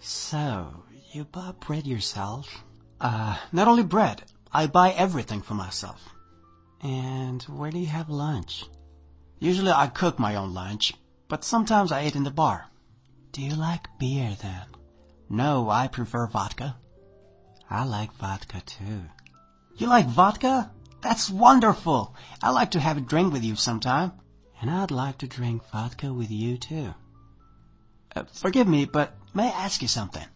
So, 0.00 0.82
you 1.12 1.24
buy 1.24 1.52
bread 1.64 1.86
yourself? 1.86 2.64
Uh, 3.00 3.36
not 3.52 3.68
only 3.68 3.84
bread, 3.84 4.24
I 4.52 4.66
buy 4.66 4.90
everything 4.90 5.42
for 5.42 5.54
myself. 5.54 6.02
And 6.82 7.42
where 7.44 7.70
do 7.70 7.78
you 7.78 7.86
have 7.86 8.08
lunch? 8.08 8.64
Usually 9.38 9.70
I 9.70 9.86
cook 9.86 10.18
my 10.18 10.34
own 10.34 10.52
lunch, 10.52 10.94
but 11.28 11.44
sometimes 11.44 11.92
I 11.92 12.06
eat 12.06 12.16
in 12.16 12.24
the 12.24 12.32
bar. 12.32 12.66
Do 13.30 13.40
you 13.40 13.54
like 13.54 13.86
beer 14.00 14.36
then? 14.42 14.67
No, 15.28 15.68
I 15.68 15.88
prefer 15.88 16.26
vodka. 16.26 16.76
I 17.70 17.84
like 17.84 18.12
vodka 18.14 18.62
too. 18.64 19.04
You 19.76 19.88
like 19.88 20.06
vodka? 20.06 20.70
That's 21.02 21.30
wonderful. 21.30 22.14
I'd 22.42 22.50
like 22.50 22.72
to 22.72 22.80
have 22.80 22.96
a 22.96 23.00
drink 23.00 23.32
with 23.32 23.44
you 23.44 23.56
sometime. 23.56 24.12
And 24.60 24.70
I'd 24.70 24.90
like 24.90 25.18
to 25.18 25.28
drink 25.28 25.62
vodka 25.70 26.12
with 26.12 26.30
you 26.30 26.56
too. 26.56 26.94
Uh, 28.16 28.24
forgive 28.32 28.66
me, 28.66 28.86
but 28.86 29.16
may 29.34 29.44
I 29.44 29.64
ask 29.64 29.82
you 29.82 29.88
something? 29.88 30.26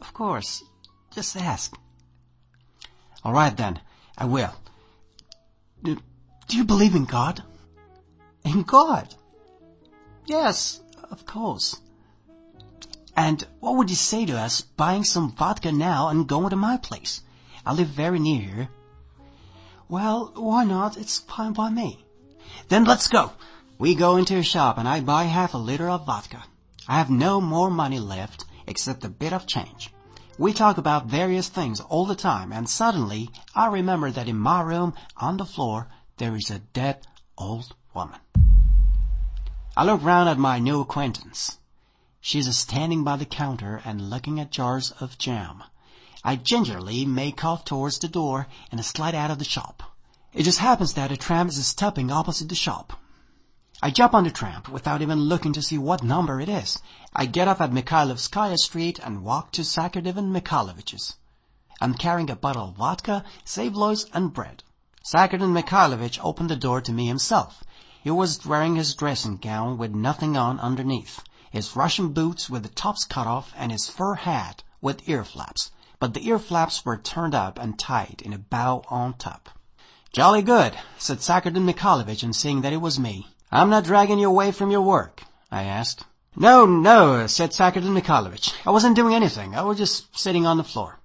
Of 0.00 0.12
course. 0.12 0.64
Just 1.12 1.36
ask. 1.36 1.76
All 3.22 3.32
right 3.32 3.56
then, 3.56 3.80
I 4.16 4.24
will. 4.24 4.54
Do, 5.82 5.96
do 6.48 6.56
you 6.56 6.64
believe 6.64 6.94
in 6.94 7.04
God? 7.04 7.42
In 8.44 8.62
God? 8.62 9.14
Yes, 10.26 10.80
of 11.10 11.26
course. 11.26 11.80
And 13.16 13.46
what 13.60 13.76
would 13.76 13.88
you 13.88 13.96
say 13.96 14.26
to 14.26 14.38
us 14.38 14.60
buying 14.60 15.02
some 15.02 15.32
vodka 15.32 15.72
now 15.72 16.08
and 16.08 16.28
going 16.28 16.50
to 16.50 16.56
my 16.56 16.76
place? 16.76 17.22
I 17.64 17.72
live 17.72 17.88
very 17.88 18.18
near 18.18 18.40
here. 18.42 18.68
Well, 19.88 20.32
why 20.34 20.64
not? 20.64 20.98
It's 20.98 21.20
fine 21.20 21.54
by 21.54 21.70
me. 21.70 22.04
Then 22.68 22.84
let's 22.84 23.08
go. 23.08 23.32
We 23.78 23.94
go 23.94 24.16
into 24.16 24.36
a 24.36 24.42
shop 24.42 24.78
and 24.78 24.86
I 24.86 25.00
buy 25.00 25.24
half 25.24 25.54
a 25.54 25.58
liter 25.58 25.88
of 25.88 26.04
vodka. 26.04 26.44
I 26.86 26.98
have 26.98 27.10
no 27.10 27.40
more 27.40 27.70
money 27.70 27.98
left 27.98 28.44
except 28.66 29.04
a 29.04 29.08
bit 29.08 29.32
of 29.32 29.46
change. 29.46 29.92
We 30.38 30.52
talk 30.52 30.76
about 30.76 31.06
various 31.06 31.48
things 31.48 31.80
all 31.80 32.04
the 32.04 32.14
time 32.14 32.52
and 32.52 32.68
suddenly 32.68 33.30
I 33.54 33.68
remember 33.68 34.10
that 34.10 34.28
in 34.28 34.38
my 34.38 34.60
room 34.60 34.92
on 35.16 35.38
the 35.38 35.46
floor 35.46 35.88
there 36.18 36.36
is 36.36 36.50
a 36.50 36.58
dead 36.58 37.06
old 37.38 37.74
woman. 37.94 38.20
I 39.76 39.84
look 39.84 40.02
round 40.02 40.28
at 40.28 40.38
my 40.38 40.58
new 40.58 40.80
acquaintance. 40.80 41.58
She 42.28 42.40
is 42.40 42.58
standing 42.58 43.04
by 43.04 43.14
the 43.14 43.24
counter 43.24 43.80
and 43.84 44.10
looking 44.10 44.40
at 44.40 44.50
jars 44.50 44.90
of 44.98 45.16
jam. 45.16 45.62
I 46.24 46.34
gingerly 46.34 47.04
make 47.04 47.44
off 47.44 47.64
towards 47.64 48.00
the 48.00 48.08
door 48.08 48.48
and 48.72 48.84
slide 48.84 49.14
out 49.14 49.30
of 49.30 49.38
the 49.38 49.44
shop. 49.44 49.94
It 50.32 50.42
just 50.42 50.58
happens 50.58 50.94
that 50.94 51.12
a 51.12 51.16
tram 51.16 51.46
is 51.46 51.64
stopping 51.64 52.10
opposite 52.10 52.48
the 52.48 52.56
shop. 52.56 52.94
I 53.80 53.92
jump 53.92 54.12
on 54.12 54.24
the 54.24 54.32
tram 54.32 54.64
without 54.72 55.02
even 55.02 55.20
looking 55.20 55.52
to 55.52 55.62
see 55.62 55.78
what 55.78 56.02
number 56.02 56.40
it 56.40 56.48
is. 56.48 56.82
I 57.14 57.26
get 57.26 57.46
off 57.46 57.60
at 57.60 57.70
Mikhailovskaya 57.70 58.58
Street 58.58 58.98
and 59.04 59.22
walk 59.22 59.52
to 59.52 59.62
Sakardin 59.62 60.18
and 60.18 60.34
Mikhailovich's. 60.34 61.14
I'm 61.80 61.94
carrying 61.94 62.28
a 62.28 62.34
bottle 62.34 62.70
of 62.70 62.74
vodka, 62.74 63.24
saveloys, 63.44 64.06
and 64.12 64.32
bread. 64.32 64.64
Sakardin 65.04 65.52
Mikhailovich 65.52 66.18
opened 66.24 66.50
the 66.50 66.56
door 66.56 66.80
to 66.80 66.90
me 66.90 67.06
himself. 67.06 67.62
He 68.02 68.10
was 68.10 68.44
wearing 68.44 68.74
his 68.74 68.96
dressing 68.96 69.36
gown 69.36 69.78
with 69.78 69.94
nothing 69.94 70.36
on 70.36 70.58
underneath. 70.58 71.22
His 71.56 71.74
Russian 71.74 72.12
boots 72.12 72.50
with 72.50 72.64
the 72.64 72.68
tops 72.68 73.06
cut 73.06 73.26
off, 73.26 73.50
and 73.56 73.72
his 73.72 73.88
fur 73.88 74.14
hat 74.14 74.62
with 74.82 75.08
ear 75.08 75.24
flaps, 75.24 75.70
but 75.98 76.12
the 76.12 76.28
ear 76.28 76.38
flaps 76.38 76.84
were 76.84 76.98
turned 76.98 77.34
up 77.34 77.58
and 77.58 77.78
tied 77.78 78.20
in 78.22 78.34
a 78.34 78.38
bow 78.38 78.84
on 78.90 79.14
top. 79.14 79.48
Jolly 80.12 80.42
good, 80.42 80.76
said 80.98 81.20
Sakardin 81.20 81.64
Mikhailovich 81.64 82.22
on 82.22 82.34
seeing 82.34 82.60
that 82.60 82.74
it 82.74 82.82
was 82.82 82.98
me. 82.98 83.28
I'm 83.50 83.70
not 83.70 83.84
dragging 83.84 84.18
you 84.18 84.28
away 84.28 84.52
from 84.52 84.70
your 84.70 84.82
work, 84.82 85.22
I 85.50 85.62
asked. 85.62 86.04
No, 86.36 86.66
no, 86.66 87.26
said 87.26 87.52
Sakardin 87.52 87.98
Mikhailovich. 87.98 88.52
I 88.66 88.70
wasn't 88.70 88.94
doing 88.94 89.14
anything. 89.14 89.54
I 89.54 89.62
was 89.62 89.78
just 89.78 90.14
sitting 90.14 90.44
on 90.44 90.58
the 90.58 90.62
floor. 90.62 91.00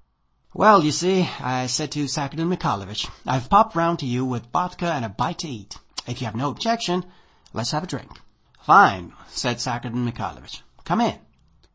Well, 0.53 0.83
you 0.83 0.91
see, 0.91 1.29
I 1.39 1.67
said 1.67 1.93
to 1.93 2.09
Sakardin 2.09 2.53
Mikhailovich, 2.53 3.09
I've 3.25 3.49
popped 3.49 3.73
round 3.73 3.99
to 3.99 4.05
you 4.05 4.25
with 4.25 4.51
vodka 4.51 4.91
and 4.91 5.05
a 5.05 5.09
bite 5.09 5.39
to 5.39 5.47
eat. 5.47 5.77
If 6.07 6.19
you 6.19 6.25
have 6.25 6.35
no 6.35 6.49
objection, 6.49 7.05
let's 7.53 7.71
have 7.71 7.85
a 7.85 7.87
drink. 7.87 8.19
Fine, 8.63 9.13
said 9.27 9.57
Sakardin 9.57 10.07
Mikhailovich. 10.07 10.61
Come 10.85 11.01
in. 11.01 11.17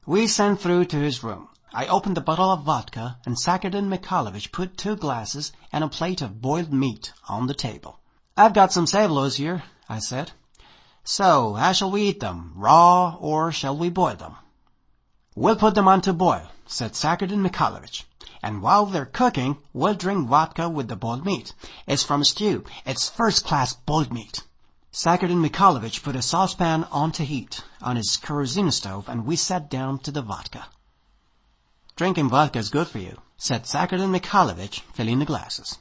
We 0.07 0.29
sent 0.29 0.61
through 0.61 0.85
to 0.85 0.97
his 0.97 1.25
room. 1.25 1.49
I 1.75 1.89
opened 1.89 2.17
the 2.17 2.21
bottle 2.21 2.53
of 2.53 2.63
vodka, 2.63 3.19
and 3.27 3.37
Sakardin 3.37 3.89
Mikhailovich 3.89 4.53
put 4.53 4.79
two 4.79 4.95
glasses 4.95 5.51
and 5.73 5.83
a 5.83 5.89
plate 5.89 6.23
of 6.23 6.41
boiled 6.41 6.73
meat 6.73 7.13
on 7.29 7.49
the 7.49 7.55
table. 7.55 7.99
I've 8.37 8.53
got 8.53 8.73
some 8.73 8.87
saveloys 8.87 9.37
here, 9.37 9.65
I 9.89 9.99
said. 9.99 10.31
So, 11.03 11.55
how 11.55 11.73
shall 11.73 11.91
we 11.91 12.03
eat 12.03 12.21
them? 12.21 12.53
Raw, 12.55 13.17
or 13.19 13.51
shall 13.51 13.77
we 13.77 13.91
boil 13.91 14.15
them? 14.15 14.37
We'll 15.35 15.57
put 15.57 15.75
them 15.75 15.89
on 15.89 16.03
to 16.03 16.13
boil, 16.13 16.53
said 16.67 16.93
Sakardin 16.93 17.45
Mikhailovich. 17.45 18.05
And 18.45 18.63
while 18.63 18.87
they're 18.87 19.07
cooking, 19.07 19.59
we'll 19.73 19.95
drink 19.95 20.29
vodka 20.29 20.69
with 20.69 20.87
the 20.87 20.95
boiled 20.95 21.27
meat. 21.27 21.53
It's 21.89 22.05
from 22.05 22.21
a 22.21 22.25
stew. 22.25 22.65
It's 22.87 23.11
first-class 23.11 23.75
boiled 23.75 24.13
meat. 24.13 24.45
Sakardin 24.97 25.47
Mikhailovich 25.47 26.03
put 26.03 26.17
a 26.17 26.23
saucepan 26.23 26.85
on 26.85 27.13
to 27.13 27.23
heat 27.23 27.63
on 27.83 27.97
his 27.97 28.17
kerosene 28.17 28.71
stove, 28.71 29.11
and 29.11 29.27
we 29.27 29.37
sat 29.37 29.69
down 29.69 29.99
to 29.99 30.11
the 30.11 30.23
vodka. 30.23 30.69
Drinking 31.97 32.31
vodka 32.31 32.61
is 32.61 32.71
good 32.71 32.89
for 32.89 32.99
you, 32.99 33.21
said 33.37 33.65
Sakardin 33.65 34.19
Mikhailovich, 34.19 34.81
filling 34.95 35.19
the 35.19 35.27
glasses. 35.27 35.77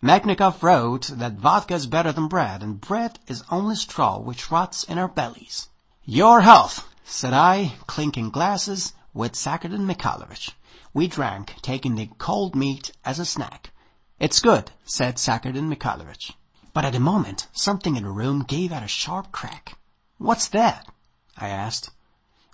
Mechnikov 0.00 0.62
wrote 0.62 1.08
that 1.08 1.40
vodka 1.40 1.74
is 1.74 1.88
better 1.88 2.12
than 2.12 2.28
bread, 2.28 2.62
and 2.62 2.80
bread 2.80 3.18
is 3.26 3.42
only 3.50 3.74
straw 3.74 4.20
which 4.20 4.52
rots 4.52 4.84
in 4.84 4.96
our 4.96 5.08
bellies. 5.08 5.68
Your 6.04 6.42
health, 6.42 6.86
said 7.02 7.32
I, 7.32 7.74
clinking 7.88 8.30
glasses 8.30 8.92
with 9.12 9.32
Sakardin 9.32 9.92
Mikhailovich. 9.92 10.52
We 10.94 11.08
drank, 11.08 11.56
taking 11.62 11.96
the 11.96 12.10
cold 12.18 12.54
meat 12.54 12.92
as 13.04 13.18
a 13.18 13.24
snack. 13.24 13.72
It's 14.20 14.38
good, 14.38 14.70
said 14.84 15.16
Sakardin 15.16 15.68
Mikhailovich. 15.68 16.34
But 16.74 16.86
at 16.86 16.94
the 16.94 17.00
moment, 17.00 17.48
something 17.52 17.96
in 17.96 18.04
the 18.04 18.10
room 18.10 18.44
gave 18.44 18.72
out 18.72 18.82
a 18.82 18.88
sharp 18.88 19.30
crack. 19.30 19.76
What's 20.16 20.48
that? 20.48 20.88
I 21.36 21.48
asked. 21.48 21.90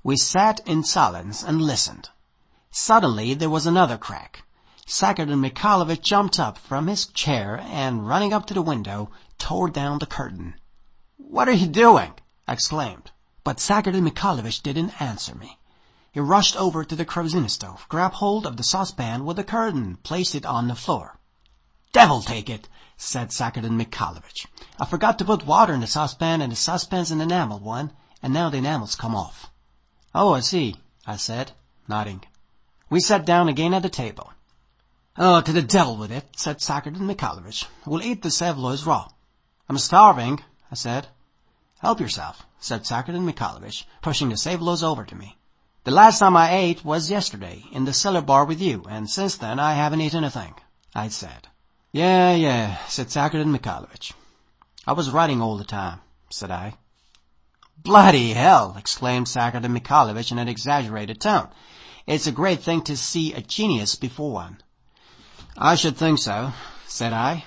We 0.02 0.16
sat 0.16 0.61
in 0.66 0.83
silence 0.83 1.42
and 1.42 1.62
listened. 1.62 2.09
Suddenly 2.70 3.35
there 3.35 3.50
was 3.50 3.66
another 3.66 3.96
crack. 3.96 4.42
Sakardin 4.87 5.40
Mikhailovich 5.40 6.02
jumped 6.02 6.40
up 6.40 6.59
from 6.59 6.88
his 6.88 7.07
chair 7.07 7.61
and, 7.61 8.09
running 8.09 8.33
up 8.33 8.46
to 8.46 8.54
the 8.54 8.62
window, 8.62 9.11
tore 9.38 9.68
down 9.68 9.98
the 9.98 10.07
curtain. 10.07 10.54
What 11.16 11.48
are 11.48 11.52
you 11.52 11.66
doing? 11.66 12.14
I 12.48 12.54
exclaimed. 12.54 13.12
But 13.44 13.61
Sakardin 13.61 14.02
Mikhailovich 14.02 14.62
didn't 14.62 15.00
answer 15.00 15.35
me. 15.35 15.59
He 16.11 16.20
rushed 16.20 16.57
over 16.57 16.85
to 16.85 16.96
the 16.96 17.04
kerosene 17.04 17.48
stove, 17.48 17.87
grabbed 17.88 18.16
hold 18.16 18.46
of 18.46 18.57
the 18.57 18.64
saucepan 18.64 19.24
with 19.24 19.37
the 19.37 19.44
curtain, 19.44 19.98
placed 20.02 20.35
it 20.35 20.44
on 20.44 20.66
the 20.66 20.74
floor. 20.74 21.20
Devil 21.92 22.22
take 22.22 22.50
it, 22.50 22.68
said 23.01 23.31
Sakardin 23.31 23.81
Mikhailovich. 23.81 24.47
I 24.79 24.85
forgot 24.85 25.19
to 25.19 25.25
put 25.25 25.47
water 25.47 25.73
in 25.73 25.81
the 25.81 25.87
saucepan 25.87 26.43
and 26.43 26.51
the 26.51 26.57
saucepan's 26.57 27.13
an 27.13 27.21
enamel 27.21 27.61
one, 27.61 27.93
and 28.23 28.35
now 28.35 28.51
the 28.51 28.59
enamel's 28.59 28.97
come 28.97 29.15
off. 29.15 29.51
Oh, 30.15 30.35
I 30.35 30.41
see, 30.41 30.75
I 31.07 31.17
said, 31.17 31.53
nodding. 31.87 32.25
We 32.91 32.99
sat 32.99 33.25
down 33.25 33.49
again 33.49 33.73
at 33.73 33.83
the 33.83 33.89
table. 33.89 34.33
Oh, 35.17 35.41
to 35.41 35.53
the 35.53 35.63
devil 35.63 35.97
with 35.97 36.11
it, 36.11 36.27
said 36.37 36.59
Sakardin 36.59 36.99
Mikhailovich. 36.99 37.67
We'll 37.87 38.03
eat 38.03 38.23
the 38.23 38.33
saveloys 38.33 38.85
raw. 38.85 39.09
I'm 39.69 39.79
starving, 39.79 40.41
I 40.71 40.75
said. 40.75 41.07
Help 41.79 42.01
yourself, 42.01 42.47
said 42.59 42.83
Sakardin 42.83 43.33
Mikhailovich, 43.33 43.85
pushing 44.03 44.29
the 44.29 44.37
saveloys 44.37 44.83
over 44.83 45.05
to 45.05 45.15
me. 45.15 45.39
The 45.85 45.93
last 45.93 46.19
time 46.19 46.37
I 46.37 46.53
ate 46.53 46.85
was 46.85 47.13
yesterday, 47.13 47.65
in 47.71 47.85
the 47.85 47.93
cellar 47.93 48.23
bar 48.23 48.45
with 48.45 48.61
you, 48.61 48.85
and 48.91 49.09
since 49.09 49.37
then 49.37 49.61
I 49.61 49.75
haven't 49.75 50.01
eaten 50.01 50.25
a 50.25 50.31
thing, 50.31 50.55
I 50.97 51.07
said. 51.09 51.47
Yeah, 51.92 52.35
yeah, 52.35 52.77
said 52.87 53.07
Sakardin 53.07 53.57
Mikhailovich. 53.57 54.12
I 54.87 54.92
was 54.92 55.11
writing 55.11 55.40
all 55.40 55.57
the 55.57 55.64
time, 55.64 56.01
said 56.29 56.51
I. 56.51 56.74
Bloody 57.79 58.35
hell, 58.35 58.74
exclaimed 58.77 59.27
Sakardin 59.27 59.79
Mikhailovich 59.79 60.31
in 60.31 60.38
an 60.38 60.48
exaggerated 60.48 61.18
tone. 61.18 61.48
It's 62.07 62.27
a 62.27 62.33
great 62.33 62.61
thing 62.61 62.83
to 62.83 62.96
see 62.96 63.33
a 63.33 63.40
genius 63.40 63.94
before 63.94 64.33
one. 64.33 64.61
I 65.57 65.77
should 65.77 65.96
think 65.96 66.18
so, 66.18 66.53
said 66.87 67.14
I. 67.14 67.44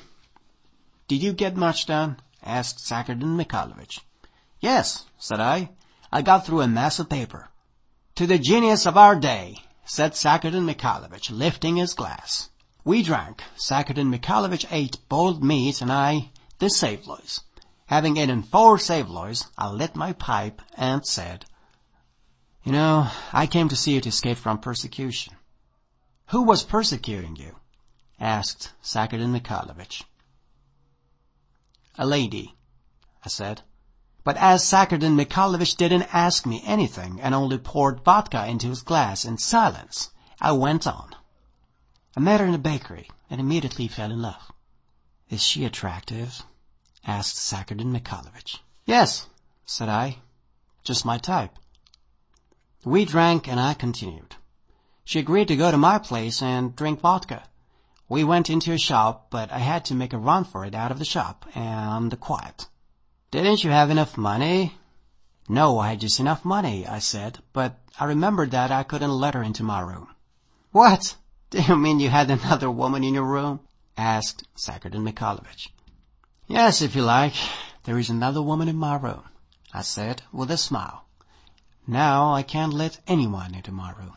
Did 1.08 1.22
you 1.22 1.34
get 1.34 1.56
much 1.56 1.86
done? 1.86 2.20
asked 2.44 2.80
Sakardin 2.80 3.38
Mikhailovich. 3.38 4.00
Yes, 4.60 5.06
said 5.20 5.40
I. 5.40 5.70
I 6.12 6.22
got 6.22 6.46
through 6.46 6.62
a 6.62 6.68
mass 6.68 7.00
of 7.00 7.10
paper. 7.10 7.50
To 8.16 8.26
the 8.26 8.40
genius 8.40 8.86
of 8.86 8.98
our 8.98 9.16
day, 9.16 9.58
said 9.86 10.14
Sakardin 10.14 10.72
Mikhailovich, 10.72 11.30
lifting 11.30 11.76
his 11.76 11.94
glass. 11.94 12.50
We 12.84 13.04
drank. 13.04 13.44
Sakardin 13.58 14.10
Mikhailovich 14.10 14.66
ate 14.72 14.98
boiled 15.08 15.44
meat, 15.44 15.82
and 15.82 15.92
I 15.92 16.32
the 16.58 16.70
saveloys. 16.70 17.42
Having 17.86 18.18
eaten 18.18 18.42
four 18.42 18.80
saveloys, 18.80 19.46
I 19.58 19.70
lit 19.70 19.96
my 19.96 20.14
pipe 20.14 20.62
and 20.76 21.06
said, 21.06 21.46
You 22.64 22.72
know, 22.72 23.08
I 23.32 23.46
came 23.46 23.70
to 23.70 23.76
see 23.76 23.94
you 23.94 24.02
to 24.02 24.10
escape 24.10 24.38
from 24.38 24.58
persecution. 24.58 25.36
Who 26.28 26.42
was 26.42 26.64
persecuting 26.64 27.36
you? 27.36 27.58
asked 28.20 28.72
Sakardin 28.82 29.32
Mikhailovich. 29.32 30.04
A 32.00 32.06
lady, 32.06 32.56
I 33.24 33.30
said. 33.30 33.62
But 34.24 34.38
as 34.38 34.64
Sakardin 34.64 35.16
Mikhailovich 35.16 35.76
didn't 35.78 36.14
ask 36.14 36.46
me 36.46 36.64
anything 36.66 37.20
and 37.22 37.36
only 37.36 37.58
poured 37.58 38.04
vodka 38.04 38.48
into 38.48 38.70
his 38.70 38.82
glass 38.82 39.26
in 39.26 39.38
silence, 39.38 40.10
I 40.40 40.54
went 40.54 40.88
on. 40.88 41.11
I 42.16 42.20
met 42.20 42.40
her 42.40 42.46
in 42.46 42.54
a 42.54 42.60
bakery 42.60 43.10
and 43.30 43.40
immediately 43.40 43.88
fell 43.88 44.12
in 44.12 44.22
love. 44.22 44.52
Is 45.30 45.42
she 45.42 45.64
attractive? 45.64 46.44
asked 47.08 47.38
Sakardin 47.38 47.92
Mikhailovich. 47.92 48.60
Yes, 48.86 49.28
said 49.66 49.88
I. 49.88 50.18
Just 50.84 51.06
my 51.06 51.18
type. 51.18 51.58
We 52.84 53.06
drank 53.06 53.48
and 53.48 53.60
I 53.60 53.74
continued. 53.74 54.36
She 55.06 55.20
agreed 55.20 55.48
to 55.48 55.56
go 55.56 55.72
to 55.72 55.78
my 55.78 56.00
place 56.00 56.42
and 56.42 56.76
drink 56.76 57.00
vodka. 57.00 57.44
We 58.10 58.26
went 58.26 58.50
into 58.50 58.74
a 58.74 58.78
shop, 58.78 59.28
but 59.30 59.52
I 59.52 59.60
had 59.60 59.86
to 59.86 59.96
make 59.96 60.12
a 60.12 60.18
run 60.18 60.44
for 60.44 60.66
it 60.66 60.76
out 60.76 60.92
of 60.92 61.00
the 61.00 61.06
shop 61.06 61.46
and 61.56 62.20
quiet. 62.20 62.68
Didn't 63.32 63.64
you 63.64 63.72
have 63.72 63.90
enough 63.90 64.18
money? 64.18 64.76
No, 65.48 65.80
I 65.80 65.92
had 65.92 66.02
just 66.02 66.20
enough 66.20 66.44
money, 66.44 66.86
I 66.86 67.00
said, 67.00 67.40
but 67.54 67.80
I 67.98 68.06
remembered 68.06 68.52
that 68.52 68.72
I 68.72 68.84
couldn't 68.84 69.12
let 69.12 69.34
her 69.34 69.44
into 69.44 69.64
my 69.64 69.80
room. 69.80 70.10
What? 70.72 71.16
Do 71.52 71.62
you 71.62 71.76
mean 71.76 72.00
you 72.00 72.10
had 72.10 72.32
another 72.32 72.72
woman 72.72 73.04
in 73.04 73.14
your 73.14 73.26
room? 73.26 73.60
asked 73.98 74.48
Sakardin 74.56 75.04
Mikhailovich. 75.04 75.68
Yes, 76.48 76.82
if 76.82 76.96
you 76.96 77.02
like. 77.02 77.34
There 77.84 78.00
is 78.00 78.10
another 78.10 78.42
woman 78.42 78.70
in 78.70 78.78
my 78.78 78.96
room, 78.96 79.24
I 79.74 79.82
said 79.82 80.22
with 80.32 80.50
a 80.50 80.56
smile. 80.56 81.04
Now 81.86 82.34
I 82.34 82.42
can't 82.42 82.72
let 82.74 83.02
anyone 83.06 83.54
into 83.54 83.74
my 83.74 83.92
room. 83.92 84.16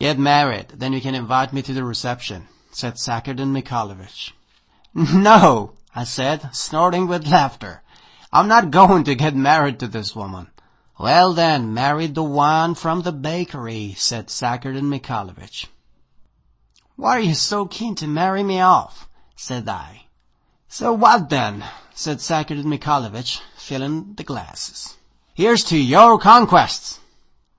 Get 0.00 0.18
married, 0.18 0.68
then 0.70 0.94
you 0.94 1.02
can 1.02 1.14
invite 1.14 1.52
me 1.52 1.60
to 1.60 1.74
the 1.74 1.84
reception, 1.84 2.48
said 2.70 2.94
Sakardin 2.94 3.52
Mikhailovich. 3.52 4.32
No, 4.94 5.74
I 5.94 6.04
said, 6.04 6.48
snorting 6.54 7.08
with 7.08 7.28
laughter. 7.28 7.82
I'm 8.32 8.48
not 8.48 8.70
going 8.70 9.04
to 9.04 9.14
get 9.14 9.36
married 9.36 9.80
to 9.80 9.86
this 9.86 10.16
woman. 10.16 10.50
Well 10.98 11.34
then, 11.34 11.74
marry 11.74 12.06
the 12.06 12.22
one 12.22 12.74
from 12.74 13.02
the 13.02 13.12
bakery, 13.12 13.92
said 13.98 14.28
Sakardin 14.28 14.88
Mikhailovich. 14.88 15.66
Why 17.00 17.18
are 17.18 17.20
you 17.20 17.34
so 17.34 17.64
keen 17.64 17.94
to 17.94 18.08
marry 18.08 18.42
me 18.42 18.60
off? 18.60 19.08
said 19.36 19.68
I. 19.68 20.06
So 20.66 20.92
what 20.92 21.30
then? 21.30 21.64
said 21.94 22.18
Sakardin 22.18 22.64
Mikhailovich, 22.64 23.38
filling 23.56 24.14
the 24.14 24.24
glasses. 24.24 24.96
Here's 25.32 25.62
to 25.66 25.78
your 25.78 26.18
conquests! 26.18 26.98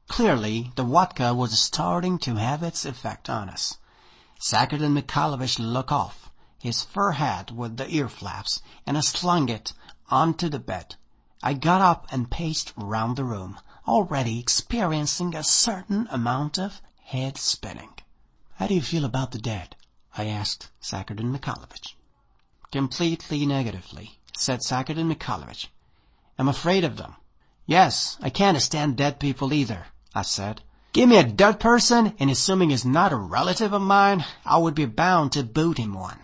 Clearly, 0.10 0.74
the 0.76 0.84
vodka 0.84 1.34
was 1.34 1.58
starting 1.58 2.20
to 2.20 2.36
have 2.36 2.64
its 2.64 2.84
effect 2.84 3.30
on 3.30 3.50
us. 3.50 3.78
Sakardin 4.42 4.92
Mikhailovich 4.92 5.58
looked 5.58 5.94
off 5.94 6.30
his 6.60 6.84
fur 6.84 7.12
hat 7.12 7.50
with 7.50 7.78
the 7.78 7.90
ear 7.90 8.10
flaps, 8.10 8.62
and 8.86 8.98
I 8.98 9.00
slung 9.00 9.48
it 9.48 9.72
onto 10.10 10.50
the 10.50 10.60
bed. 10.60 10.98
I 11.42 11.54
got 11.54 11.80
up 11.80 12.08
and 12.12 12.30
paced 12.30 12.74
round 12.76 13.16
the 13.16 13.24
room, 13.24 13.58
already 13.88 14.38
experiencing 14.38 15.34
a 15.34 15.46
certain 15.46 16.10
amount 16.12 16.60
of 16.60 16.82
head 17.06 17.38
spinning. 17.38 17.94
How 18.60 18.68
do 18.68 18.74
you 18.74 18.82
feel 18.82 19.06
about 19.06 19.32
the 19.32 19.40
dead? 19.40 19.78
I 20.18 20.26
asked 20.26 20.70
Sakardin 20.82 21.32
Mikhailovich. 21.34 21.96
Completely 22.74 23.46
negatively, 23.46 24.20
said 24.36 24.60
Mikhailovich. 24.60 25.68
I'm 26.38 26.50
afraid 26.50 26.84
of 26.84 26.98
them. 26.98 27.16
Yes, 27.66 28.18
I 28.22 28.30
can't 28.30 28.62
stand 28.62 28.98
dead 28.98 29.18
people 29.18 29.54
either, 29.54 29.88
I 30.14 30.24
said. 30.24 30.62
Give 30.92 31.08
me 31.08 31.16
a 31.16 31.24
dead 31.24 31.62
person, 31.62 32.14
and 32.20 32.30
assuming 32.30 32.72
he's 32.72 32.84
not 32.84 33.14
a 33.14 33.16
relative 33.16 33.72
of 33.72 33.82
mine, 33.82 34.26
I 34.46 34.58
would 34.58 34.76
be 34.76 34.86
bound 34.86 35.32
to 35.32 35.44
boot 35.44 35.78
him 35.78 35.94
one. 35.94 36.20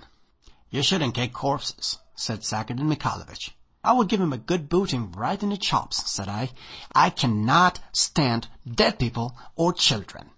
You 0.69 0.83
shouldn't 0.83 1.15
kick 1.15 1.31
corpses, 1.31 1.99
said 2.15 2.41
Sakardin 2.41 2.93
Mikhailovich. 2.93 3.51
I 3.81 3.93
will 3.93 4.03
give 4.03 4.19
him 4.19 4.33
a 4.33 4.37
good 4.37 4.67
booting 4.67 5.13
right 5.13 5.41
in 5.41 5.51
the 5.51 5.57
chops, 5.57 6.11
said 6.11 6.27
I. 6.27 6.51
I 6.93 7.11
cannot 7.11 7.79
stand 7.93 8.49
dead 8.69 8.99
people 8.99 9.37
or 9.55 9.71
children. 9.71 10.31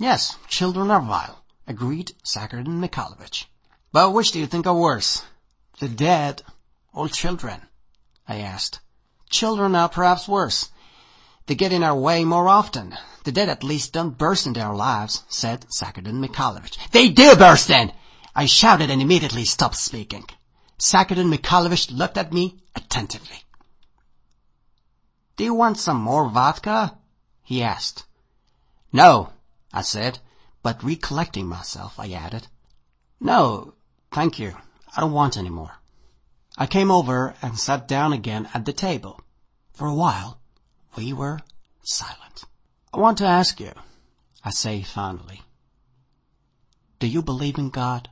Yes, 0.00 0.36
children 0.46 0.92
are 0.92 1.00
vile, 1.00 1.42
agreed 1.66 2.12
Sakardin 2.22 2.78
Mikhailovich. 2.78 3.46
But 3.90 4.12
which 4.12 4.30
do 4.30 4.38
you 4.38 4.46
think 4.46 4.64
are 4.64 4.74
worse, 4.74 5.22
the 5.80 5.88
dead 5.88 6.42
or 6.92 7.08
children? 7.08 7.62
I 8.28 8.36
asked. 8.38 8.78
Children 9.28 9.74
are 9.74 9.88
perhaps 9.88 10.28
worse. 10.28 10.68
They 11.46 11.56
get 11.56 11.72
in 11.72 11.82
our 11.82 11.96
way 11.96 12.24
more 12.24 12.48
often. 12.48 12.96
The 13.24 13.32
dead 13.32 13.48
at 13.48 13.64
least 13.64 13.92
don't 13.92 14.16
burst 14.16 14.46
into 14.46 14.60
our 14.60 14.76
lives, 14.76 15.24
said 15.28 15.66
Sakardin 15.68 16.24
Mikhailovich. 16.24 16.78
They 16.92 17.08
do 17.08 17.34
burst 17.34 17.68
in! 17.68 17.92
I 18.36 18.46
shouted 18.46 18.90
and 18.90 19.02
immediately 19.02 19.44
stopped 19.44 19.76
speaking. 19.76 20.26
Sakardin 20.78 21.34
Mikhailovich 21.34 21.90
looked 21.90 22.18
at 22.18 22.32
me 22.32 22.62
attentively. 22.76 23.42
Do 25.36 25.42
you 25.42 25.54
want 25.54 25.78
some 25.78 25.96
more 25.96 26.28
vodka? 26.28 26.96
he 27.42 27.64
asked. 27.64 28.04
No, 28.92 29.32
I 29.72 29.82
said, 29.82 30.20
but 30.62 30.82
recollecting 30.82 31.46
myself, 31.46 31.98
I 31.98 32.10
added, 32.12 32.48
No, 33.20 33.74
thank 34.10 34.38
you. 34.38 34.56
I 34.96 35.00
don't 35.00 35.12
want 35.12 35.36
any 35.36 35.50
more. 35.50 35.78
I 36.56 36.66
came 36.66 36.90
over 36.90 37.36
and 37.42 37.58
sat 37.58 37.86
down 37.86 38.12
again 38.12 38.48
at 38.54 38.64
the 38.64 38.72
table. 38.72 39.20
For 39.72 39.86
a 39.86 39.94
while, 39.94 40.40
we 40.96 41.12
were 41.12 41.40
silent. 41.82 42.44
I 42.92 42.98
want 42.98 43.18
to 43.18 43.26
ask 43.26 43.60
you, 43.60 43.72
I 44.42 44.50
say 44.50 44.82
finally, 44.82 45.42
do 46.98 47.06
you 47.06 47.22
believe 47.22 47.58
in 47.58 47.70
God? 47.70 48.10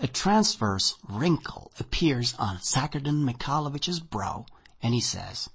A 0.00 0.08
transverse 0.08 0.96
wrinkle 1.08 1.70
appears 1.78 2.34
on 2.34 2.58
Sakardin 2.58 3.24
Mikhailovich's 3.24 4.00
brow, 4.00 4.46
and 4.82 4.92
he 4.92 5.00
says, 5.00 5.48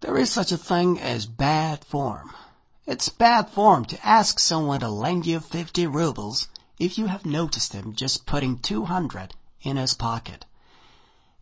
There 0.00 0.16
is 0.16 0.32
such 0.32 0.50
a 0.50 0.58
thing 0.58 0.98
as 0.98 1.26
bad 1.26 1.84
form. 1.84 2.34
It's 2.84 3.08
bad 3.08 3.48
form 3.48 3.84
to 3.84 4.04
ask 4.04 4.40
someone 4.40 4.80
to 4.80 4.88
lend 4.88 5.24
you 5.24 5.38
fifty 5.38 5.86
rubles 5.86 6.48
if 6.80 6.98
you 6.98 7.06
have 7.06 7.24
noticed 7.24 7.74
him 7.74 7.94
just 7.94 8.26
putting 8.26 8.58
two 8.58 8.86
hundred 8.86 9.36
in 9.62 9.76
his 9.76 9.94
pocket. 9.94 10.44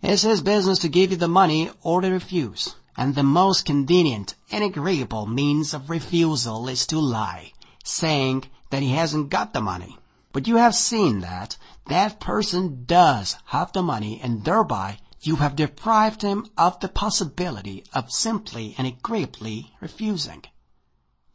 It's 0.03 0.21
his 0.21 0.43
business 0.43 0.81
to 0.81 0.91
give 0.91 1.13
you 1.13 1.17
the 1.17 1.29
money 1.29 1.71
or 1.81 2.03
to 2.03 2.11
refuse, 2.11 2.75
and 2.95 3.15
the 3.15 3.23
most 3.23 3.65
convenient 3.65 4.35
and 4.51 4.63
agreeable 4.63 5.25
means 5.25 5.73
of 5.73 5.89
refusal 5.89 6.69
is 6.69 6.87
to 6.89 6.99
lie, 6.99 7.55
saying 7.83 8.45
that 8.69 8.83
he 8.83 8.91
hasn't 8.91 9.31
got 9.31 9.55
the 9.55 9.63
money. 9.63 9.97
But 10.35 10.47
you 10.47 10.57
have 10.57 10.75
seen 10.75 11.21
that 11.21 11.57
that 11.87 12.21
person 12.21 12.85
does 12.85 13.37
have 13.47 13.73
the 13.73 13.83
money 13.83 14.21
and 14.23 14.45
thereby 14.45 14.99
you 15.23 15.37
have 15.37 15.57
deprived 15.57 16.21
him 16.21 16.51
of 16.59 16.79
the 16.81 16.89
possibility 16.89 17.83
of 17.95 18.13
simply 18.13 18.75
and 18.77 18.87
agreeably 18.87 19.73
refusing. 19.81 20.45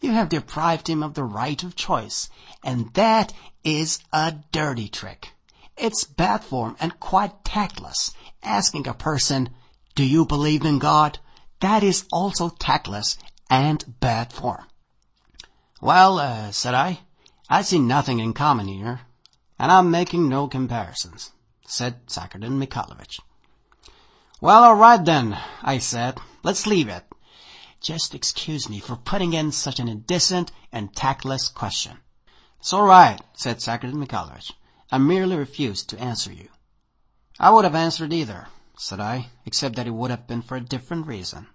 You 0.01 0.12
have 0.12 0.29
deprived 0.29 0.88
him 0.88 1.01
of 1.01 1.13
the 1.13 1.23
right 1.23 1.62
of 1.63 1.75
choice, 1.75 2.29
and 2.63 2.93
that 2.93 3.34
is 3.63 3.99
a 4.12 4.36
dirty 4.51 4.89
trick. 4.89 5.34
It's 5.77 6.03
bad 6.03 6.43
form 6.43 6.75
and 6.79 6.99
quite 6.99 7.43
tactless. 7.43 8.13
Asking 8.43 8.88
a 8.88 8.93
person, 8.93 9.49
do 9.95 10.03
you 10.03 10.25
believe 10.25 10.65
in 10.65 10.79
God? 10.79 11.19
That 11.60 11.84
is 11.84 12.05
also 12.12 12.49
tactless 12.49 13.17
and 13.49 13.99
bad 13.99 14.31
form. 14.31 14.65
Well, 15.81 16.19
uh, 16.19 16.51
said 16.51 16.73
I, 16.73 16.99
I 17.49 17.62
see 17.62 17.79
nothing 17.79 18.19
in 18.19 18.34
common 18.34 18.67
here, 18.67 19.01
and 19.60 19.71
I'm 19.71 19.91
making 19.91 20.27
no 20.29 20.47
comparisons, 20.47 21.31
said 21.65 22.08
Sakardin 22.08 22.60
Mikhailovich. 22.60 23.19
Well, 24.41 24.63
all 24.63 24.75
right 24.75 25.03
then, 25.03 25.38
I 25.62 25.79
said. 25.79 26.19
Let's 26.43 26.67
leave 26.67 26.88
it. 26.88 27.03
Just 27.86 28.15
excuse 28.15 28.67
me 28.67 28.80
for 28.80 28.95
putting 28.95 29.34
in 29.34 29.52
such 29.52 29.80
an 29.80 29.88
indecent 29.88 30.52
and 30.71 30.95
tactless 30.95 31.48
question. 31.48 32.00
It's 32.60 32.74
all 32.74 32.88
right, 32.88 33.21
said 33.34 33.58
Sakardin 33.58 34.04
Mikhailovich. 34.04 34.54
I 34.91 34.98
merely 34.98 35.36
refused 35.36 35.89
to 35.89 36.00
answer 36.00 36.34
you. 36.34 36.50
I 37.39 37.52
would 37.52 37.63
have 37.63 37.76
answered 37.76 38.12
either, 38.12 38.48
said 38.76 39.00
I, 39.00 39.30
except 39.45 39.76
that 39.76 39.86
it 39.86 39.93
would 39.93 40.10
have 40.10 40.26
been 40.26 40.41
for 40.41 40.58
a 40.58 40.62
different 40.62 41.06
reason. 41.06 41.45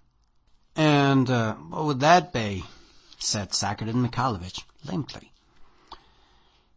And 0.73 1.29
uh, 1.29 1.55
what 1.55 1.83
would 1.83 1.99
that 1.99 2.31
be? 2.31 2.63
said 3.19 3.49
Sakardin 3.49 3.95
Mikhailovich 3.95 4.63
limply. 4.85 5.33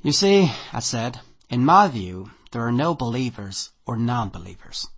You 0.03 0.11
see, 0.11 0.51
I 0.73 0.81
said, 0.81 1.21
in 1.49 1.65
my 1.65 1.87
view, 1.87 2.33
there 2.51 2.67
are 2.67 2.73
no 2.73 2.93
believers 2.93 3.71
or 3.87 3.97
non-believers. 3.97 4.89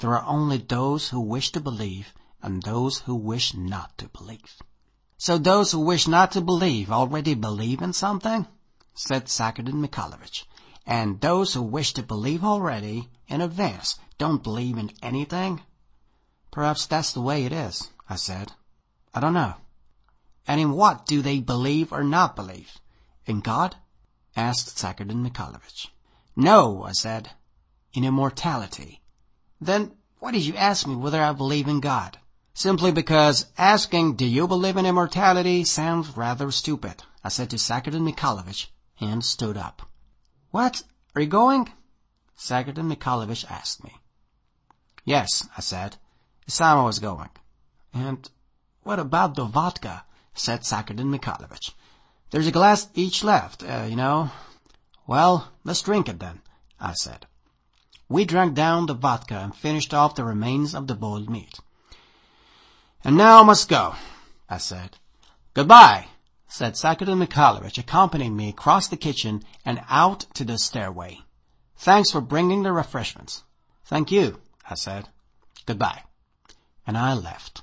There 0.00 0.14
are 0.14 0.26
only 0.26 0.58
those 0.58 1.08
who 1.08 1.20
wish 1.20 1.52
to 1.52 1.60
believe 1.60 2.12
and 2.42 2.62
those 2.62 2.98
who 3.00 3.14
wish 3.14 3.54
not 3.54 3.96
to 3.98 4.08
believe. 4.08 4.62
So 5.16 5.38
those 5.38 5.72
who 5.72 5.80
wish 5.80 6.06
not 6.06 6.32
to 6.32 6.40
believe 6.40 6.90
already 6.90 7.34
believe 7.34 7.82
in 7.82 7.92
something? 7.92 8.46
said 8.94 9.26
Sakardin 9.26 9.84
Mikhailovich. 9.84 10.44
And 10.86 11.20
those 11.20 11.54
who 11.54 11.62
wish 11.62 11.92
to 11.94 12.02
believe 12.02 12.44
already, 12.44 13.08
in 13.26 13.40
advance, 13.40 13.98
don't 14.16 14.42
believe 14.42 14.78
in 14.78 14.90
anything? 15.02 15.60
Perhaps 16.50 16.86
that's 16.86 17.12
the 17.12 17.20
way 17.20 17.44
it 17.44 17.52
is, 17.52 17.90
I 18.08 18.16
said. 18.16 18.52
I 19.12 19.20
don't 19.20 19.34
know. 19.34 19.54
And 20.46 20.60
in 20.60 20.72
what 20.72 21.04
do 21.06 21.20
they 21.20 21.40
believe 21.40 21.92
or 21.92 22.02
not 22.02 22.36
believe? 22.36 22.78
In 23.26 23.40
God? 23.40 23.76
asked 24.36 24.78
Sakardin 24.78 25.28
Mikhailovich. 25.28 25.88
No, 26.34 26.84
I 26.84 26.92
said. 26.92 27.30
In 27.92 28.04
immortality. 28.04 29.02
Then 29.60 29.92
why 30.20 30.32
did 30.32 30.46
you 30.46 30.56
ask 30.56 30.86
me 30.86 30.96
whether 30.96 31.22
I 31.22 31.32
believe 31.32 31.68
in 31.68 31.80
God? 31.80 32.18
Simply 32.58 32.90
because 32.90 33.46
asking, 33.56 34.16
do 34.16 34.24
you 34.24 34.48
believe 34.48 34.76
in 34.76 34.84
immortality, 34.84 35.62
sounds 35.62 36.16
rather 36.16 36.50
stupid, 36.50 37.04
I 37.22 37.28
said 37.28 37.50
to 37.50 37.56
Sakardin 37.56 38.02
Mikhailovich, 38.02 38.66
and 39.00 39.24
stood 39.24 39.56
up. 39.56 39.88
What? 40.50 40.82
Are 41.14 41.20
you 41.20 41.28
going? 41.28 41.72
Sakardin 42.36 42.92
Mikhailovich 42.92 43.48
asked 43.48 43.84
me. 43.84 43.94
Yes, 45.04 45.48
I 45.56 45.60
said. 45.60 45.98
Isama 46.48 46.84
was 46.84 46.98
going. 46.98 47.28
And 47.94 48.28
what 48.82 48.98
about 48.98 49.36
the 49.36 49.44
vodka? 49.44 50.04
said 50.34 50.62
Sakardin 50.62 51.16
Mikhailovich. 51.16 51.74
There's 52.30 52.48
a 52.48 52.50
glass 52.50 52.88
each 52.92 53.22
left, 53.22 53.62
uh, 53.62 53.86
you 53.88 53.94
know. 53.94 54.32
Well, 55.06 55.46
let's 55.62 55.82
drink 55.82 56.08
it 56.08 56.18
then, 56.18 56.40
I 56.80 56.94
said. 56.94 57.24
We 58.08 58.24
drank 58.24 58.54
down 58.54 58.86
the 58.86 58.94
vodka 58.94 59.36
and 59.36 59.54
finished 59.54 59.94
off 59.94 60.16
the 60.16 60.24
remains 60.24 60.74
of 60.74 60.88
the 60.88 60.96
boiled 60.96 61.30
meat. 61.30 61.60
And 63.04 63.16
now 63.16 63.40
I 63.40 63.44
must 63.44 63.68
go, 63.68 63.94
I 64.48 64.58
said. 64.58 64.98
Goodbye, 65.54 66.08
said 66.46 66.74
Sakardin 66.74 67.18
Mikhailovich, 67.18 67.78
accompanying 67.78 68.36
me 68.36 68.48
across 68.48 68.88
the 68.88 68.96
kitchen 68.96 69.42
and 69.64 69.82
out 69.88 70.26
to 70.34 70.44
the 70.44 70.58
stairway. 70.58 71.20
Thanks 71.76 72.10
for 72.10 72.20
bringing 72.20 72.62
the 72.62 72.72
refreshments. 72.72 73.44
Thank 73.84 74.10
you, 74.10 74.40
I 74.68 74.74
said. 74.74 75.08
Goodbye. 75.66 76.02
And 76.86 76.98
I 76.98 77.14
left. 77.14 77.62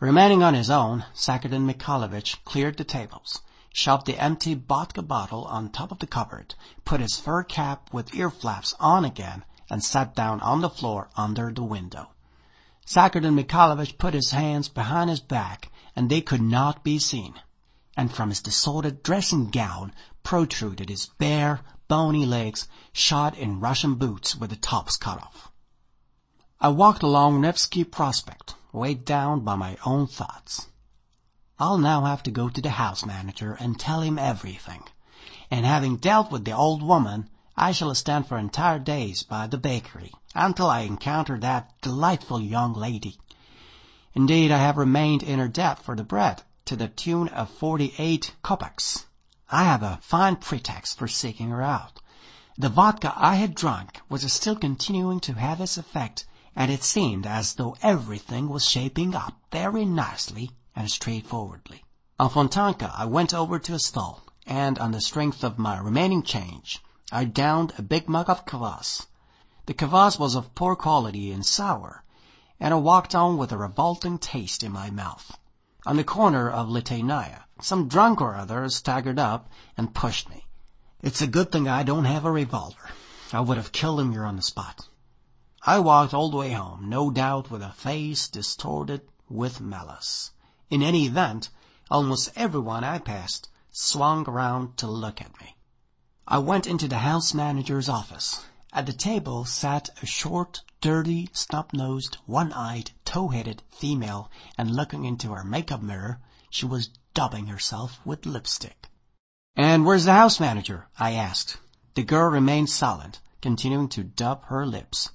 Remaining 0.00 0.42
on 0.42 0.54
his 0.54 0.70
own, 0.70 1.04
Sakardin 1.14 1.70
Mikhailovich 1.70 2.42
cleared 2.44 2.76
the 2.76 2.84
tables 2.84 3.40
shoved 3.72 4.04
the 4.06 4.18
empty 4.18 4.54
vodka 4.54 5.00
bottle 5.00 5.44
on 5.44 5.70
top 5.70 5.92
of 5.92 6.00
the 6.00 6.06
cupboard, 6.06 6.54
put 6.84 7.00
his 7.00 7.16
fur 7.16 7.44
cap 7.44 7.92
with 7.92 8.14
ear 8.14 8.28
flaps 8.28 8.74
on 8.80 9.04
again, 9.04 9.44
and 9.70 9.84
sat 9.84 10.14
down 10.14 10.40
on 10.40 10.60
the 10.60 10.68
floor 10.68 11.08
under 11.16 11.52
the 11.52 11.62
window. 11.62 12.10
Sakardin 12.92 13.36
Mikhailovich 13.36 13.98
put 13.98 14.14
his 14.14 14.32
hands 14.32 14.68
behind 14.68 15.10
his 15.10 15.20
back, 15.20 15.70
and 15.94 16.10
they 16.10 16.20
could 16.20 16.40
not 16.42 16.82
be 16.82 16.98
seen. 16.98 17.34
And 17.96 18.12
from 18.12 18.30
his 18.30 18.40
disordered 18.40 19.04
dressing 19.04 19.50
gown 19.50 19.94
protruded 20.24 20.88
his 20.88 21.06
bare, 21.06 21.60
bony 21.86 22.26
legs, 22.26 22.66
shod 22.92 23.36
in 23.36 23.60
Russian 23.60 23.94
boots 23.94 24.34
with 24.34 24.50
the 24.50 24.56
tops 24.56 24.96
cut 24.96 25.22
off. 25.22 25.52
I 26.60 26.70
walked 26.70 27.04
along 27.04 27.40
Nevsky 27.40 27.84
Prospect, 27.84 28.56
weighed 28.72 29.04
down 29.04 29.44
by 29.44 29.54
my 29.54 29.76
own 29.86 30.08
thoughts. 30.08 30.66
I'll 31.60 31.78
now 31.78 32.06
have 32.06 32.24
to 32.24 32.32
go 32.32 32.48
to 32.48 32.60
the 32.60 32.70
house 32.70 33.06
manager 33.06 33.52
and 33.52 33.78
tell 33.78 34.00
him 34.00 34.18
everything. 34.18 34.82
And 35.48 35.64
having 35.64 35.98
dealt 35.98 36.32
with 36.32 36.44
the 36.44 36.56
old 36.56 36.82
woman, 36.82 37.30
I 37.56 37.70
shall 37.70 37.94
stand 37.94 38.26
for 38.26 38.36
entire 38.36 38.80
days 38.80 39.22
by 39.22 39.46
the 39.46 39.58
bakery 39.58 40.12
until 40.34 40.68
I 40.68 40.80
encountered 40.80 41.40
that 41.40 41.72
delightful 41.80 42.40
young 42.40 42.74
lady. 42.74 43.18
Indeed, 44.14 44.50
I 44.50 44.58
have 44.58 44.76
remained 44.76 45.22
in 45.22 45.38
her 45.38 45.48
debt 45.48 45.78
for 45.78 45.96
the 45.96 46.04
bread 46.04 46.42
to 46.66 46.76
the 46.76 46.88
tune 46.88 47.28
of 47.28 47.50
forty-eight 47.50 48.34
kopecks. 48.42 49.06
I 49.50 49.64
have 49.64 49.82
a 49.82 49.98
fine 50.02 50.36
pretext 50.36 50.98
for 50.98 51.08
seeking 51.08 51.50
her 51.50 51.62
out. 51.62 52.00
The 52.56 52.68
vodka 52.68 53.12
I 53.16 53.36
had 53.36 53.54
drunk 53.54 54.00
was 54.08 54.32
still 54.32 54.56
continuing 54.56 55.18
to 55.20 55.34
have 55.34 55.60
its 55.60 55.78
effect, 55.78 56.26
and 56.54 56.70
it 56.70 56.84
seemed 56.84 57.26
as 57.26 57.54
though 57.54 57.76
everything 57.82 58.48
was 58.48 58.64
shaping 58.68 59.14
up 59.14 59.34
very 59.50 59.84
nicely 59.84 60.50
and 60.76 60.90
straightforwardly. 60.90 61.84
On 62.18 62.28
Fontanka, 62.28 62.92
I 62.94 63.06
went 63.06 63.32
over 63.32 63.58
to 63.58 63.74
a 63.74 63.78
stall, 63.78 64.22
and 64.46 64.78
on 64.78 64.92
the 64.92 65.00
strength 65.00 65.42
of 65.42 65.58
my 65.58 65.78
remaining 65.78 66.22
change, 66.22 66.80
I 67.10 67.24
downed 67.24 67.72
a 67.78 67.82
big 67.82 68.08
mug 68.08 68.28
of 68.28 68.44
kvass. 68.44 69.06
The 69.66 69.74
kvass 69.74 70.18
was 70.18 70.34
of 70.34 70.54
poor 70.54 70.74
quality 70.74 71.30
and 71.30 71.44
sour, 71.44 72.02
and 72.58 72.74
I 72.74 72.78
walked 72.78 73.14
on 73.14 73.36
with 73.36 73.52
a 73.52 73.58
revolting 73.58 74.18
taste 74.18 74.62
in 74.62 74.72
my 74.72 74.90
mouth. 74.90 75.38
On 75.86 75.96
the 75.96 76.04
corner 76.04 76.50
of 76.50 76.68
Liteinaya, 76.68 77.44
some 77.60 77.88
drunk 77.88 78.20
or 78.20 78.36
other 78.36 78.68
staggered 78.68 79.18
up 79.18 79.48
and 79.76 79.94
pushed 79.94 80.28
me. 80.28 80.46
It's 81.02 81.22
a 81.22 81.26
good 81.26 81.50
thing 81.52 81.68
I 81.68 81.82
don't 81.82 82.04
have 82.04 82.24
a 82.24 82.30
revolver. 82.30 82.90
I 83.32 83.40
would 83.40 83.56
have 83.56 83.72
killed 83.72 84.00
him 84.00 84.12
here 84.12 84.24
on 84.24 84.36
the 84.36 84.42
spot. 84.42 84.88
I 85.62 85.78
walked 85.78 86.14
all 86.14 86.30
the 86.30 86.36
way 86.36 86.52
home, 86.52 86.88
no 86.88 87.10
doubt 87.10 87.50
with 87.50 87.62
a 87.62 87.72
face 87.72 88.28
distorted 88.28 89.02
with 89.28 89.60
malice. 89.60 90.32
In 90.68 90.82
any 90.82 91.06
event, 91.06 91.50
almost 91.90 92.30
everyone 92.34 92.82
I 92.82 92.98
passed 92.98 93.48
swung 93.70 94.28
around 94.28 94.76
to 94.78 94.86
look 94.86 95.20
at 95.20 95.38
me. 95.40 95.56
I 96.26 96.38
went 96.38 96.66
into 96.66 96.88
the 96.88 96.98
house 96.98 97.34
manager's 97.34 97.88
office. 97.88 98.44
At 98.72 98.86
the 98.86 98.92
table 98.92 99.44
sat 99.44 99.90
a 100.00 100.06
short, 100.06 100.62
dirty, 100.80 101.28
snub-nosed, 101.32 102.18
one-eyed, 102.26 102.92
tow-headed 103.04 103.62
female, 103.68 104.30
and 104.56 104.70
looking 104.70 105.04
into 105.04 105.32
her 105.32 105.42
makeup 105.42 105.82
mirror, 105.82 106.20
she 106.50 106.66
was 106.66 106.90
daubing 107.12 107.48
herself 107.48 107.98
with 108.04 108.26
lipstick. 108.26 108.88
And 109.56 109.84
where's 109.84 110.04
the 110.04 110.12
house 110.12 110.38
manager? 110.38 110.86
I 111.00 111.14
asked. 111.14 111.56
The 111.94 112.04
girl 112.04 112.30
remained 112.30 112.70
silent, 112.70 113.20
continuing 113.42 113.88
to 113.88 114.04
daub 114.04 114.44
her 114.44 114.64
lips. 114.64 115.10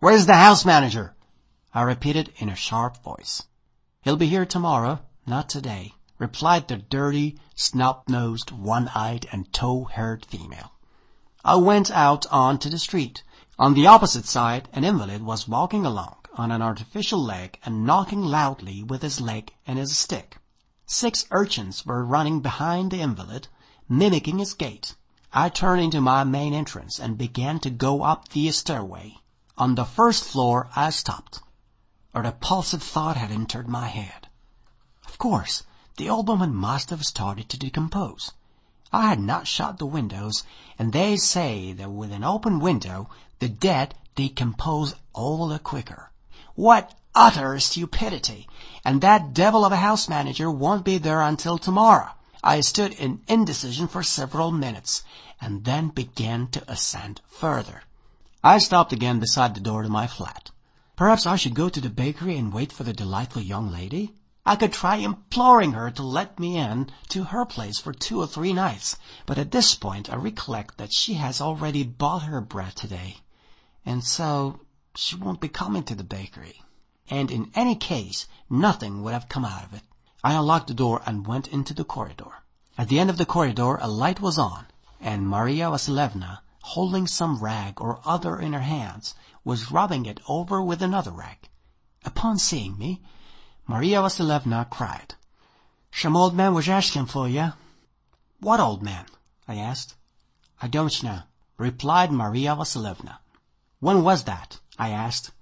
Where's 0.00 0.26
the 0.26 0.34
house 0.34 0.66
manager? 0.66 1.16
I 1.72 1.82
repeated 1.82 2.34
in 2.36 2.50
a 2.50 2.54
sharp 2.54 3.02
voice. 3.02 3.42
He'll 4.02 4.16
be 4.16 4.26
here 4.26 4.44
tomorrow, 4.44 5.00
not 5.26 5.48
today, 5.48 5.94
replied 6.18 6.68
the 6.68 6.76
dirty, 6.76 7.40
snub-nosed, 7.54 8.50
one-eyed, 8.50 9.26
and 9.32 9.50
tow-haired 9.52 10.26
female. 10.26 10.72
I 11.50 11.54
went 11.54 11.90
out 11.90 12.26
on 12.26 12.58
to 12.58 12.68
the 12.68 12.78
street. 12.78 13.22
On 13.58 13.72
the 13.72 13.86
opposite 13.86 14.26
side, 14.26 14.68
an 14.74 14.84
invalid 14.84 15.22
was 15.22 15.48
walking 15.48 15.86
along 15.86 16.16
on 16.34 16.50
an 16.50 16.60
artificial 16.60 17.24
leg 17.24 17.58
and 17.64 17.86
knocking 17.86 18.22
loudly 18.22 18.82
with 18.82 19.00
his 19.00 19.18
leg 19.18 19.54
and 19.66 19.78
his 19.78 19.96
stick. 19.96 20.42
Six 20.84 21.24
urchins 21.30 21.86
were 21.86 22.04
running 22.04 22.40
behind 22.40 22.90
the 22.90 23.00
invalid, 23.00 23.48
mimicking 23.88 24.36
his 24.36 24.52
gait. 24.52 24.94
I 25.32 25.48
turned 25.48 25.80
into 25.80 26.02
my 26.02 26.22
main 26.22 26.52
entrance 26.52 27.00
and 27.00 27.16
began 27.16 27.60
to 27.60 27.70
go 27.70 28.02
up 28.02 28.28
the 28.28 28.50
stairway. 28.50 29.16
On 29.56 29.74
the 29.74 29.86
first 29.86 30.24
floor 30.24 30.68
I 30.76 30.90
stopped. 30.90 31.40
A 32.12 32.20
repulsive 32.20 32.82
thought 32.82 33.16
had 33.16 33.30
entered 33.30 33.68
my 33.68 33.86
head. 33.86 34.28
Of 35.06 35.16
course, 35.16 35.62
the 35.96 36.10
old 36.10 36.28
woman 36.28 36.54
must 36.54 36.90
have 36.90 37.06
started 37.06 37.48
to 37.48 37.58
decompose. 37.58 38.32
I 38.90 39.08
had 39.08 39.20
not 39.20 39.46
shut 39.46 39.76
the 39.76 39.84
windows, 39.84 40.44
and 40.78 40.94
they 40.94 41.18
say 41.18 41.74
that 41.74 41.90
with 41.90 42.10
an 42.10 42.24
open 42.24 42.58
window 42.58 43.10
the 43.38 43.50
dead 43.50 43.94
decompose 44.14 44.94
all 45.12 45.46
the 45.46 45.58
quicker. 45.58 46.10
What 46.54 46.94
utter 47.14 47.60
stupidity! 47.60 48.48
And 48.86 49.02
that 49.02 49.34
devil 49.34 49.66
of 49.66 49.72
a 49.72 49.76
house 49.76 50.08
manager 50.08 50.50
won't 50.50 50.86
be 50.86 50.96
there 50.96 51.20
until 51.20 51.58
tomorrow. 51.58 52.12
I 52.42 52.62
stood 52.62 52.94
in 52.94 53.20
indecision 53.28 53.88
for 53.88 54.02
several 54.02 54.52
minutes, 54.52 55.02
and 55.38 55.66
then 55.66 55.88
began 55.88 56.48
to 56.52 56.64
ascend 56.66 57.20
further. 57.26 57.82
I 58.42 58.56
stopped 58.56 58.94
again 58.94 59.20
beside 59.20 59.54
the 59.54 59.60
door 59.60 59.82
to 59.82 59.90
my 59.90 60.06
flat. 60.06 60.50
Perhaps 60.96 61.26
I 61.26 61.36
should 61.36 61.54
go 61.54 61.68
to 61.68 61.80
the 61.82 61.90
bakery 61.90 62.38
and 62.38 62.54
wait 62.54 62.72
for 62.72 62.84
the 62.84 62.94
delightful 62.94 63.42
young 63.42 63.70
lady? 63.70 64.14
I 64.50 64.56
could 64.56 64.72
try 64.72 64.96
imploring 64.96 65.72
her 65.72 65.90
to 65.90 66.02
let 66.02 66.38
me 66.40 66.56
in 66.56 66.90
to 67.10 67.24
her 67.24 67.44
place 67.44 67.78
for 67.78 67.92
two 67.92 68.18
or 68.22 68.26
three 68.26 68.54
nights, 68.54 68.96
but 69.26 69.36
at 69.36 69.50
this 69.50 69.74
point 69.74 70.08
I 70.10 70.16
recollect 70.16 70.78
that 70.78 70.90
she 70.90 71.14
has 71.20 71.42
already 71.42 71.84
bought 71.84 72.22
her 72.22 72.40
bread 72.40 72.74
today, 72.74 73.18
and 73.84 74.02
so 74.02 74.60
she 74.94 75.16
won't 75.16 75.42
be 75.42 75.50
coming 75.50 75.82
to 75.82 75.94
the 75.94 76.02
bakery. 76.02 76.62
And 77.10 77.30
in 77.30 77.50
any 77.54 77.76
case, 77.76 78.26
nothing 78.48 79.02
would 79.02 79.12
have 79.12 79.28
come 79.28 79.44
out 79.44 79.64
of 79.64 79.74
it. 79.74 79.82
I 80.24 80.32
unlocked 80.32 80.68
the 80.68 80.72
door 80.72 81.02
and 81.04 81.26
went 81.26 81.48
into 81.48 81.74
the 81.74 81.84
corridor. 81.84 82.42
At 82.78 82.88
the 82.88 82.98
end 82.98 83.10
of 83.10 83.18
the 83.18 83.26
corridor 83.26 83.76
a 83.82 83.86
light 83.86 84.18
was 84.18 84.38
on, 84.38 84.64
and 84.98 85.28
Maria 85.28 85.68
Vasilievna, 85.68 86.40
holding 86.62 87.06
some 87.06 87.40
rag 87.40 87.82
or 87.82 88.00
other 88.02 88.40
in 88.40 88.54
her 88.54 88.62
hands, 88.62 89.14
was 89.44 89.70
rubbing 89.70 90.06
it 90.06 90.20
over 90.26 90.62
with 90.62 90.80
another 90.80 91.10
rag. 91.10 91.50
Upon 92.06 92.38
seeing 92.38 92.78
me, 92.78 93.02
Maria 93.70 94.00
Vasilievna 94.00 94.66
cried, 94.70 95.14
"Some 95.92 96.16
old 96.16 96.34
man 96.34 96.54
was 96.54 96.70
asking 96.70 97.04
for 97.04 97.28
you." 97.28 97.52
"What 98.40 98.60
old 98.60 98.82
man?" 98.82 99.04
I 99.46 99.56
asked. 99.56 99.94
"I 100.62 100.68
don't 100.68 101.02
know," 101.02 101.24
replied 101.58 102.10
Maria 102.10 102.56
Vasilievna. 102.56 103.18
"When 103.78 104.02
was 104.02 104.24
that?" 104.24 104.58
I 104.78 104.88
asked. 104.88 105.32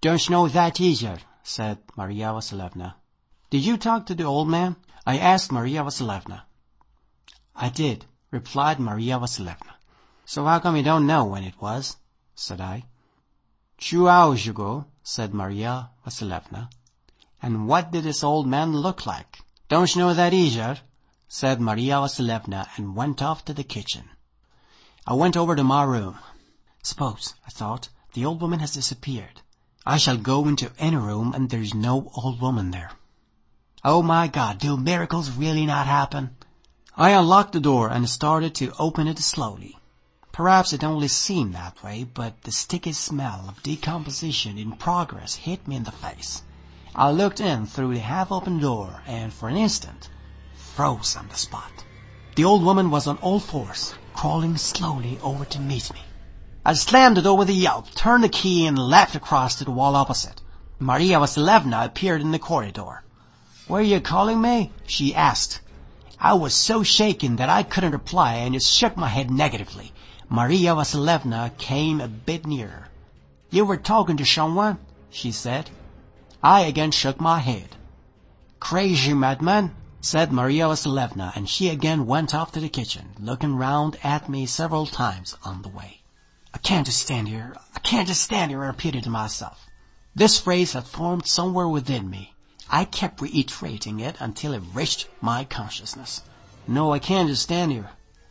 "Don't 0.00 0.28
know 0.28 0.48
that 0.48 0.80
either," 0.80 1.20
said 1.44 1.78
Maria 1.94 2.32
Vasilievna. 2.32 2.96
"Did 3.50 3.64
you 3.64 3.76
talk 3.76 4.04
to 4.06 4.16
the 4.16 4.24
old 4.24 4.48
man?" 4.48 4.74
I 5.06 5.18
asked 5.18 5.52
Maria 5.52 5.84
Vasilievna. 5.84 6.42
"I 7.54 7.68
did," 7.68 8.04
replied 8.32 8.80
Maria 8.80 9.16
Vasilievna. 9.20 9.74
"So 10.24 10.44
how 10.44 10.58
come 10.58 10.74
you 10.74 10.82
don't 10.82 11.06
know 11.06 11.24
when 11.24 11.44
it 11.44 11.60
was?" 11.60 11.98
said 12.34 12.60
I. 12.60 12.86
"Two 13.78 14.08
hours 14.08 14.48
ago," 14.48 14.86
said 15.04 15.32
Maria 15.32 15.90
Vasilievna. 16.04 16.68
And 17.42 17.66
what 17.66 17.90
did 17.90 18.04
this 18.04 18.22
old 18.22 18.46
man 18.46 18.72
look 18.72 19.06
like? 19.06 19.40
Don't 19.68 19.94
you 19.94 20.02
know 20.02 20.12
that 20.14 20.34
either? 20.34 20.80
said 21.28 21.60
Maria 21.60 21.94
Vasilievna 21.94 22.68
and 22.76 22.96
went 22.96 23.22
off 23.22 23.44
to 23.44 23.54
the 23.54 23.64
kitchen. 23.64 24.10
I 25.06 25.14
went 25.14 25.36
over 25.36 25.56
to 25.56 25.64
my 25.64 25.84
room. 25.84 26.18
Suppose, 26.82 27.34
I 27.46 27.50
thought, 27.50 27.88
the 28.14 28.24
old 28.24 28.40
woman 28.40 28.60
has 28.60 28.72
disappeared. 28.72 29.42
I 29.86 29.96
shall 29.96 30.16
go 30.16 30.46
into 30.46 30.72
any 30.78 30.96
room 30.96 31.32
and 31.32 31.48
there's 31.48 31.72
no 31.72 32.10
old 32.14 32.40
woman 32.40 32.72
there. 32.72 32.92
Oh 33.82 34.02
my 34.02 34.28
God, 34.28 34.58
do 34.58 34.76
miracles 34.76 35.30
really 35.30 35.64
not 35.64 35.86
happen? 35.86 36.36
I 36.96 37.10
unlocked 37.10 37.52
the 37.52 37.60
door 37.60 37.88
and 37.88 38.10
started 38.10 38.54
to 38.56 38.74
open 38.78 39.06
it 39.08 39.18
slowly. 39.18 39.78
Perhaps 40.32 40.72
it 40.74 40.84
only 40.84 41.08
seemed 41.08 41.54
that 41.54 41.82
way, 41.82 42.04
but 42.04 42.42
the 42.42 42.52
sticky 42.52 42.92
smell 42.92 43.46
of 43.48 43.62
decomposition 43.62 44.58
in 44.58 44.72
progress 44.72 45.36
hit 45.36 45.66
me 45.66 45.76
in 45.76 45.84
the 45.84 45.92
face. 45.92 46.42
I 46.94 47.10
looked 47.10 47.40
in 47.40 47.66
through 47.66 47.94
the 47.94 48.00
half-open 48.00 48.58
door 48.58 49.02
and 49.06 49.32
for 49.32 49.48
an 49.48 49.56
instant 49.56 50.08
froze 50.54 51.14
on 51.14 51.28
the 51.28 51.36
spot. 51.36 51.84
The 52.34 52.44
old 52.44 52.64
woman 52.64 52.90
was 52.90 53.06
on 53.06 53.16
all 53.18 53.38
fours, 53.38 53.94
crawling 54.14 54.56
slowly 54.56 55.18
over 55.22 55.44
to 55.44 55.60
meet 55.60 55.92
me. 55.92 56.00
I 56.64 56.74
slammed 56.74 57.16
the 57.16 57.22
door 57.22 57.36
with 57.36 57.48
a 57.48 57.52
yelp, 57.52 57.90
turned 57.94 58.24
the 58.24 58.28
key 58.28 58.66
and 58.66 58.78
leapt 58.78 59.14
across 59.14 59.54
to 59.56 59.64
the 59.64 59.70
wall 59.70 59.94
opposite. 59.94 60.42
Maria 60.78 61.18
Vasilievna 61.20 61.84
appeared 61.84 62.22
in 62.22 62.32
the 62.32 62.38
corridor. 62.38 63.04
Were 63.68 63.80
you 63.80 64.00
calling 64.00 64.40
me? 64.40 64.72
she 64.86 65.14
asked. 65.14 65.60
I 66.18 66.34
was 66.34 66.54
so 66.54 66.82
shaken 66.82 67.36
that 67.36 67.48
I 67.48 67.62
couldn't 67.62 67.92
reply 67.92 68.34
and 68.34 68.54
just 68.54 68.72
shook 68.72 68.96
my 68.96 69.08
head 69.08 69.30
negatively. 69.30 69.92
Maria 70.28 70.74
Vasilievna 70.74 71.52
came 71.56 72.00
a 72.00 72.08
bit 72.08 72.46
nearer. 72.46 72.88
You 73.50 73.64
were 73.64 73.76
talking 73.76 74.16
to 74.16 74.24
someone? 74.24 74.78
she 75.10 75.30
said. 75.30 75.70
I 76.42 76.62
again 76.62 76.90
shook 76.90 77.20
my 77.20 77.40
head. 77.40 77.76
Crazy 78.60 79.12
madman, 79.12 79.74
said 80.00 80.32
Maria 80.32 80.68
Vasilievna, 80.68 81.32
and 81.36 81.46
she 81.46 81.68
again 81.68 82.06
went 82.06 82.34
off 82.34 82.52
to 82.52 82.60
the 82.60 82.70
kitchen, 82.70 83.10
looking 83.18 83.56
round 83.56 83.98
at 84.02 84.26
me 84.26 84.46
several 84.46 84.86
times 84.86 85.36
on 85.44 85.60
the 85.60 85.68
way. 85.68 86.00
I 86.54 86.58
can't 86.58 86.86
just 86.86 87.02
stand 87.02 87.28
here, 87.28 87.54
I 87.76 87.80
can't 87.80 88.08
just 88.08 88.22
stand 88.22 88.50
here, 88.50 88.64
I 88.64 88.68
repeated 88.68 89.04
to 89.04 89.10
myself. 89.10 89.66
This 90.14 90.38
phrase 90.40 90.72
had 90.72 90.86
formed 90.86 91.26
somewhere 91.26 91.68
within 91.68 92.08
me. 92.08 92.34
I 92.70 92.86
kept 92.86 93.20
reiterating 93.20 94.00
it 94.00 94.16
until 94.18 94.54
it 94.54 94.62
reached 94.72 95.08
my 95.20 95.44
consciousness. 95.44 96.22
No, 96.66 96.94
I 96.94 97.00
can't 97.00 97.28
just 97.28 97.42
stand 97.42 97.72
here, 97.72 97.90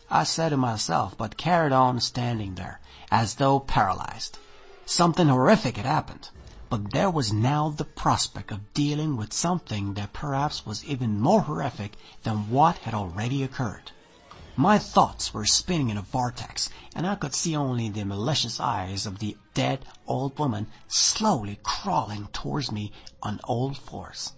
I 0.10 0.24
said 0.24 0.50
to 0.50 0.58
myself, 0.58 1.16
but 1.16 1.38
carried 1.38 1.74
on 1.74 2.00
standing 2.00 2.56
there, 2.56 2.80
as 3.12 3.36
though 3.36 3.60
paralyzed. 3.60 4.40
Something 4.88 5.28
horrific 5.28 5.78
had 5.78 5.86
happened. 5.86 6.30
But 6.70 6.92
there 6.92 7.10
was 7.10 7.34
now 7.34 7.70
the 7.70 7.84
prospect 7.84 8.52
of 8.52 8.76
dealing 8.76 9.18
with 9.18 9.34
something 9.34 9.96
that 9.96 10.14
perhaps 10.14 10.68
was 10.68 10.86
even 10.86 11.20
more 11.20 11.42
horrific 11.42 11.98
than 12.22 12.52
what 12.52 12.78
had 12.80 12.94
already 12.94 13.42
occurred. 13.42 13.92
My 14.56 14.78
thoughts 14.78 15.34
were 15.34 15.46
spinning 15.48 15.90
in 15.90 15.98
a 15.98 16.04
vortex, 16.04 16.70
and 16.94 17.08
I 17.08 17.16
could 17.16 17.34
see 17.34 17.56
only 17.56 17.90
the 17.90 18.06
malicious 18.06 18.60
eyes 18.60 19.08
of 19.08 19.18
the 19.18 19.36
dead 19.56 19.84
old 20.06 20.38
woman 20.38 20.68
slowly 20.88 21.60
crawling 21.64 22.28
towards 22.34 22.72
me 22.72 22.92
on 23.24 23.40
all 23.46 23.74
fours. 23.74 24.34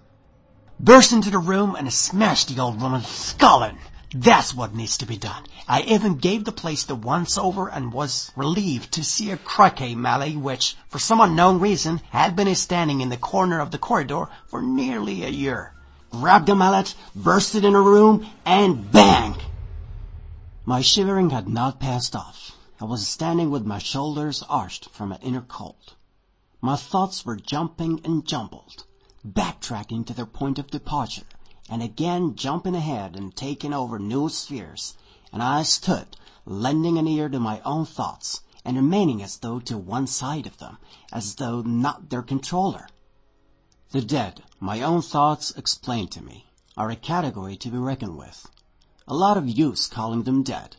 Burst 0.79 1.11
into 1.11 1.31
the 1.31 1.37
room 1.37 1.75
and 1.75 1.91
smashed 1.91 2.47
the 2.47 2.61
old 2.61 2.79
woman's 2.81 3.07
skull 3.09 3.61
in, 3.63 3.77
That's 4.13 4.53
what 4.53 4.75
needs 4.75 4.97
to 4.97 5.05
be 5.05 5.15
done. 5.15 5.45
I 5.69 5.83
even 5.83 6.17
gave 6.17 6.43
the 6.43 6.51
place 6.51 6.83
the 6.83 6.95
once 6.95 7.37
over 7.37 7.69
and 7.69 7.93
was 7.93 8.29
relieved 8.35 8.91
to 8.93 9.05
see 9.05 9.31
a 9.31 9.37
croquet 9.37 9.95
mallet 9.95 10.35
which, 10.35 10.75
for 10.89 10.99
some 10.99 11.21
unknown 11.21 11.61
reason, 11.61 12.01
had 12.09 12.35
been 12.35 12.53
standing 12.55 12.99
in 12.99 13.07
the 13.07 13.15
corner 13.15 13.61
of 13.61 13.71
the 13.71 13.77
corridor 13.77 14.27
for 14.47 14.61
nearly 14.61 15.23
a 15.23 15.29
year. 15.29 15.73
Grabbed 16.09 16.47
the 16.47 16.55
mallet, 16.55 16.93
burst 17.15 17.55
it 17.55 17.63
in 17.63 17.73
a 17.73 17.81
room, 17.81 18.27
and 18.45 18.91
bang! 18.91 19.37
My 20.65 20.81
shivering 20.81 21.29
had 21.29 21.47
not 21.47 21.79
passed 21.79 22.13
off. 22.13 22.57
I 22.81 22.85
was 22.85 23.07
standing 23.07 23.49
with 23.49 23.65
my 23.65 23.77
shoulders 23.77 24.43
arched 24.49 24.89
from 24.89 25.13
an 25.13 25.21
inner 25.21 25.41
cold. 25.41 25.95
My 26.59 26.75
thoughts 26.75 27.25
were 27.25 27.37
jumping 27.37 28.01
and 28.03 28.27
jumbled, 28.27 28.83
backtracking 29.25 30.05
to 30.07 30.13
their 30.13 30.25
point 30.25 30.59
of 30.59 30.69
departure, 30.69 31.23
and 31.71 31.81
again 31.81 32.35
jumping 32.35 32.75
ahead 32.75 33.15
and 33.15 33.33
taking 33.33 33.73
over 33.73 33.97
new 33.97 34.27
spheres, 34.27 34.97
and 35.31 35.41
I 35.41 35.63
stood, 35.63 36.17
lending 36.45 36.97
an 36.97 37.07
ear 37.07 37.29
to 37.29 37.39
my 37.39 37.61
own 37.61 37.85
thoughts, 37.85 38.41
and 38.65 38.75
remaining 38.75 39.23
as 39.23 39.37
though 39.37 39.61
to 39.61 39.77
one 39.77 40.05
side 40.05 40.45
of 40.45 40.57
them, 40.57 40.79
as 41.13 41.35
though 41.35 41.61
not 41.61 42.09
their 42.09 42.23
controller. 42.23 42.89
The 43.91 44.01
dead, 44.01 44.43
my 44.59 44.81
own 44.81 45.01
thoughts 45.01 45.51
explained 45.51 46.11
to 46.11 46.21
me, 46.21 46.45
are 46.75 46.89
a 46.89 46.95
category 46.97 47.55
to 47.55 47.71
be 47.71 47.77
reckoned 47.77 48.17
with. 48.17 48.47
A 49.07 49.15
lot 49.15 49.37
of 49.37 49.47
use 49.47 49.87
calling 49.87 50.23
them 50.23 50.43
dead. 50.43 50.75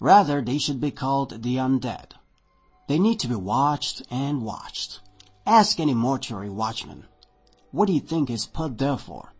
Rather, 0.00 0.42
they 0.42 0.58
should 0.58 0.80
be 0.80 0.90
called 0.90 1.42
the 1.42 1.56
undead. 1.56 2.14
They 2.88 2.98
need 2.98 3.20
to 3.20 3.28
be 3.28 3.36
watched 3.36 4.02
and 4.10 4.42
watched. 4.42 5.00
Ask 5.46 5.78
any 5.78 5.94
mortuary 5.94 6.50
watchman. 6.50 7.04
What 7.70 7.86
do 7.86 7.92
you 7.92 8.00
think 8.00 8.30
is 8.30 8.46
put 8.46 8.78
there 8.78 8.98
for? 8.98 9.33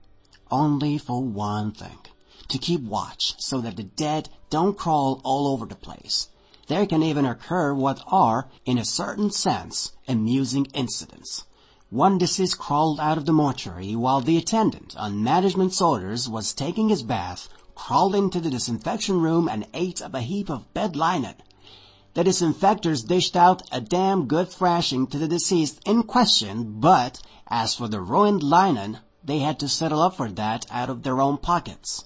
Only 0.57 0.99
for 0.99 1.21
one 1.21 1.73
thing. 1.73 1.99
To 2.47 2.59
keep 2.59 2.83
watch 2.83 3.35
so 3.39 3.61
that 3.61 3.75
the 3.77 3.83
dead 3.83 4.29
don't 4.51 4.79
crawl 4.79 5.21
all 5.25 5.49
over 5.49 5.67
the 5.67 5.75
place. 5.75 6.29
There 6.69 6.87
can 6.87 7.03
even 7.03 7.27
occur 7.27 7.75
what 7.75 8.01
are, 8.07 8.49
in 8.65 8.79
a 8.79 8.85
certain 8.85 9.33
sense, 9.33 9.91
amusing 10.07 10.67
incidents. 10.67 11.43
One 11.91 12.19
deceased 12.19 12.57
crawled 12.57 13.01
out 13.01 13.19
of 13.19 13.27
the 13.27 13.33
mortuary 13.33 13.97
while 13.97 14.21
the 14.21 14.37
attendant, 14.37 14.95
on 14.97 15.25
management's 15.25 15.81
orders, 15.81 16.29
was 16.29 16.55
taking 16.55 16.89
his 16.89 17.03
bath 17.03 17.49
crawled 17.75 18.15
into 18.15 18.39
the 18.39 18.51
disinfection 18.51 19.21
room 19.21 19.49
and 19.49 19.67
ate 19.75 20.01
up 20.01 20.15
a 20.15 20.21
heap 20.21 20.49
of 20.49 20.73
bed 20.73 20.95
linen. 20.95 21.35
The 22.15 22.23
disinfectors 22.23 23.03
dished 23.03 23.35
out 23.35 23.63
a 23.73 23.81
damn 23.81 24.29
good 24.29 24.51
thrashing 24.51 25.09
to 25.09 25.19
the 25.19 25.27
deceased 25.27 25.81
in 25.85 26.05
question, 26.05 26.79
but 26.79 27.21
as 27.49 27.75
for 27.75 27.89
the 27.89 28.01
ruined 28.01 28.45
linen, 28.45 29.01
they 29.25 29.39
had 29.39 29.59
to 29.59 29.69
settle 29.69 30.03
up 30.03 30.17
for 30.17 30.31
that 30.31 30.67
out 30.71 30.91
of 30.91 31.03
their 31.03 31.21
own 31.21 31.39
pockets. 31.39 32.05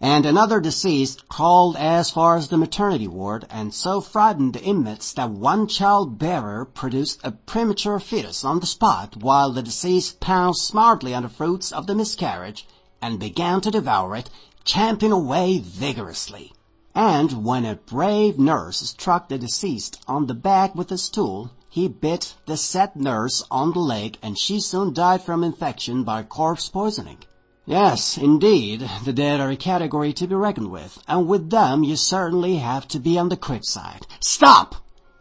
And 0.00 0.24
another 0.24 0.60
deceased 0.60 1.28
crawled 1.28 1.76
as 1.76 2.10
far 2.10 2.36
as 2.36 2.48
the 2.48 2.56
maternity 2.56 3.08
ward 3.08 3.46
and 3.50 3.74
so 3.74 4.00
frightened 4.00 4.52
the 4.52 4.62
inmates 4.62 5.12
that 5.12 5.30
one 5.30 5.66
child 5.66 6.18
bearer 6.18 6.64
produced 6.64 7.20
a 7.24 7.32
premature 7.32 7.98
fetus 7.98 8.44
on 8.44 8.60
the 8.60 8.66
spot 8.66 9.16
while 9.16 9.52
the 9.52 9.62
deceased 9.62 10.20
pounced 10.20 10.66
smartly 10.66 11.14
on 11.14 11.24
the 11.24 11.28
fruits 11.28 11.72
of 11.72 11.86
the 11.88 11.96
miscarriage 11.96 12.66
and 13.02 13.18
began 13.18 13.60
to 13.60 13.72
devour 13.72 14.14
it 14.14 14.30
champing 14.64 15.10
away 15.10 15.58
vigorously. 15.58 16.52
And 16.94 17.44
when 17.44 17.64
a 17.64 17.74
brave 17.74 18.38
nurse 18.38 18.78
struck 18.78 19.28
the 19.28 19.38
deceased 19.38 20.00
on 20.06 20.26
the 20.26 20.34
back 20.34 20.74
with 20.74 20.92
a 20.92 20.98
stool, 20.98 21.50
he 21.68 21.86
bit 21.86 22.34
the 22.46 22.56
said 22.56 22.96
nurse 22.96 23.44
on 23.50 23.72
the 23.72 23.78
leg 23.78 24.18
and 24.22 24.38
she 24.38 24.58
soon 24.58 24.92
died 24.92 25.22
from 25.22 25.44
infection 25.44 26.02
by 26.02 26.22
corpse 26.22 26.68
poisoning. 26.68 27.18
Yes, 27.66 28.16
indeed, 28.16 28.88
the 29.04 29.12
dead 29.12 29.40
are 29.40 29.50
a 29.50 29.56
category 29.56 30.14
to 30.14 30.26
be 30.26 30.34
reckoned 30.34 30.70
with, 30.70 31.02
and 31.06 31.28
with 31.28 31.50
them 31.50 31.84
you 31.84 31.96
certainly 31.96 32.56
have 32.56 32.88
to 32.88 32.98
be 32.98 33.18
on 33.18 33.28
the 33.28 33.36
quick 33.36 33.64
side. 33.64 34.06
Stop! 34.20 34.76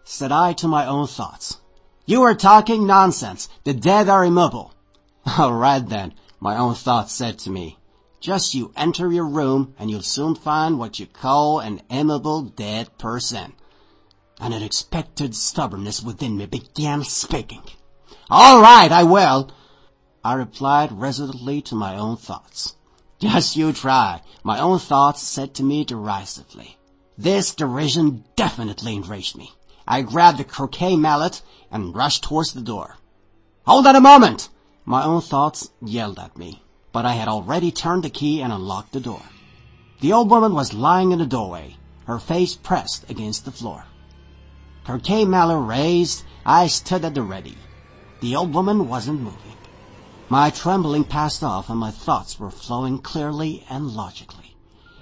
said 0.06 0.32
I 0.32 0.54
to 0.54 0.68
my 0.70 0.86
own 0.86 1.08
thoughts. 1.08 1.58
You 2.06 2.24
are 2.24 2.36
talking 2.36 2.88
nonsense. 2.88 3.50
The 3.66 3.74
dead 3.74 4.08
are 4.08 4.24
immobile. 4.24 4.72
All 5.38 5.52
right 5.52 5.86
then, 5.86 6.14
my 6.40 6.56
own 6.56 6.74
thoughts 6.74 7.12
said 7.12 7.38
to 7.40 7.50
me. 7.50 7.78
Just 8.22 8.54
you 8.54 8.72
enter 8.78 9.12
your 9.12 9.28
room 9.28 9.74
and 9.78 9.92
you'll 9.92 10.02
soon 10.02 10.34
find 10.34 10.80
what 10.80 11.00
you 11.00 11.06
call 11.06 11.60
an 11.60 11.82
amiable 11.90 12.44
dead 12.44 12.98
person. 12.98 13.54
An 14.40 14.54
unexpected 14.54 15.36
stubbornness 15.36 16.02
within 16.02 16.38
me 16.38 16.46
began 16.46 17.04
speaking. 17.04 17.64
All 18.30 18.62
right, 18.62 18.92
I 18.92 19.04
will, 19.04 19.50
I 20.24 20.34
replied 20.34 20.92
resolutely 20.92 21.62
to 21.64 21.76
my 21.76 21.96
own 21.96 22.18
thoughts. 22.18 22.76
Just 23.20 23.56
you 23.56 23.74
try, 23.74 24.22
my 24.44 24.60
own 24.60 24.80
thoughts 24.80 25.22
said 25.22 25.54
to 25.56 25.64
me 25.64 25.84
derisively. 25.84 26.78
This 27.18 27.56
derision 27.56 28.26
definitely 28.36 28.96
enraged 28.96 29.36
me. 29.36 29.54
I 29.88 30.02
grabbed 30.02 30.38
the 30.38 30.44
croquet 30.44 30.96
mallet 30.96 31.42
and 31.72 31.96
rushed 31.96 32.24
towards 32.24 32.54
the 32.54 32.62
door. 32.62 32.98
Hold 33.66 33.88
on 33.88 33.96
a 33.96 34.02
moment! 34.02 34.50
My 34.86 35.04
own 35.04 35.22
thoughts 35.22 35.72
yelled 35.82 36.20
at 36.20 36.38
me 36.38 36.62
but 36.98 37.06
I 37.06 37.14
had 37.14 37.28
already 37.28 37.70
turned 37.70 38.04
the 38.04 38.10
key 38.10 38.42
and 38.42 38.52
unlocked 38.52 38.92
the 38.92 39.00
door. 39.00 39.22
The 40.00 40.14
old 40.14 40.32
woman 40.32 40.56
was 40.56 40.74
lying 40.74 41.12
in 41.12 41.20
the 41.20 41.28
doorway, 41.28 41.76
her 42.06 42.18
face 42.18 42.56
pressed 42.56 43.08
against 43.08 43.46
the 43.46 43.52
floor. 43.52 43.86
Croquet 44.88 45.26
mallet 45.26 45.68
raised, 45.68 46.24
I 46.46 46.68
stood 46.68 47.04
at 47.04 47.14
the 47.14 47.22
ready. 47.22 47.58
The 48.22 48.38
old 48.38 48.54
woman 48.54 48.88
wasn't 48.88 49.20
moving. 49.20 49.58
My 50.30 50.50
trembling 50.50 51.04
passed 51.04 51.44
off 51.44 51.70
and 51.70 51.78
my 51.78 51.92
thoughts 51.92 52.40
were 52.40 52.50
flowing 52.50 53.00
clearly 53.00 53.66
and 53.70 53.92
logically. 53.92 54.56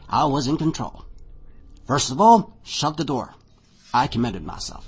I 0.09 0.25
was 0.25 0.47
in 0.47 0.57
control. 0.57 1.05
First 1.85 2.09
of 2.09 2.19
all, 2.19 2.57
shut 2.63 2.97
the 2.97 3.03
door. 3.03 3.35
I 3.93 4.07
committed 4.07 4.43
myself. 4.43 4.87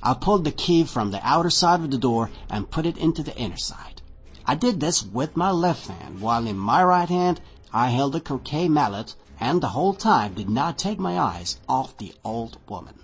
I 0.00 0.14
pulled 0.14 0.44
the 0.44 0.52
key 0.52 0.84
from 0.84 1.10
the 1.10 1.26
outer 1.26 1.50
side 1.50 1.80
of 1.80 1.90
the 1.90 1.98
door 1.98 2.30
and 2.48 2.70
put 2.70 2.86
it 2.86 2.96
into 2.96 3.24
the 3.24 3.36
inner 3.36 3.56
side. 3.56 4.00
I 4.46 4.54
did 4.54 4.78
this 4.78 5.02
with 5.02 5.36
my 5.36 5.50
left 5.50 5.88
hand, 5.88 6.20
while 6.20 6.46
in 6.46 6.56
my 6.56 6.84
right 6.84 7.08
hand 7.08 7.40
I 7.72 7.88
held 7.88 8.14
a 8.14 8.20
croquet 8.20 8.68
mallet 8.68 9.16
and 9.40 9.60
the 9.60 9.70
whole 9.70 9.92
time 9.92 10.34
did 10.34 10.48
not 10.48 10.78
take 10.78 11.00
my 11.00 11.18
eyes 11.18 11.58
off 11.68 11.96
the 11.96 12.14
old 12.22 12.58
woman. 12.68 13.00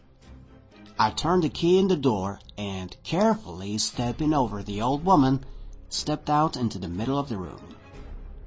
I 1.03 1.09
turned 1.09 1.45
the 1.45 1.49
key 1.49 1.79
in 1.79 1.89
the 1.89 1.97
door 1.97 2.41
and, 2.59 2.95
carefully 3.05 3.79
stepping 3.79 4.35
over 4.35 4.63
the 4.63 4.83
old 4.83 5.03
woman, 5.03 5.47
stepped 5.89 6.29
out 6.29 6.59
into 6.59 6.79
the 6.79 6.89
middle 6.89 7.19
of 7.19 7.31
the 7.31 7.39
room. 7.39 7.75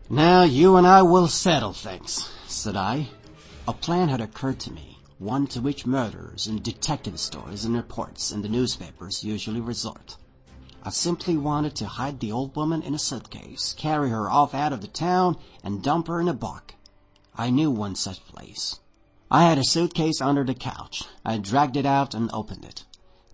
Now 0.08 0.44
you 0.44 0.76
and 0.76 0.86
I 0.86 1.02
will 1.02 1.28
settle 1.28 1.74
things, 1.74 2.30
said 2.46 2.76
I. 2.78 3.10
A 3.68 3.74
plan 3.74 4.10
had 4.10 4.22
occurred 4.22 4.60
to 4.60 4.72
me, 4.72 5.00
one 5.18 5.48
to 5.48 5.62
which 5.62 5.88
murderers 5.88 6.46
and 6.46 6.62
detective 6.62 7.20
stories 7.20 7.66
and 7.66 7.76
reports 7.76 8.32
in 8.32 8.44
the 8.44 8.50
newspapers 8.50 9.24
usually 9.24 9.60
resort. 9.60 10.18
I 10.84 10.92
simply 10.92 11.36
wanted 11.36 11.74
to 11.78 11.88
hide 11.88 12.20
the 12.20 12.32
old 12.32 12.56
woman 12.56 12.84
in 12.84 12.94
a 12.94 13.00
suitcase, 13.00 13.74
carry 13.76 14.12
her 14.12 14.30
off 14.30 14.54
out 14.54 14.74
of 14.74 14.82
the 14.82 14.88
town, 14.88 15.38
and 15.64 15.82
dump 15.82 16.06
her 16.06 16.22
in 16.22 16.28
a 16.28 16.36
bog. 16.36 16.74
I 17.36 17.50
knew 17.50 17.72
one 17.72 17.96
such 17.96 18.24
place. 18.28 18.80
I 19.36 19.46
had 19.46 19.58
a 19.58 19.64
suitcase 19.64 20.22
under 20.22 20.44
the 20.44 20.54
couch. 20.54 21.06
I 21.26 21.40
dragged 21.40 21.76
it 21.76 21.88
out 21.88 22.14
and 22.14 22.30
opened 22.32 22.66
it. 22.66 22.86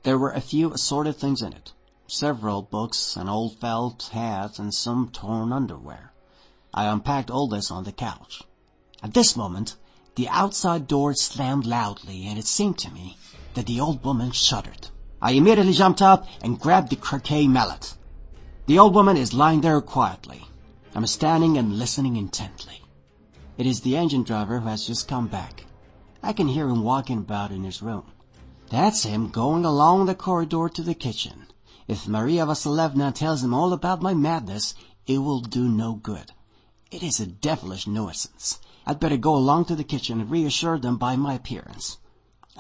There 0.04 0.18
were 0.18 0.32
a 0.32 0.40
few 0.40 0.72
assorted 0.72 1.18
things 1.18 1.42
in 1.42 1.52
it. 1.52 1.74
Several 2.08 2.62
books, 2.62 3.18
an 3.18 3.28
old 3.28 3.60
felt 3.60 4.10
hat, 4.14 4.60
and 4.60 4.74
some 4.74 5.10
torn 5.10 5.52
underwear. 5.52 6.14
I 6.74 6.86
unpacked 6.86 7.30
all 7.30 7.50
this 7.50 7.70
on 7.70 7.84
the 7.84 7.92
couch. 7.92 8.44
At 9.04 9.14
this 9.14 9.36
moment, 9.36 9.76
the 10.16 10.30
outside 10.30 10.88
door 10.88 11.14
slammed 11.16 11.66
loudly, 11.66 12.26
and 12.28 12.40
it 12.40 12.48
seemed 12.48 12.78
to 12.78 12.94
me 12.94 13.18
that 13.56 13.66
the 13.66 13.82
old 13.82 14.02
woman 14.02 14.32
shuddered. 14.32 14.88
I 15.22 15.32
immediately 15.32 15.74
jumped 15.74 16.02
up 16.02 16.26
and 16.42 16.62
grabbed 16.62 16.92
the 16.92 16.96
croquet 16.96 17.50
mallet. 17.50 17.98
The 18.68 18.80
old 18.80 18.96
woman 18.96 19.18
is 19.18 19.34
lying 19.34 19.60
there 19.60 19.82
quietly. 19.82 20.46
I'm 20.96 21.06
standing 21.08 21.58
and 21.58 21.78
listening 21.78 22.16
intently. 22.16 22.84
It 23.58 23.66
is 23.66 23.82
the 23.82 23.98
engine 23.98 24.24
driver 24.24 24.62
who 24.62 24.70
has 24.70 24.88
just 24.88 25.10
come 25.10 25.28
back. 25.28 25.66
I 26.22 26.34
can 26.34 26.50
hear 26.50 26.68
him 26.68 26.84
walking 26.84 27.20
about 27.20 27.52
in 27.52 27.64
his 27.64 27.82
room. 27.82 28.04
That's 28.70 29.04
him 29.04 29.30
going 29.30 29.64
along 29.64 30.06
the 30.06 30.14
corridor 30.14 30.68
to 30.68 30.84
the 30.84 30.94
kitchen. 30.94 31.48
If 31.88 32.10
Maria 32.10 32.46
Vasilevna 32.46 33.14
tells 33.14 33.42
him 33.42 33.54
all 33.54 33.72
about 33.72 34.02
my 34.02 34.14
madness, 34.14 34.74
it 35.08 35.20
will 35.20 35.40
do 35.40 35.70
no 35.70 35.94
good. 35.94 36.34
It 36.92 37.04
is 37.04 37.22
a 37.22 37.26
devilish 37.26 37.88
nuisance. 37.88 38.60
I'd 38.86 39.00
better 39.00 39.16
go 39.16 39.34
along 39.34 39.66
to 39.66 39.76
the 39.76 39.84
kitchen 39.86 40.20
and 40.20 40.30
reassure 40.30 40.78
them 40.78 40.98
by 40.98 41.16
my 41.16 41.36
appearance. 41.36 42.00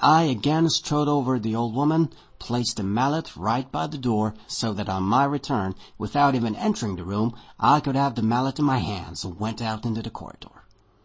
I 0.01 0.24
again 0.24 0.70
strode 0.70 1.10
over 1.10 1.38
the 1.38 1.53
old 1.53 1.76
woman, 1.76 2.14
placed 2.39 2.78
the 2.78 2.84
mallet 2.84 3.36
right 3.36 3.70
by 3.70 3.88
the 3.88 3.97
door 3.97 4.36
so 4.47 4.72
that 4.72 4.88
on 4.88 5.03
my 5.03 5.26
return, 5.26 5.76
without 5.97 6.34
even 6.34 6.55
entering 6.55 6.95
the 6.95 7.03
room, 7.03 7.36
I 7.60 7.82
could 7.82 7.97
have 7.97 8.16
the 8.16 8.22
mallet 8.22 8.57
in 8.57 8.64
my 8.64 8.78
hands 8.78 9.26
and 9.26 9.38
went 9.38 9.62
out 9.62 9.86
into 9.86 10.01
the 10.01 10.10
corridor. 10.10 10.64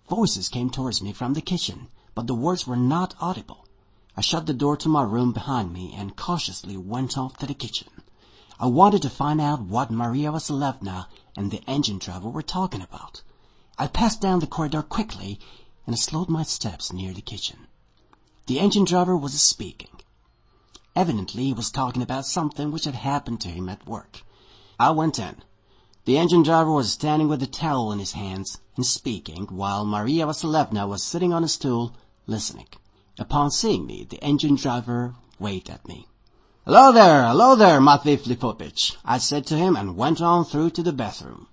Voices 0.08 0.48
came 0.48 0.70
towards 0.70 1.02
me 1.02 1.12
from 1.12 1.34
the 1.34 1.42
kitchen, 1.42 1.88
but 2.14 2.26
the 2.26 2.34
words 2.34 2.66
were 2.66 2.76
not 2.76 3.14
audible. 3.20 3.66
I 4.16 4.20
shut 4.20 4.46
the 4.46 4.54
door 4.54 4.76
to 4.76 4.88
my 4.88 5.02
room 5.02 5.32
behind 5.32 5.72
me 5.72 5.92
and 5.92 6.16
cautiously 6.16 6.76
went 6.76 7.18
off 7.18 7.36
to 7.38 7.46
the 7.46 7.54
kitchen. 7.54 7.88
I 8.60 8.66
wanted 8.66 9.02
to 9.02 9.10
find 9.10 9.40
out 9.40 9.62
what 9.62 9.90
Maria 9.90 10.30
Vasilevna 10.30 11.08
and 11.36 11.50
the 11.50 11.62
engine 11.68 11.98
driver 11.98 12.28
were 12.28 12.42
talking 12.42 12.80
about. 12.80 13.22
I 13.76 13.88
passed 13.88 14.20
down 14.20 14.38
the 14.38 14.46
corridor 14.46 14.82
quickly 14.82 15.40
and 15.86 15.98
slowed 15.98 16.28
my 16.28 16.44
steps 16.44 16.92
near 16.92 17.12
the 17.12 17.20
kitchen. 17.20 17.66
The 18.46 18.60
engine 18.60 18.84
driver 18.84 19.16
was 19.16 19.40
speaking. 19.42 20.00
Evidently 20.94 21.46
he 21.46 21.52
was 21.52 21.72
talking 21.72 22.02
about 22.02 22.26
something 22.26 22.70
which 22.70 22.84
had 22.84 22.94
happened 22.94 23.40
to 23.40 23.48
him 23.48 23.68
at 23.68 23.88
work. 23.88 24.22
I 24.78 24.90
went 24.90 25.18
in. 25.18 25.42
The 26.04 26.18
engine 26.18 26.44
driver 26.44 26.70
was 26.70 26.92
standing 26.92 27.26
with 27.26 27.42
a 27.42 27.48
towel 27.48 27.90
in 27.90 27.98
his 27.98 28.12
hands 28.12 28.60
and 28.76 28.86
speaking, 28.86 29.46
while 29.46 29.84
Maria 29.84 30.26
Vasilievna 30.26 30.86
was 30.86 31.02
sitting 31.02 31.32
on 31.32 31.42
a 31.42 31.48
stool 31.48 31.96
listening. 32.26 32.68
Upon 33.18 33.50
seeing 33.50 33.86
me, 33.86 34.04
the 34.08 34.22
engine 34.22 34.56
driver 34.56 35.14
waved 35.38 35.68
at 35.68 35.86
me. 35.86 36.06
Hello 36.64 36.92
there, 36.92 37.26
hello 37.26 37.54
there, 37.54 37.80
Matvey 37.80 38.16
Filipovich, 38.16 38.96
I 39.04 39.18
said 39.18 39.46
to 39.46 39.56
him 39.56 39.76
and 39.76 39.96
went 39.96 40.22
on 40.22 40.44
through 40.44 40.70
to 40.70 40.82
the 40.82 40.92
bathroom. 40.92 41.48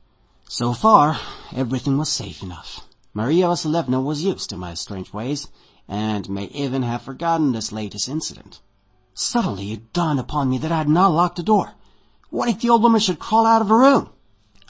So 0.48 0.74
far, 0.74 1.20
everything 1.54 1.98
was 1.98 2.10
safe 2.10 2.42
enough. 2.42 2.88
Maria 3.14 3.48
Vasilievna 3.48 4.02
was 4.02 4.24
used 4.24 4.50
to 4.50 4.58
my 4.58 4.74
strange 4.74 5.12
ways, 5.12 5.50
and 5.88 6.30
may 6.30 6.46
even 6.46 6.84
have 6.84 7.02
forgotten 7.02 7.52
this 7.52 7.74
latest 7.74 8.08
incident. 8.08 8.62
Suddenly 9.14 9.74
it 9.74 9.92
dawned 9.92 10.22
upon 10.22 10.50
me 10.50 10.58
that 10.60 10.72
I 10.72 10.78
had 10.78 10.88
not 10.88 11.10
locked 11.10 11.36
the 11.36 11.44
door. 11.44 11.74
What 12.30 12.48
if 12.48 12.62
the 12.62 12.70
old 12.70 12.84
woman 12.84 13.02
should 13.02 13.20
crawl 13.20 13.46
out 13.46 13.62
of 13.62 13.68
her 13.68 13.78
room? 13.78 14.10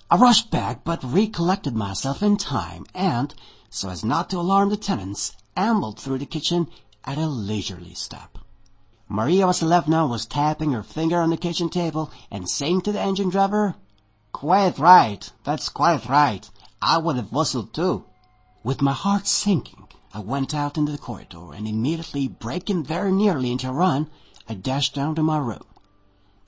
I 0.09 0.15
rushed 0.17 0.49
back, 0.49 0.83
but 0.83 1.03
recollected 1.03 1.75
myself 1.75 2.23
in 2.23 2.37
time, 2.37 2.87
and, 2.95 3.35
so 3.69 3.89
as 3.89 4.03
not 4.03 4.31
to 4.31 4.39
alarm 4.39 4.69
the 4.69 4.77
tenants, 4.77 5.33
ambled 5.55 5.99
through 5.99 6.17
the 6.17 6.25
kitchen 6.25 6.67
at 7.03 7.17
a 7.17 7.27
leisurely 7.27 7.93
step. 7.93 8.37
Maria 9.07 9.45
Vasilievna 9.45 10.07
was 10.07 10.25
tapping 10.25 10.71
her 10.71 10.83
finger 10.83 11.21
on 11.21 11.29
the 11.29 11.37
kitchen 11.37 11.69
table 11.69 12.11
and 12.29 12.49
saying 12.49 12.81
to 12.81 12.91
the 12.91 13.01
engine 13.01 13.29
driver, 13.29 13.75
Quite 14.31 14.79
right, 14.79 15.31
that's 15.43 15.69
quite 15.69 16.07
right. 16.07 16.49
I 16.81 16.97
would 16.97 17.15
have 17.17 17.31
whistled 17.31 17.73
too. 17.73 18.05
With 18.63 18.81
my 18.81 18.93
heart 18.93 19.27
sinking, 19.27 19.87
I 20.13 20.19
went 20.19 20.53
out 20.53 20.77
into 20.77 20.91
the 20.91 20.97
corridor, 20.97 21.53
and 21.53 21.67
immediately 21.67 22.27
breaking 22.27 22.83
very 22.83 23.11
nearly 23.11 23.51
into 23.51 23.69
a 23.69 23.73
run, 23.73 24.09
I 24.47 24.53
dashed 24.53 24.95
down 24.95 25.15
to 25.15 25.23
my 25.23 25.37
room. 25.37 25.65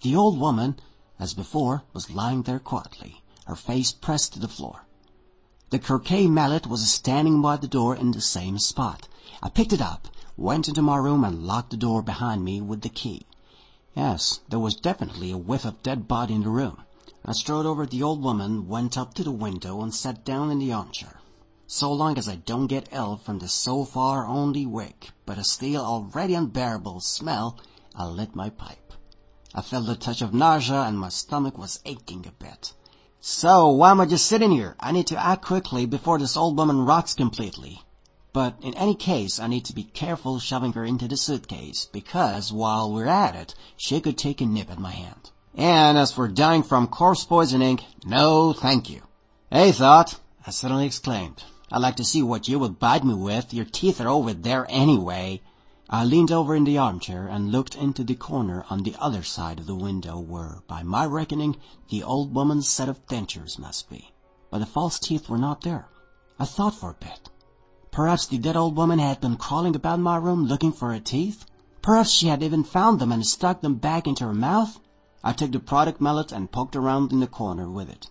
The 0.01 0.15
old 0.15 0.39
woman, 0.39 0.79
as 1.19 1.33
before, 1.33 1.83
was 1.93 2.09
lying 2.09 2.43
there 2.43 2.59
quietly 2.59 3.23
her 3.45 3.55
face 3.55 3.91
pressed 3.91 4.33
to 4.33 4.39
the 4.39 4.47
floor. 4.47 4.85
The 5.73 5.79
croquet 5.79 6.27
mallet 6.27 6.67
was 6.67 6.87
standing 6.91 7.41
by 7.41 7.57
the 7.57 7.67
door 7.67 7.95
in 7.95 8.11
the 8.11 8.21
same 8.21 8.59
spot. 8.59 9.07
I 9.41 9.49
picked 9.49 9.73
it 9.73 9.81
up, 9.81 10.07
went 10.37 10.67
into 10.67 10.83
my 10.83 10.97
room, 10.97 11.23
and 11.23 11.47
locked 11.47 11.71
the 11.71 11.77
door 11.77 12.03
behind 12.03 12.45
me 12.45 12.61
with 12.61 12.81
the 12.81 12.89
key. 12.89 13.25
Yes, 13.95 14.41
there 14.49 14.59
was 14.59 14.75
definitely 14.75 15.31
a 15.31 15.37
whiff 15.39 15.65
of 15.65 15.81
dead 15.81 16.07
body 16.07 16.35
in 16.35 16.43
the 16.43 16.51
room. 16.51 16.83
I 17.25 17.31
strode 17.31 17.65
over 17.65 17.87
to 17.87 17.89
the 17.89 18.03
old 18.03 18.21
woman, 18.21 18.67
went 18.67 18.99
up 18.99 19.15
to 19.15 19.23
the 19.23 19.31
window, 19.31 19.81
and 19.81 19.91
sat 19.95 20.23
down 20.23 20.51
in 20.51 20.59
the 20.59 20.71
armchair. 20.71 21.21
So 21.65 21.91
long 21.91 22.19
as 22.19 22.29
I 22.29 22.35
don't 22.35 22.67
get 22.67 22.89
ill 22.91 23.17
from 23.17 23.39
the 23.39 23.47
so 23.47 23.83
far 23.83 24.27
only 24.27 24.67
weak, 24.67 25.09
but 25.25 25.39
a 25.39 25.43
still 25.43 25.83
already 25.83 26.35
unbearable 26.35 26.99
smell, 26.99 27.57
I 27.95 28.05
lit 28.05 28.35
my 28.35 28.51
pipe. 28.51 28.93
I 29.55 29.63
felt 29.63 29.89
a 29.89 29.95
touch 29.95 30.21
of 30.21 30.35
nausea, 30.35 30.83
and 30.83 30.99
my 30.99 31.09
stomach 31.09 31.57
was 31.57 31.79
aching 31.83 32.27
a 32.27 32.31
bit. 32.31 32.73
So, 33.25 33.69
why 33.69 33.91
am 33.91 34.01
I 34.01 34.05
just 34.05 34.25
sitting 34.25 34.51
here? 34.51 34.75
I 34.81 34.91
need 34.91 35.07
to 35.07 35.25
act 35.25 35.45
quickly 35.45 35.85
before 35.85 36.19
this 36.19 36.35
old 36.35 36.57
woman 36.57 36.83
rots 36.83 37.13
completely. 37.13 37.81
But 38.33 38.57
in 38.61 38.73
any 38.73 38.95
case, 38.95 39.39
I 39.39 39.47
need 39.47 39.63
to 39.63 39.73
be 39.73 39.85
careful 39.85 40.39
shoving 40.39 40.73
her 40.73 40.83
into 40.83 41.07
the 41.07 41.15
suitcase, 41.15 41.87
because 41.93 42.51
while 42.51 42.91
we're 42.91 43.07
at 43.07 43.33
it, 43.33 43.55
she 43.77 44.01
could 44.01 44.17
take 44.17 44.41
a 44.41 44.45
nip 44.45 44.69
at 44.69 44.77
my 44.77 44.91
hand. 44.91 45.31
And 45.55 45.97
as 45.97 46.11
for 46.11 46.27
dying 46.27 46.63
from 46.63 46.87
corpse 46.87 47.23
poisoning, 47.23 47.79
no 48.05 48.51
thank 48.51 48.89
you. 48.89 49.03
Hey, 49.49 49.71
Thought, 49.71 50.19
I 50.45 50.51
suddenly 50.51 50.85
exclaimed. 50.85 51.45
I'd 51.71 51.77
like 51.77 51.95
to 51.95 52.03
see 52.03 52.23
what 52.23 52.49
you 52.49 52.59
would 52.59 52.77
bite 52.77 53.05
me 53.05 53.13
with. 53.13 53.53
Your 53.53 53.63
teeth 53.63 54.01
are 54.01 54.09
over 54.09 54.33
there 54.33 54.65
anyway. 54.67 55.39
I 55.95 56.05
leaned 56.05 56.31
over 56.31 56.55
in 56.55 56.63
the 56.63 56.79
armchair 56.79 57.27
and 57.27 57.51
looked 57.51 57.75
into 57.75 58.03
the 58.03 58.15
corner 58.15 58.65
on 58.67 58.81
the 58.81 58.95
other 58.99 59.21
side 59.21 59.59
of 59.59 59.67
the 59.67 59.75
window 59.75 60.17
where, 60.17 60.63
by 60.67 60.81
my 60.81 61.05
reckoning, 61.05 61.55
the 61.89 62.01
old 62.01 62.33
woman's 62.33 62.67
set 62.67 62.89
of 62.89 63.05
dentures 63.05 63.59
must 63.59 63.91
be. 63.91 64.11
But 64.49 64.57
the 64.57 64.65
false 64.65 64.97
teeth 64.97 65.29
were 65.29 65.37
not 65.37 65.61
there. 65.61 65.89
I 66.39 66.45
thought 66.45 66.73
for 66.73 66.89
a 66.89 66.95
bit. 66.95 67.29
Perhaps 67.91 68.25
the 68.25 68.39
dead 68.39 68.57
old 68.57 68.75
woman 68.75 68.97
had 68.97 69.21
been 69.21 69.37
crawling 69.37 69.75
about 69.75 69.99
my 69.99 70.15
room 70.15 70.45
looking 70.45 70.71
for 70.71 70.91
her 70.91 70.99
teeth. 70.99 71.45
Perhaps 71.83 72.09
she 72.09 72.25
had 72.25 72.41
even 72.41 72.63
found 72.63 72.97
them 72.99 73.11
and 73.11 73.23
stuck 73.23 73.61
them 73.61 73.75
back 73.75 74.07
into 74.07 74.25
her 74.25 74.33
mouth. 74.33 74.79
I 75.23 75.31
took 75.31 75.51
the 75.51 75.59
croquet 75.59 75.97
mallet 75.99 76.31
and 76.31 76.51
poked 76.51 76.75
around 76.75 77.11
in 77.11 77.19
the 77.19 77.27
corner 77.27 77.69
with 77.69 77.87
it. 77.91 78.09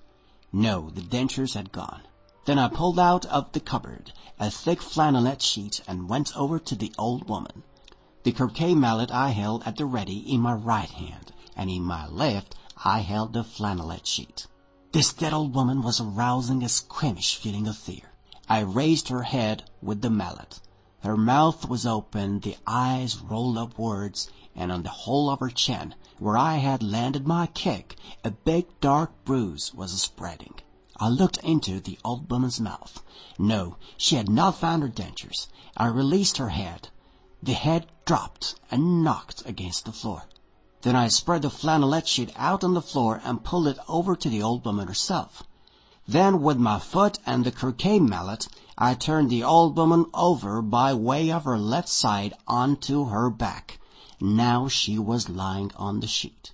No, 0.53 0.89
the 0.91 1.03
dentures 1.03 1.55
had 1.55 1.72
gone. 1.72 2.03
Then 2.45 2.61
I 2.61 2.68
pulled 2.68 3.01
out 3.01 3.26
of 3.26 3.51
the 3.51 3.61
cupboard 3.61 4.12
a 4.39 4.53
thick 4.53 4.80
flannelette 4.80 5.43
sheet 5.43 5.83
and 5.89 6.09
went 6.09 6.37
over 6.37 6.61
to 6.61 6.76
the 6.76 6.95
old 6.97 7.28
woman. 7.28 7.64
The 8.25 8.31
croquet 8.31 8.77
mallet 8.77 9.11
I 9.11 9.31
held 9.31 9.64
at 9.64 9.75
the 9.75 9.85
ready 9.85 10.18
in 10.18 10.41
my 10.43 10.53
right 10.53 10.89
hand, 10.89 11.33
and 11.57 11.68
in 11.68 11.83
my 11.83 12.07
left 12.07 12.55
I 12.85 13.01
held 13.01 13.33
the 13.33 13.43
flannelette 13.43 14.07
sheet. 14.07 14.47
This 14.93 15.12
dead 15.12 15.33
old 15.33 15.57
woman 15.57 15.83
was 15.83 16.01
arousing 16.01 16.62
a 16.62 16.68
squeamish 16.68 17.35
feeling 17.35 17.66
of 17.66 17.77
fear. 17.77 18.12
I 18.49 18.61
raised 18.61 19.09
her 19.09 19.25
head 19.25 19.64
with 19.83 20.03
the 20.03 20.11
mallet. 20.11 20.61
Her 21.01 21.16
mouth 21.16 21.68
was 21.68 21.85
open, 21.85 22.39
the 22.39 22.57
eyes 22.64 23.18
rolled 23.18 23.59
upwards, 23.59 24.31
and 24.55 24.70
on 24.70 24.85
the 24.85 24.91
whole 24.91 25.29
of 25.29 25.41
her 25.41 25.51
chin, 25.51 25.97
where 26.20 26.37
I 26.37 26.59
had 26.59 26.81
landed 26.81 27.27
my 27.27 27.49
kick, 27.49 27.97
a 28.23 28.31
big 28.31 28.68
dark 28.81 29.11
bruise 29.25 29.75
was 29.75 30.01
spreading. 30.01 30.55
I 30.97 31.09
looked 31.09 31.39
into 31.39 31.81
the 31.81 31.99
old 32.05 32.31
woman's 32.31 32.61
mouth. 32.61 33.03
No, 33.37 33.79
she 33.97 34.14
had 34.14 34.29
not 34.29 34.59
found 34.59 34.85
her 34.85 34.89
dentures. 34.89 35.49
I 35.77 35.87
released 35.87 36.37
her 36.37 36.51
head. 36.51 36.91
The 37.45 37.55
head 37.55 37.88
dropped 38.05 38.55
and 38.70 39.03
knocked 39.03 39.43
against 39.45 39.84
the 39.84 39.90
floor. 39.90 40.26
Then 40.82 40.95
I 40.95 41.09
spread 41.09 41.43
the 41.43 41.51
flannelette 41.51 42.07
sheet 42.07 42.30
out 42.36 42.62
on 42.62 42.74
the 42.74 42.80
floor 42.80 43.20
and 43.24 43.43
pulled 43.43 43.66
it 43.66 43.78
over 43.88 44.14
to 44.14 44.28
the 44.28 44.40
old 44.40 44.64
woman 44.64 44.86
herself. 44.86 45.43
Then 46.07 46.40
with 46.40 46.57
my 46.57 46.78
foot 46.78 47.18
and 47.26 47.45
the 47.45 47.51
croquet 47.51 47.99
mallet 47.99 48.47
I 48.78 48.95
turned 48.95 49.28
the 49.28 49.43
old 49.43 49.76
woman 49.76 50.07
over 50.14 50.62
by 50.62 50.95
way 50.95 51.32
of 51.32 51.43
her 51.43 51.59
left 51.59 51.88
side 51.88 52.32
onto 52.47 53.07
her 53.07 53.28
back. 53.28 53.80
Now 54.20 54.68
she 54.68 54.97
was 54.97 55.28
lying 55.28 55.72
on 55.74 55.99
the 55.99 56.07
sheet. 56.07 56.53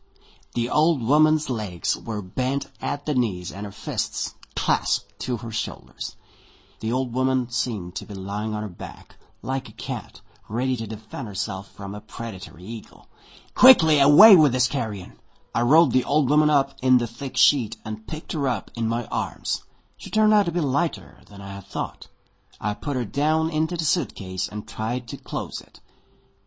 The 0.54 0.70
old 0.70 1.02
woman's 1.02 1.50
legs 1.50 1.98
were 1.98 2.22
bent 2.22 2.70
at 2.80 3.04
the 3.04 3.14
knees 3.14 3.52
and 3.52 3.66
her 3.66 3.72
fists 3.72 4.36
clasped 4.56 5.18
to 5.18 5.36
her 5.36 5.52
shoulders. 5.52 6.16
The 6.80 6.92
old 6.92 7.12
woman 7.12 7.50
seemed 7.50 7.94
to 7.96 8.06
be 8.06 8.14
lying 8.14 8.54
on 8.54 8.62
her 8.62 8.70
back, 8.70 9.16
like 9.42 9.68
a 9.68 9.72
cat, 9.72 10.22
ready 10.48 10.76
to 10.76 10.86
defend 10.86 11.28
herself 11.28 11.70
from 11.70 11.94
a 11.94 12.00
predatory 12.00 12.64
eagle. 12.64 13.06
Quickly, 13.54 14.00
away 14.00 14.34
with 14.34 14.52
this 14.52 14.66
carrion! 14.66 15.18
I 15.54 15.62
rolled 15.62 15.92
the 15.92 16.04
old 16.04 16.30
woman 16.30 16.48
up 16.48 16.74
in 16.80 16.98
the 16.98 17.06
thick 17.06 17.36
sheet 17.36 17.76
and 17.84 18.06
picked 18.06 18.32
her 18.32 18.48
up 18.48 18.70
in 18.74 18.88
my 18.88 19.04
arms. 19.06 19.64
She 19.96 20.10
turned 20.10 20.32
out 20.32 20.46
to 20.46 20.52
be 20.52 20.60
lighter 20.60 21.18
than 21.28 21.40
I 21.40 21.54
had 21.54 21.66
thought. 21.66 22.08
I 22.60 22.74
put 22.74 22.96
her 22.96 23.04
down 23.04 23.50
into 23.50 23.76
the 23.76 23.84
suitcase 23.84 24.48
and 24.48 24.66
tried 24.66 25.06
to 25.08 25.16
close 25.16 25.60
it. 25.60 25.80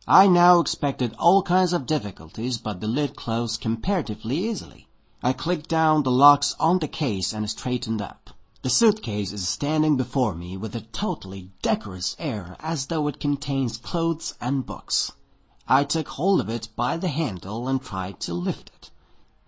I 0.08 0.28
now 0.28 0.60
expected 0.60 1.14
all 1.20 1.44
kinds 1.44 1.72
of 1.72 1.86
difficulties, 1.86 2.58
but 2.58 2.82
the 2.82 2.88
lid 2.88 3.16
closed 3.16 3.62
comparatively 3.62 4.38
easily. 4.38 4.88
I 5.22 5.34
clicked 5.34 5.70
down 5.70 6.02
the 6.04 6.12
locks 6.12 6.56
on 6.60 6.80
the 6.80 6.88
case 6.88 7.34
and 7.34 7.48
straightened 7.48 8.02
up. 8.02 8.31
The 8.64 8.70
suitcase 8.70 9.32
is 9.32 9.48
standing 9.50 9.98
before 9.98 10.36
me 10.36 10.56
with 10.56 10.76
a 10.76 10.82
totally 10.82 11.50
decorous 11.64 12.16
air 12.20 12.56
as 12.60 12.86
though 12.86 13.08
it 13.08 13.20
contains 13.20 13.78
clothes 13.78 14.36
and 14.40 14.64
books. 14.64 15.14
I 15.68 15.84
took 15.84 16.10
hold 16.10 16.40
of 16.40 16.48
it 16.48 16.70
by 16.76 16.98
the 16.98 17.08
handle 17.08 17.68
and 17.68 17.82
tried 17.82 18.20
to 18.20 18.36
lift 18.36 18.70
it. 18.70 18.92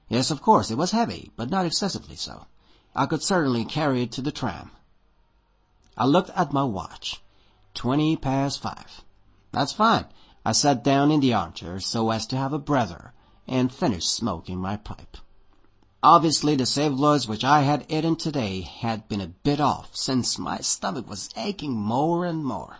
Yes, 0.10 0.32
of 0.32 0.42
course, 0.42 0.72
it 0.72 0.80
was 0.80 0.92
heavy, 0.92 1.32
but 1.36 1.52
not 1.52 1.68
excessively 1.68 2.16
so. 2.16 2.48
I 2.96 3.06
could 3.06 3.22
certainly 3.22 3.66
carry 3.66 4.02
it 4.02 4.12
to 4.14 4.24
the 4.24 4.32
tram. 4.32 4.72
I 5.96 6.06
looked 6.06 6.32
at 6.32 6.52
my 6.52 6.64
watch. 6.64 7.22
Twenty 7.76 8.18
past 8.18 8.62
five. 8.62 9.04
That's 9.52 9.74
fine. 9.74 10.06
I 10.44 10.54
sat 10.54 10.84
down 10.84 11.12
in 11.12 11.20
the 11.20 11.36
armchair 11.36 11.80
so 11.80 12.10
as 12.10 12.26
to 12.28 12.38
have 12.38 12.52
a 12.52 12.58
breather 12.58 13.14
and 13.48 13.72
finished 13.72 14.12
smoking 14.12 14.58
my 14.58 14.76
pipe. 14.76 15.18
Obviously 16.06 16.54
the 16.58 16.66
saveloys 16.66 17.30
which 17.30 17.46
I 17.46 17.62
had 17.62 17.86
eaten 17.88 18.18
today 18.18 18.60
had 18.60 19.08
been 19.08 19.22
a 19.22 19.28
bit 19.28 19.62
off, 19.62 19.96
since 19.96 20.38
my 20.38 20.58
stomach 20.58 21.10
was 21.10 21.30
aching 21.38 21.78
more 21.78 22.26
and 22.26 22.44
more. 22.44 22.80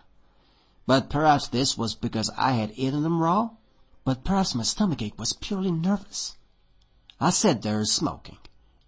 But 0.86 1.10
perhaps 1.10 1.48
this 1.48 1.78
was 1.78 1.96
because 1.96 2.30
I 2.36 2.52
had 2.52 2.74
eaten 2.76 3.02
them 3.02 3.22
raw? 3.22 3.52
But 4.04 4.26
perhaps 4.26 4.54
my 4.54 4.64
stomach 4.64 5.02
ache 5.02 5.18
was 5.18 5.32
purely 5.32 5.72
nervous. 5.72 6.36
I 7.18 7.30
sat 7.30 7.62
there 7.62 7.86
smoking, 7.86 8.40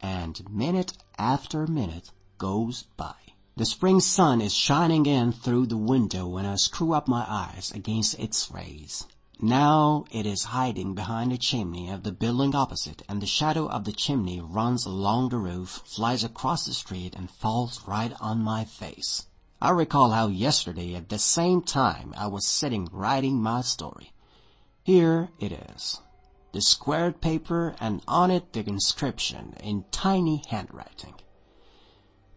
and 0.01 0.49
minute 0.49 0.97
after 1.17 1.65
minute 1.65 2.11
goes 2.37 2.83
by. 2.97 3.15
The 3.55 3.65
spring 3.65 4.01
sun 4.01 4.41
is 4.41 4.53
shining 4.53 5.05
in 5.05 5.31
through 5.31 5.67
the 5.67 5.77
window 5.77 6.27
when 6.27 6.45
I 6.45 6.57
screw 6.57 6.91
up 6.91 7.07
my 7.07 7.25
eyes 7.25 7.71
against 7.73 8.19
its 8.19 8.51
rays. 8.51 9.05
Now 9.41 10.05
it 10.11 10.25
is 10.25 10.45
hiding 10.45 10.95
behind 10.95 11.31
the 11.31 11.37
chimney 11.37 11.89
of 11.89 12.03
the 12.03 12.13
building 12.13 12.55
opposite, 12.55 13.01
and 13.09 13.21
the 13.21 13.27
shadow 13.27 13.67
of 13.67 13.83
the 13.83 13.91
chimney 13.91 14.39
runs 14.39 14.85
along 14.85 15.27
the 15.27 15.37
roof, 15.37 15.81
flies 15.85 16.23
across 16.23 16.65
the 16.65 16.73
street, 16.73 17.15
and 17.17 17.29
falls 17.29 17.85
right 17.85 18.13
on 18.21 18.41
my 18.41 18.63
face. 18.63 19.27
I 19.61 19.71
recall 19.71 20.11
how 20.11 20.27
yesterday 20.27 20.95
at 20.95 21.09
the 21.09 21.19
same 21.19 21.61
time 21.61 22.13
I 22.15 22.27
was 22.27 22.45
sitting 22.45 22.87
writing 22.93 23.41
my 23.41 23.61
story. 23.61 24.13
Here 24.83 25.31
it 25.37 25.51
is. 25.51 25.99
The 26.53 26.61
squared 26.61 27.19
paper 27.19 27.75
and 27.81 28.01
on 28.07 28.31
it 28.31 28.53
the 28.53 28.65
inscription 28.65 29.55
in 29.59 29.83
tiny 29.91 30.43
handwriting. 30.47 31.15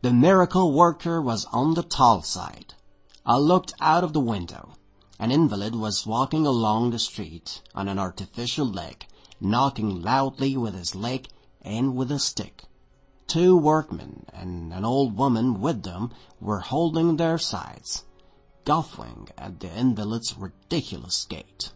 The 0.02 0.12
miracle 0.12 0.72
worker 0.72 1.22
was 1.22 1.44
on 1.52 1.74
the 1.74 1.84
tall 1.84 2.22
side. 2.22 2.74
I 3.24 3.36
looked 3.36 3.72
out 3.80 4.02
of 4.02 4.14
the 4.14 4.20
window. 4.20 4.74
An 5.20 5.32
invalid 5.32 5.74
was 5.74 6.06
walking 6.06 6.46
along 6.46 6.90
the 6.90 6.98
street 6.98 7.60
on 7.74 7.88
an 7.88 7.98
artificial 7.98 8.66
leg, 8.66 9.04
knocking 9.40 10.00
loudly 10.00 10.56
with 10.56 10.74
his 10.74 10.94
leg 10.94 11.28
and 11.60 11.96
with 11.96 12.12
a 12.12 12.20
stick. 12.20 12.66
Two 13.26 13.56
workmen 13.56 14.26
and 14.32 14.72
an 14.72 14.84
old 14.84 15.16
woman 15.16 15.60
with 15.60 15.82
them 15.82 16.12
were 16.40 16.60
holding 16.60 17.16
their 17.16 17.36
sides, 17.36 18.04
guffawing 18.64 19.28
at 19.36 19.58
the 19.58 19.76
invalid's 19.76 20.38
ridiculous 20.38 21.24
gait. 21.24 21.72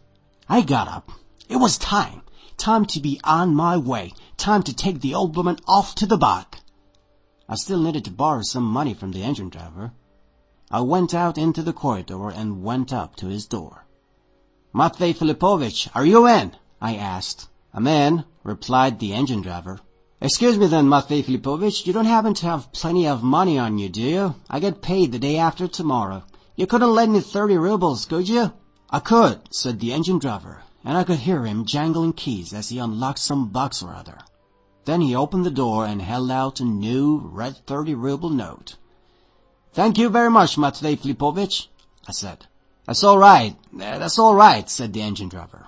I 0.47 0.61
got 0.61 0.87
up. 0.87 1.11
It 1.49 1.57
was 1.57 1.77
time. 1.77 2.21
Time 2.55 2.85
to 2.85 3.01
be 3.01 3.19
on 3.25 3.53
my 3.53 3.75
way. 3.75 4.13
Time 4.37 4.63
to 4.63 4.73
take 4.73 5.01
the 5.01 5.13
old 5.13 5.35
woman 5.35 5.57
off 5.67 5.95
to 5.95 6.05
the 6.05 6.17
back. 6.17 6.61
I 7.49 7.55
still 7.55 7.81
needed 7.81 8.05
to 8.05 8.11
borrow 8.11 8.41
some 8.43 8.63
money 8.63 8.93
from 8.93 9.11
the 9.11 9.23
engine 9.23 9.49
driver. 9.49 9.91
I 10.73 10.81
went 10.81 11.13
out 11.13 11.37
into 11.37 11.61
the 11.61 11.71
corridor 11.71 12.31
and 12.31 12.63
went 12.63 12.91
up 12.91 13.15
to 13.17 13.27
his 13.27 13.45
door. 13.45 13.85
Matvey 14.73 15.13
Filipovich, 15.13 15.87
are 15.93 16.03
you 16.03 16.27
in? 16.27 16.55
I 16.81 16.95
asked. 16.95 17.47
I'm 17.75 17.85
in, 17.85 18.23
replied 18.43 18.97
the 18.97 19.13
engine 19.13 19.43
driver. 19.43 19.81
Excuse 20.19 20.57
me 20.57 20.65
then, 20.65 20.89
Matvey 20.89 21.21
Filipovich, 21.21 21.85
you 21.85 21.93
don't 21.93 22.05
happen 22.05 22.33
to 22.33 22.47
have 22.47 22.73
plenty 22.73 23.07
of 23.07 23.21
money 23.21 23.59
on 23.59 23.77
you, 23.77 23.87
do 23.87 24.01
you? 24.01 24.35
I 24.49 24.59
get 24.59 24.81
paid 24.81 25.11
the 25.11 25.19
day 25.19 25.37
after 25.37 25.67
tomorrow. 25.67 26.23
You 26.55 26.65
couldn't 26.65 26.95
lend 26.95 27.13
me 27.13 27.19
thirty 27.19 27.55
rubles, 27.55 28.05
could 28.05 28.27
you? 28.27 28.51
I 28.89 28.99
could, 28.99 29.53
said 29.53 29.79
the 29.79 29.93
engine 29.93 30.17
driver, 30.17 30.63
and 30.83 30.97
I 30.97 31.03
could 31.03 31.19
hear 31.19 31.45
him 31.45 31.65
jangling 31.65 32.13
keys 32.13 32.51
as 32.51 32.69
he 32.69 32.79
unlocked 32.79 33.19
some 33.19 33.49
box 33.49 33.83
or 33.83 33.93
other. 33.93 34.17
Then 34.85 35.01
he 35.01 35.15
opened 35.15 35.45
the 35.45 35.51
door 35.51 35.85
and 35.85 36.01
held 36.01 36.31
out 36.31 36.61
a 36.61 36.65
new 36.65 37.19
red 37.19 37.57
thirty 37.67 37.93
ruble 37.93 38.31
note. 38.31 38.77
Thank 39.73 39.97
you 39.97 40.09
very 40.09 40.29
much, 40.29 40.55
Matvey 40.55 40.95
Filipovich, 40.95 41.67
I 42.07 42.11
said. 42.11 42.45
That's 42.85 43.03
all 43.03 43.17
right, 43.17 43.55
eh, 43.79 43.97
that's 43.97 44.19
all 44.19 44.35
right, 44.35 44.69
said 44.69 44.93
the 44.93 45.01
engine 45.01 45.29
driver. 45.29 45.65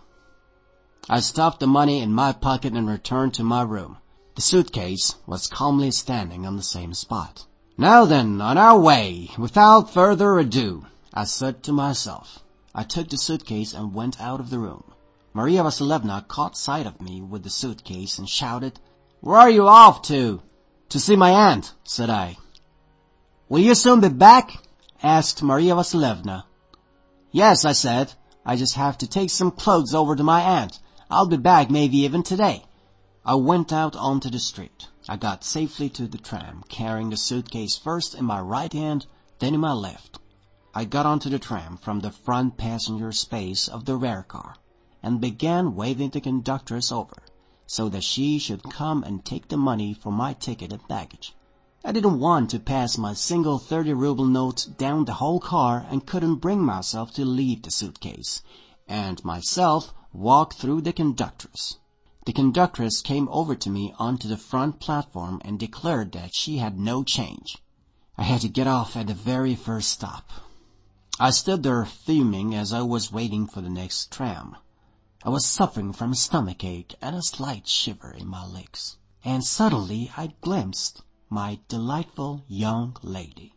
I 1.10 1.22
stuffed 1.22 1.60
the 1.60 1.66
money 1.66 2.02
in 2.02 2.14
my 2.14 2.32
pocket 2.32 2.74
and 2.74 2.88
returned 2.88 3.34
to 3.36 3.44
my 3.44 3.64
room. 3.64 3.98
The 4.36 4.44
suitcase 4.44 5.16
was 5.26 5.48
calmly 5.48 5.90
standing 5.90 6.46
on 6.46 6.56
the 6.56 6.62
same 6.62 6.94
spot. 6.94 7.48
Now 7.80 8.06
then, 8.06 8.42
on 8.42 8.60
our 8.60 8.78
way, 8.80 9.32
without 9.40 9.92
further 9.92 10.38
ado, 10.38 10.86
I 11.12 11.24
said 11.24 11.64
to 11.64 11.72
myself. 11.72 12.44
I 12.76 12.84
took 12.84 13.10
the 13.10 13.18
suitcase 13.18 13.74
and 13.74 13.96
went 13.96 14.22
out 14.22 14.40
of 14.40 14.52
the 14.52 14.60
room. 14.60 14.84
Maria 15.34 15.64
Vasilievna 15.64 16.28
caught 16.28 16.56
sight 16.56 16.86
of 16.86 17.02
me 17.02 17.22
with 17.22 17.42
the 17.42 17.50
suitcase 17.50 18.20
and 18.20 18.30
shouted, 18.30 18.80
Where 19.22 19.40
are 19.40 19.50
you 19.50 19.68
off 19.68 20.04
to? 20.04 20.44
To 20.90 21.00
see 21.00 21.16
my 21.16 21.32
aunt, 21.32 21.74
said 21.84 22.12
I. 22.12 22.38
Will 23.48 23.60
you 23.60 23.76
soon 23.76 24.00
be 24.00 24.10
back? 24.10 24.58
asked 25.04 25.44
Maria 25.44 25.76
Vasilievna. 25.76 26.46
Yes, 27.32 27.64
I 27.64 27.74
said. 27.74 28.14
I 28.44 28.56
just 28.56 28.74
have 28.74 28.98
to 28.98 29.08
take 29.08 29.30
some 29.30 29.52
clothes 29.52 29.94
over 29.94 30.16
to 30.16 30.24
my 30.24 30.42
aunt. 30.42 30.80
I'll 31.12 31.28
be 31.28 31.38
back 31.38 31.70
maybe 31.70 31.98
even 31.98 32.24
today. 32.24 32.66
I 33.24 33.36
went 33.36 33.72
out 33.72 33.96
onto 33.96 34.32
the 34.32 34.40
street. 34.40 34.88
I 35.08 35.18
got 35.18 35.44
safely 35.44 35.90
to 35.90 36.08
the 36.08 36.18
tram, 36.18 36.64
carrying 36.70 37.12
the 37.12 37.18
suitcase 37.18 37.78
first 37.78 38.16
in 38.16 38.26
my 38.26 38.40
right 38.40 38.74
hand, 38.74 39.06
then 39.38 39.54
in 39.54 39.60
my 39.60 39.74
left. 39.74 40.18
I 40.74 40.86
got 40.86 41.06
onto 41.06 41.30
the 41.30 41.38
tram 41.38 41.78
from 41.78 42.00
the 42.00 42.10
front 42.10 42.58
passenger 42.58 43.12
space 43.12 43.68
of 43.68 43.86
the 43.86 43.96
rear 43.96 44.24
car 44.24 44.56
and 45.04 45.22
began 45.22 45.76
waving 45.76 46.10
the 46.10 46.20
conductress 46.20 46.92
over 46.92 47.22
so 47.68 47.90
that 47.90 48.04
she 48.04 48.40
should 48.40 48.64
come 48.64 49.04
and 49.04 49.24
take 49.24 49.50
the 49.50 49.58
money 49.58 49.94
for 49.94 50.12
my 50.12 50.34
ticket 50.34 50.74
and 50.74 50.88
baggage. 50.88 51.35
I 51.88 51.92
didn't 51.92 52.20
want 52.20 52.50
to 52.50 52.58
pass 52.60 52.98
my 52.98 53.14
single 53.14 53.60
30 53.60 53.94
ruble 53.94 54.26
note 54.26 54.70
down 54.76 55.06
the 55.06 55.14
whole 55.14 55.40
car 55.40 55.86
and 55.88 56.04
couldn't 56.04 56.38
bring 56.38 56.66
myself 56.66 57.14
to 57.14 57.24
leave 57.24 57.62
the 57.62 57.70
suitcase 57.70 58.42
and 58.88 59.24
myself 59.24 59.94
walk 60.12 60.56
through 60.56 60.82
the 60.82 60.92
conductress. 60.92 61.78
The 62.26 62.34
conductress 62.34 63.02
came 63.02 63.30
over 63.30 63.54
to 63.58 63.70
me 63.70 63.94
onto 64.00 64.28
the 64.28 64.36
front 64.36 64.80
platform 64.80 65.40
and 65.46 65.60
declared 65.60 66.14
that 66.14 66.34
she 66.34 66.58
had 66.58 66.80
no 66.80 67.04
change. 67.04 67.60
I 68.18 68.24
had 68.24 68.42
to 68.42 68.50
get 68.50 68.66
off 68.66 68.96
at 68.96 69.06
the 69.06 69.14
very 69.14 69.54
first 69.54 69.92
stop. 69.92 70.32
I 71.20 71.30
stood 71.30 71.62
there 71.62 71.86
fuming 71.86 72.56
as 72.56 72.74
I 72.74 72.82
was 72.82 73.12
waiting 73.12 73.46
for 73.46 73.62
the 73.62 73.70
next 73.70 74.12
tram. 74.12 74.58
I 75.24 75.30
was 75.30 75.46
suffering 75.46 75.94
from 75.94 76.14
a 76.14 76.16
stomachache 76.16 76.96
and 77.00 77.16
a 77.16 77.22
slight 77.22 77.68
shiver 77.68 78.10
in 78.10 78.28
my 78.28 78.44
legs. 78.44 78.98
And 79.24 79.46
suddenly 79.46 80.12
I 80.18 80.34
glimpsed 80.42 81.04
my 81.30 81.60
delightful 81.68 82.44
young 82.48 82.96
lady. 83.02 83.56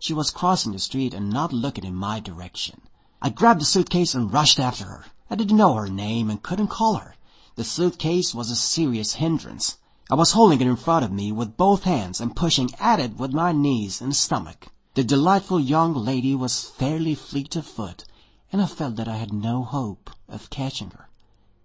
She 0.00 0.12
was 0.12 0.30
crossing 0.30 0.72
the 0.72 0.78
street 0.78 1.14
and 1.14 1.30
not 1.30 1.52
looking 1.52 1.84
in 1.84 1.94
my 1.94 2.20
direction. 2.20 2.80
I 3.22 3.30
grabbed 3.30 3.60
the 3.60 3.64
suitcase 3.64 4.14
and 4.14 4.32
rushed 4.32 4.58
after 4.58 4.86
her. 4.86 5.04
I 5.30 5.36
didn't 5.36 5.56
know 5.56 5.74
her 5.74 5.88
name 5.88 6.30
and 6.30 6.42
couldn't 6.42 6.68
call 6.68 6.96
her. 6.96 7.14
The 7.54 7.64
suitcase 7.64 8.34
was 8.34 8.50
a 8.50 8.56
serious 8.56 9.12
hindrance. 9.12 9.76
I 10.10 10.16
was 10.16 10.32
holding 10.32 10.60
it 10.60 10.66
in 10.66 10.74
front 10.74 11.04
of 11.04 11.12
me 11.12 11.30
with 11.30 11.56
both 11.56 11.84
hands 11.84 12.20
and 12.20 12.34
pushing 12.34 12.74
at 12.80 12.98
it 12.98 13.16
with 13.16 13.32
my 13.32 13.52
knees 13.52 14.00
and 14.00 14.16
stomach. 14.16 14.72
The 14.94 15.04
delightful 15.04 15.60
young 15.60 15.94
lady 15.94 16.34
was 16.34 16.64
fairly 16.64 17.14
fleet 17.14 17.54
of 17.54 17.64
foot, 17.64 18.04
and 18.50 18.60
I 18.60 18.66
felt 18.66 18.96
that 18.96 19.06
I 19.06 19.16
had 19.16 19.32
no 19.32 19.62
hope 19.62 20.10
of 20.28 20.50
catching 20.50 20.90
her. 20.90 21.08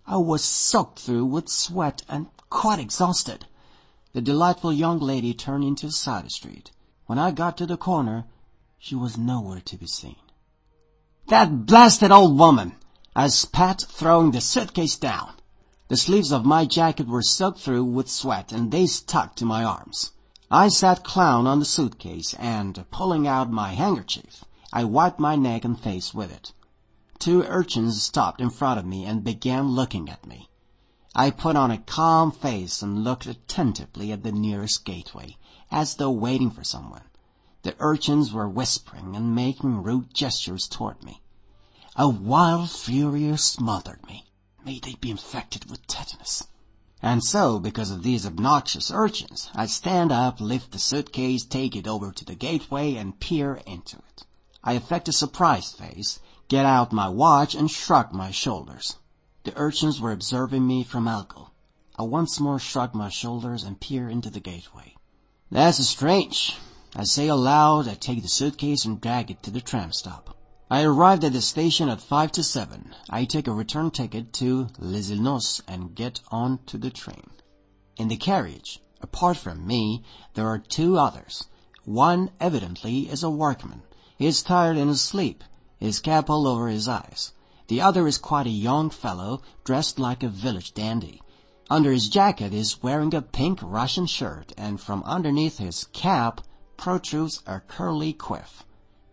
I 0.06 0.18
was 0.18 0.44
soaked 0.44 1.00
through 1.00 1.26
with 1.26 1.50
sweat 1.50 2.04
and 2.08 2.28
quite 2.52 2.78
exhausted. 2.78 3.48
The 4.16 4.22
delightful 4.22 4.72
young 4.72 5.00
lady 5.00 5.34
turned 5.34 5.66
into 5.66 5.88
a 5.88 5.92
side 5.92 6.32
street. 6.32 6.72
When 7.06 7.20
I 7.20 7.32
got 7.32 7.58
to 7.58 7.66
the 7.66 7.76
corner, 7.76 8.24
she 8.80 8.96
was 8.96 9.18
nowhere 9.18 9.60
to 9.66 9.76
be 9.76 9.88
seen. 9.88 10.16
That 11.28 11.66
blasted 11.66 12.12
old 12.12 12.40
woman! 12.40 12.78
I 13.14 13.28
spat, 13.28 13.82
throwing 13.82 14.32
the 14.32 14.40
suitcase 14.40 14.96
down. 14.96 15.34
The 15.90 15.98
sleeves 15.98 16.32
of 16.32 16.46
my 16.46 16.64
jacket 16.64 17.10
were 17.10 17.22
soaked 17.22 17.60
through 17.60 17.84
with 17.84 18.10
sweat 18.10 18.54
and 18.54 18.72
they 18.72 18.88
stuck 18.88 19.36
to 19.36 19.46
my 19.46 19.66
arms. 19.66 20.14
I 20.50 20.70
sat 20.70 21.04
clown 21.04 21.46
on 21.46 21.60
the 21.60 21.66
suitcase 21.66 22.34
and, 22.36 22.86
pulling 22.92 23.28
out 23.28 23.52
my 23.52 23.74
handkerchief, 23.74 24.46
I 24.72 24.86
wiped 24.86 25.20
my 25.20 25.36
neck 25.36 25.66
and 25.66 25.78
face 25.78 26.14
with 26.14 26.32
it. 26.32 26.54
Two 27.20 27.44
urchins 27.44 28.02
stopped 28.02 28.40
in 28.40 28.50
front 28.50 28.80
of 28.80 28.86
me 28.86 29.04
and 29.04 29.26
began 29.26 29.72
looking 29.72 30.08
at 30.08 30.26
me. 30.26 30.48
I 31.18 31.30
put 31.30 31.56
on 31.56 31.72
a 31.72 31.78
calm 31.78 32.34
face 32.34 32.82
and 32.82 33.06
looked 33.06 33.26
attentively 33.26 34.12
at 34.12 34.24
the 34.24 34.34
nearest 34.34 34.84
gateway, 34.84 35.38
as 35.72 35.96
though 35.96 36.12
waiting 36.12 36.52
for 36.52 36.66
someone. 36.66 37.04
The 37.62 37.74
urchins 37.80 38.34
were 38.34 38.50
whispering 38.50 39.16
and 39.16 39.34
making 39.34 39.82
rude 39.82 40.14
gestures 40.14 40.68
toward 40.68 41.04
me. 41.06 41.22
A 41.96 42.10
wild 42.10 42.70
fury 42.70 43.38
smothered 43.38 44.06
me. 44.06 44.26
May 44.66 44.80
they 44.80 44.96
be 44.96 45.10
infected 45.10 45.70
with 45.70 45.88
tetanus. 45.88 46.44
And 47.02 47.24
so, 47.24 47.60
because 47.60 47.92
of 47.92 48.04
these 48.04 48.26
obnoxious 48.26 48.92
urchins, 48.92 49.50
I 49.56 49.68
stand 49.68 50.12
up, 50.12 50.42
lift 50.42 50.72
the 50.72 50.80
suitcase, 50.80 51.46
take 51.46 51.78
it 51.78 51.88
over 51.88 52.12
to 52.12 52.26
the 52.26 52.36
gateway, 52.36 52.96
and 52.96 53.18
peer 53.22 53.62
into 53.66 53.98
it. 53.98 54.26
I 54.66 54.74
affect 54.74 55.08
a 55.08 55.14
surprised 55.14 55.78
face, 55.78 56.20
get 56.50 56.66
out 56.66 56.92
my 56.92 57.08
watch, 57.08 57.56
and 57.56 57.72
shrug 57.72 58.12
my 58.12 58.32
shoulders. 58.32 58.98
The 59.46 59.54
urchins 59.56 60.02
were 60.02 60.12
observing 60.12 60.66
me 60.66 60.84
from 60.84 61.08
Alko. 61.08 61.52
I 62.00 62.02
once 62.02 62.40
more 62.40 62.58
shrug 62.58 62.96
my 62.96 63.10
shoulders 63.10 63.62
and 63.62 63.80
peer 63.80 64.10
into 64.10 64.32
the 64.32 64.40
gateway. 64.40 64.96
That's 65.52 65.88
strange. 65.88 66.58
I 66.96 67.04
say 67.04 67.28
aloud, 67.28 67.88
I 67.88 67.94
take 67.94 68.24
the 68.24 68.28
suitcase 68.28 68.86
and 68.86 69.00
drag 69.00 69.30
it 69.30 69.44
to 69.44 69.52
the 69.52 69.62
tram 69.62 69.92
stop. 69.92 70.36
I 70.72 70.82
arrived 70.82 71.24
at 71.24 71.34
the 71.34 71.44
station 71.44 71.90
at 71.90 72.02
five 72.02 72.32
to 72.32 72.44
seven. 72.44 72.96
I 73.08 73.26
take 73.26 73.48
a 73.48 73.54
return 73.54 73.92
ticket 73.92 74.34
to 74.34 74.70
Lisiy 74.80 75.20
Nos 75.20 75.62
and 75.68 75.94
get 75.94 76.22
on 76.32 76.58
to 76.66 76.80
the 76.80 76.90
train. 76.90 77.30
In 77.98 78.08
the 78.08 78.18
carriage, 78.18 78.82
apart 79.00 79.38
from 79.38 79.68
me, 79.68 80.02
there 80.34 80.48
are 80.48 80.58
two 80.58 80.98
others. 80.98 81.44
One 81.84 82.32
evidently 82.40 83.02
is 83.12 83.22
a 83.22 83.30
workman. 83.30 83.84
He 84.18 84.26
is 84.26 84.42
tired 84.42 84.78
and 84.78 84.90
asleep, 84.90 85.44
his 85.78 86.00
cap 86.00 86.32
all 86.32 86.48
over 86.48 86.68
his 86.68 86.88
eyes. 86.88 87.32
The 87.68 87.82
other 87.82 88.06
is 88.08 88.20
quite 88.20 88.46
a 88.46 88.52
young 88.52 88.92
fellow, 88.92 89.42
dressed 89.64 89.98
like 89.98 90.22
a 90.22 90.30
village 90.30 90.74
dandy. 90.74 91.22
Under 91.68 91.92
his 91.92 92.10
jacket 92.10 92.54
is 92.54 92.84
wearing 92.84 93.16
a 93.16 93.24
pink 93.24 93.60
Russian 93.64 94.06
shirt, 94.06 94.54
and 94.56 94.80
from 94.80 95.02
underneath 95.04 95.58
his 95.58 95.86
cap 95.86 96.42
protrudes 96.78 97.42
a 97.48 97.60
curly 97.62 98.14
quiff. 98.14 98.64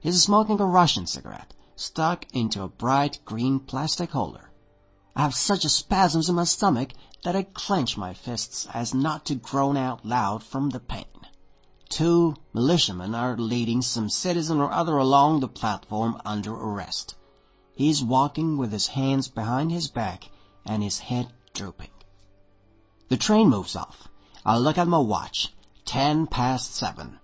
He 0.00 0.10
is 0.10 0.22
smoking 0.22 0.60
a 0.60 0.66
Russian 0.66 1.06
cigarette, 1.06 1.54
stuck 1.76 2.26
into 2.34 2.62
a 2.62 2.68
bright 2.68 3.20
green 3.24 3.58
plastic 3.58 4.10
holder. 4.10 4.50
I 5.16 5.22
have 5.22 5.34
such 5.34 5.62
spasms 5.62 6.28
in 6.28 6.34
my 6.34 6.44
stomach 6.44 6.92
that 7.24 7.34
I 7.34 7.44
clench 7.44 7.96
my 7.96 8.12
fists 8.12 8.66
as 8.74 8.92
not 8.92 9.24
to 9.26 9.34
groan 9.34 9.78
out 9.78 10.04
loud 10.04 10.42
from 10.42 10.70
the 10.70 10.80
pain. 10.80 11.06
two 11.88 12.34
militiamen 12.52 13.14
are 13.14 13.36
leading 13.36 13.80
some 13.80 14.10
citizen 14.10 14.60
or 14.60 14.72
other 14.72 14.98
along 14.98 15.40
the 15.40 15.48
platform 15.48 16.20
under 16.24 16.52
arrest. 16.52 17.14
He 17.74 17.88
is 17.88 18.04
walking 18.04 18.56
with 18.58 18.72
his 18.72 18.88
hands 18.88 19.28
behind 19.28 19.72
his 19.72 19.88
back 19.88 20.30
and 20.64 20.82
his 20.82 21.00
head 21.00 21.32
drooping. 21.54 21.90
The 23.08 23.16
train 23.16 23.48
moves 23.48 23.76
off. 23.76 24.08
I 24.44 24.56
look 24.56 24.78
at 24.78 24.88
my 24.88 24.98
watch. 24.98 25.54
Ten 25.84 26.26
past 26.26 26.74
seven. 26.74 27.18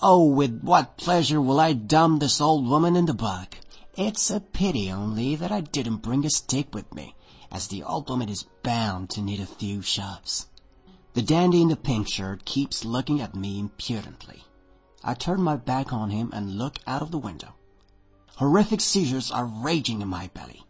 Oh, 0.00 0.24
with 0.24 0.62
what 0.62 0.96
pleasure 0.96 1.40
will 1.40 1.58
I 1.58 1.72
dump 1.72 2.20
this 2.20 2.40
old 2.40 2.66
woman 2.66 2.96
in 2.96 3.06
the 3.06 3.14
bug. 3.14 3.56
It's 3.96 4.30
a 4.30 4.40
pity 4.40 4.90
only 4.90 5.34
that 5.36 5.50
I 5.50 5.60
didn't 5.60 6.02
bring 6.02 6.24
a 6.24 6.30
stick 6.30 6.74
with 6.74 6.94
me, 6.94 7.14
as 7.50 7.66
the 7.66 7.82
old 7.82 8.08
woman 8.08 8.28
is 8.28 8.46
bound 8.62 9.10
to 9.10 9.20
need 9.20 9.40
a 9.40 9.46
few 9.46 9.82
shoves. 9.82 10.46
The 11.14 11.22
dandy 11.22 11.62
in 11.62 11.68
the 11.68 11.76
pink 11.76 12.08
shirt 12.08 12.44
keeps 12.44 12.84
looking 12.84 13.20
at 13.20 13.34
me 13.34 13.58
impudently. 13.58 14.44
I 15.02 15.14
turn 15.14 15.42
my 15.42 15.56
back 15.56 15.92
on 15.92 16.10
him 16.10 16.30
and 16.32 16.58
look 16.58 16.78
out 16.86 17.02
of 17.02 17.10
the 17.10 17.18
window. 17.18 17.54
Horrific 18.38 18.80
seizures 18.80 19.32
are 19.32 19.46
raging 19.46 20.00
in 20.00 20.06
my 20.06 20.28
belly. 20.28 20.64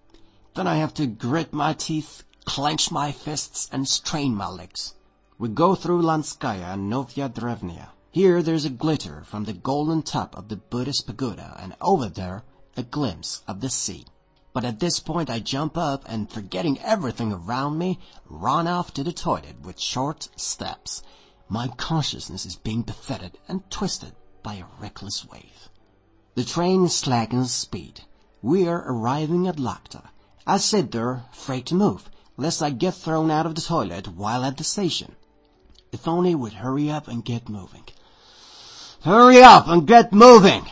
Then 0.54 0.66
I 0.66 0.76
have 0.76 0.94
to 0.94 1.06
grit 1.06 1.52
my 1.52 1.74
teeth, 1.74 2.24
clench 2.46 2.90
my 2.90 3.12
fists, 3.12 3.68
and 3.70 3.86
strain 3.86 4.34
my 4.34 4.48
legs. 4.48 4.94
We 5.38 5.50
go 5.50 5.74
through 5.74 6.00
Lanskaya 6.00 6.72
and 6.72 6.88
Novaya 6.88 7.28
Derevnya. 7.28 7.88
Here 8.10 8.42
there's 8.42 8.64
a 8.64 8.70
glitter 8.70 9.22
from 9.24 9.44
the 9.44 9.52
golden 9.52 10.00
top 10.00 10.34
of 10.34 10.48
the 10.48 10.56
Buddhist 10.56 11.06
pagoda, 11.06 11.58
and 11.60 11.76
over 11.82 12.08
there 12.08 12.42
a 12.74 12.82
glimpse 12.82 13.42
of 13.46 13.60
the 13.60 13.68
sea. 13.68 14.06
But 14.54 14.64
at 14.64 14.80
this 14.80 14.98
point 14.98 15.28
I 15.28 15.38
jump 15.38 15.76
up 15.76 16.04
and 16.08 16.32
forgetting 16.32 16.78
everything 16.78 17.34
around 17.34 17.76
me, 17.76 17.98
run 18.30 18.66
off 18.66 18.94
to 18.94 19.04
the 19.04 19.12
toilet 19.12 19.60
with 19.60 19.78
short 19.78 20.30
steps. 20.36 21.02
My 21.50 21.68
consciousness 21.68 22.46
is 22.46 22.56
being 22.56 22.80
buffeted 22.80 23.36
and 23.46 23.70
twisted 23.70 24.14
by 24.42 24.54
a 24.54 24.64
reckless 24.80 25.26
wave. 25.26 25.67
The 26.38 26.44
train 26.44 26.88
slackens 26.88 27.52
speed. 27.52 28.02
We 28.42 28.68
are 28.68 28.84
arriving 28.86 29.48
at 29.48 29.58
Lakhta. 29.58 30.10
I 30.46 30.58
sit 30.58 30.92
there, 30.92 31.26
afraid 31.32 31.66
to 31.66 31.74
move, 31.74 32.08
lest 32.36 32.62
I 32.62 32.70
get 32.70 32.94
thrown 32.94 33.28
out 33.28 33.44
of 33.44 33.56
the 33.56 33.60
toilet 33.60 34.06
while 34.06 34.44
at 34.44 34.56
the 34.56 34.62
station. 34.62 35.16
If 35.90 36.06
only 36.06 36.36
we'd 36.36 36.52
hurry 36.52 36.92
up 36.92 37.08
and 37.08 37.24
get 37.24 37.48
moving. 37.48 37.82
Hurry 39.02 39.42
up 39.42 39.66
and 39.66 39.84
get 39.84 40.12
moving! 40.12 40.70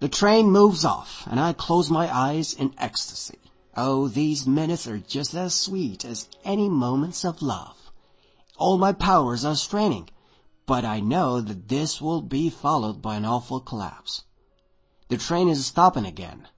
The 0.00 0.08
train 0.08 0.50
moves 0.50 0.84
off, 0.84 1.22
and 1.30 1.38
I 1.38 1.52
close 1.52 1.88
my 1.88 2.12
eyes 2.12 2.52
in 2.52 2.74
ecstasy. 2.76 3.38
Oh, 3.76 4.08
these 4.08 4.44
minutes 4.44 4.88
are 4.88 4.98
just 4.98 5.36
as 5.36 5.54
sweet 5.54 6.04
as 6.04 6.28
any 6.42 6.68
moments 6.68 7.24
of 7.24 7.42
love. 7.42 7.92
All 8.58 8.76
my 8.76 8.90
powers 8.90 9.44
are 9.44 9.54
straining, 9.54 10.08
but 10.66 10.84
I 10.84 10.98
know 10.98 11.40
that 11.40 11.68
this 11.68 12.00
will 12.00 12.22
be 12.22 12.50
followed 12.50 13.00
by 13.00 13.14
an 13.14 13.24
awful 13.24 13.60
collapse. 13.60 14.24
The 15.08 15.16
train 15.16 15.48
is 15.48 15.64
stopping 15.64 16.04
again. 16.04 16.48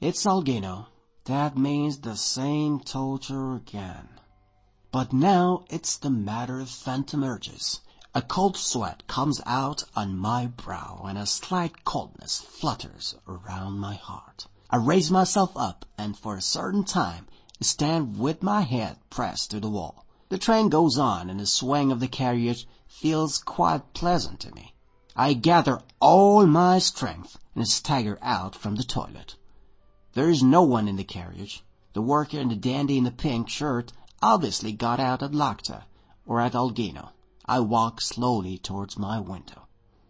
It's 0.00 0.24
Algino. 0.24 0.86
That 1.26 1.58
means 1.58 1.98
the 1.98 2.16
same 2.16 2.80
torture 2.80 3.54
again. 3.54 4.08
But 4.90 5.12
now 5.12 5.64
it's 5.68 5.98
the 5.98 6.08
matter 6.08 6.64
that 6.64 7.12
emerges. 7.12 7.82
A 8.14 8.22
cold 8.22 8.56
sweat 8.56 9.06
comes 9.08 9.42
out 9.44 9.84
on 9.94 10.16
my 10.16 10.46
brow 10.46 11.02
and 11.06 11.18
a 11.18 11.26
slight 11.26 11.84
coldness 11.84 12.38
flutters 12.40 13.14
around 13.26 13.78
my 13.78 13.96
heart. 13.96 14.46
I 14.70 14.76
raise 14.76 15.10
myself 15.10 15.52
up 15.54 15.84
and 15.98 16.16
for 16.16 16.34
a 16.34 16.40
certain 16.40 16.84
time 16.84 17.26
stand 17.60 18.18
with 18.18 18.42
my 18.42 18.62
head 18.62 18.96
pressed 19.10 19.50
to 19.50 19.60
the 19.60 19.68
wall. 19.68 20.06
The 20.30 20.38
train 20.38 20.70
goes 20.70 20.96
on 20.96 21.28
and 21.28 21.40
the 21.40 21.46
swing 21.46 21.92
of 21.92 22.00
the 22.00 22.08
carriage 22.08 22.66
feels 22.86 23.38
quite 23.38 23.92
pleasant 23.92 24.40
to 24.40 24.54
me. 24.54 24.74
I 25.14 25.34
gather 25.34 25.82
all 26.00 26.46
my 26.46 26.78
strength 26.78 27.36
and 27.58 27.68
stagger 27.68 28.18
out 28.22 28.54
from 28.54 28.76
the 28.76 28.84
toilet. 28.84 29.34
There 30.12 30.30
is 30.30 30.42
no 30.42 30.62
one 30.62 30.86
in 30.86 30.96
the 30.96 31.04
carriage. 31.04 31.64
The 31.92 32.00
worker 32.00 32.38
and 32.38 32.50
the 32.50 32.56
dandy 32.56 32.96
in 32.96 33.04
the 33.04 33.10
pink 33.10 33.48
shirt 33.48 33.92
obviously 34.22 34.72
got 34.72 35.00
out 35.00 35.22
at 35.22 35.32
Lakhta 35.32 35.84
or 36.24 36.40
at 36.40 36.52
Algino. 36.52 37.10
I 37.46 37.60
walk 37.60 38.00
slowly 38.00 38.58
towards 38.58 38.96
my 38.96 39.18
window, 39.18 39.66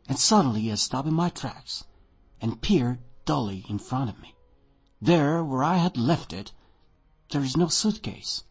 and 0.06 0.18
suddenly 0.18 0.70
I 0.70 0.74
stop 0.74 1.06
in 1.06 1.14
my 1.14 1.30
tracks 1.30 1.84
and 2.40 2.60
peer 2.60 3.00
dully 3.24 3.64
in 3.68 3.78
front 3.78 4.10
of 4.10 4.20
me. 4.20 4.34
There, 5.00 5.42
where 5.42 5.64
I 5.64 5.76
had 5.76 5.96
left 5.96 6.32
it, 6.32 6.52
there 7.30 7.42
is 7.42 7.56
no 7.56 7.68
suitcase. 7.68 8.44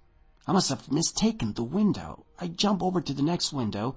I 0.47 0.53
must 0.53 0.69
have 0.69 0.91
mistaken 0.91 1.53
the 1.53 1.63
window. 1.63 2.25
I 2.39 2.47
jump 2.47 2.81
over 2.81 3.01
to 3.01 3.13
the 3.13 3.21
next 3.21 3.53
window. 3.53 3.93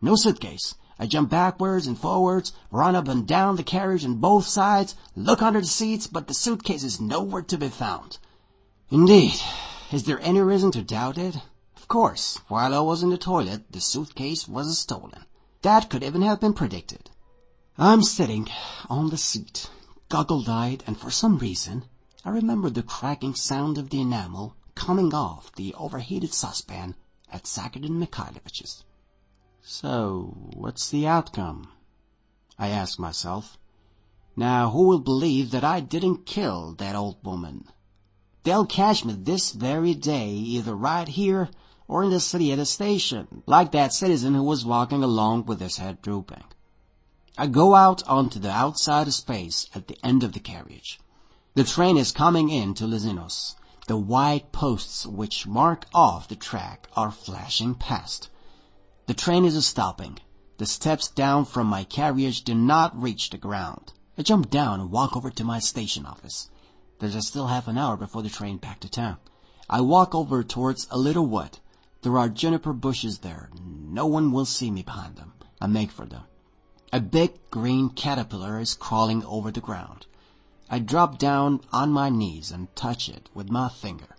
No 0.00 0.14
suitcase. 0.16 0.74
I 0.98 1.06
jump 1.06 1.30
backwards 1.30 1.86
and 1.86 1.98
forwards, 1.98 2.52
run 2.70 2.94
up 2.94 3.08
and 3.08 3.26
down 3.26 3.56
the 3.56 3.62
carriage 3.62 4.04
on 4.04 4.16
both 4.16 4.46
sides, 4.46 4.94
look 5.16 5.40
under 5.40 5.60
the 5.60 5.66
seats, 5.66 6.06
but 6.06 6.28
the 6.28 6.34
suitcase 6.34 6.84
is 6.84 7.00
nowhere 7.00 7.42
to 7.42 7.56
be 7.56 7.68
found. 7.68 8.18
Indeed, 8.90 9.40
is 9.90 10.04
there 10.04 10.20
any 10.20 10.40
reason 10.40 10.70
to 10.72 10.82
doubt 10.82 11.16
it? 11.16 11.36
Of 11.76 11.88
course, 11.88 12.38
while 12.48 12.74
I 12.74 12.80
was 12.80 13.02
in 13.02 13.10
the 13.10 13.16
toilet, 13.16 13.72
the 13.72 13.80
suitcase 13.80 14.46
was 14.46 14.78
stolen. 14.78 15.24
That 15.62 15.88
could 15.88 16.02
even 16.02 16.22
have 16.22 16.40
been 16.40 16.52
predicted. 16.52 17.10
I'm 17.78 18.02
sitting 18.02 18.48
on 18.90 19.08
the 19.08 19.16
seat, 19.16 19.70
goggle-eyed, 20.10 20.84
and 20.86 20.98
for 20.98 21.10
some 21.10 21.38
reason 21.38 21.86
I 22.24 22.30
remember 22.30 22.68
the 22.68 22.82
cracking 22.82 23.34
sound 23.34 23.78
of 23.78 23.90
the 23.90 24.00
enamel 24.02 24.54
coming 24.74 25.14
off 25.14 25.50
the 25.56 25.74
overheated 25.74 26.34
saucepan 26.34 26.94
at 27.32 27.44
Sakerdon 27.44 27.98
Mikhailovich's. 27.98 28.84
So, 29.64 30.50
what's 30.54 30.90
the 30.90 31.06
outcome? 31.06 31.68
I 32.58 32.68
ask 32.68 32.98
myself. 32.98 33.58
Now, 34.34 34.70
who 34.70 34.88
will 34.88 34.98
believe 34.98 35.52
that 35.52 35.62
I 35.62 35.78
didn't 35.78 36.26
kill 36.26 36.74
that 36.78 36.96
old 36.96 37.24
woman? 37.24 37.68
They'll 38.42 38.66
catch 38.66 39.04
me 39.04 39.14
this 39.14 39.52
very 39.52 39.94
day, 39.94 40.30
either 40.30 40.74
right 40.74 41.06
here 41.06 41.48
or 41.86 42.02
in 42.02 42.10
the 42.10 42.18
city 42.18 42.50
at 42.50 42.58
a 42.58 42.66
station, 42.66 43.44
like 43.46 43.70
that 43.70 43.92
citizen 43.92 44.34
who 44.34 44.42
was 44.42 44.64
walking 44.64 45.04
along 45.04 45.44
with 45.44 45.60
his 45.60 45.76
head 45.76 46.02
drooping. 46.02 46.42
I 47.38 47.46
go 47.46 47.76
out 47.76 48.02
onto 48.08 48.40
the 48.40 48.50
outside 48.50 49.12
space 49.12 49.68
at 49.76 49.86
the 49.86 49.96
end 50.04 50.24
of 50.24 50.32
the 50.32 50.40
carriage. 50.40 50.98
The 51.54 51.62
train 51.62 51.96
is 51.96 52.10
coming 52.10 52.48
in 52.48 52.74
to 52.74 52.84
Lisiy 52.84 53.14
Nos. 53.14 53.54
The 53.86 53.96
white 53.96 54.50
posts 54.50 55.06
which 55.06 55.46
mark 55.46 55.86
off 55.94 56.26
the 56.26 56.34
track 56.34 56.88
are 56.96 57.12
flashing 57.12 57.76
past. 57.76 58.28
The 59.06 59.14
train 59.14 59.44
is 59.44 59.66
stopping. 59.66 60.20
The 60.58 60.66
steps 60.66 61.08
down 61.08 61.44
from 61.44 61.66
my 61.66 61.82
carriage 61.82 62.42
do 62.42 62.54
not 62.54 62.96
reach 62.96 63.30
the 63.30 63.36
ground. 63.36 63.92
I 64.16 64.22
jump 64.22 64.48
down 64.48 64.78
and 64.78 64.92
walk 64.92 65.16
over 65.16 65.28
to 65.28 65.44
my 65.44 65.58
station 65.58 66.06
office. 66.06 66.50
There's 67.00 67.26
still 67.26 67.48
half 67.48 67.66
an 67.66 67.76
hour 67.76 67.96
before 67.96 68.22
the 68.22 68.30
train 68.30 68.58
back 68.58 68.78
to 68.80 68.88
town. 68.88 69.16
I 69.68 69.80
walk 69.80 70.14
over 70.14 70.44
towards 70.44 70.86
a 70.88 70.98
little 70.98 71.26
wood. 71.26 71.58
There 72.02 72.16
are 72.16 72.28
juniper 72.28 72.72
bushes 72.72 73.18
there. 73.18 73.50
No 73.60 74.06
one 74.06 74.30
will 74.30 74.44
see 74.44 74.70
me 74.70 74.82
behind 74.82 75.16
them. 75.16 75.32
I 75.60 75.66
make 75.66 75.90
for 75.90 76.06
them. 76.06 76.22
A 76.92 77.00
big 77.00 77.50
green 77.50 77.88
caterpillar 77.88 78.60
is 78.60 78.74
crawling 78.74 79.24
over 79.24 79.50
the 79.50 79.60
ground. 79.60 80.06
I 80.70 80.78
drop 80.78 81.18
down 81.18 81.60
on 81.72 81.90
my 81.90 82.08
knees 82.08 82.52
and 82.52 82.74
touch 82.76 83.08
it 83.08 83.30
with 83.34 83.50
my 83.50 83.68
finger. 83.68 84.14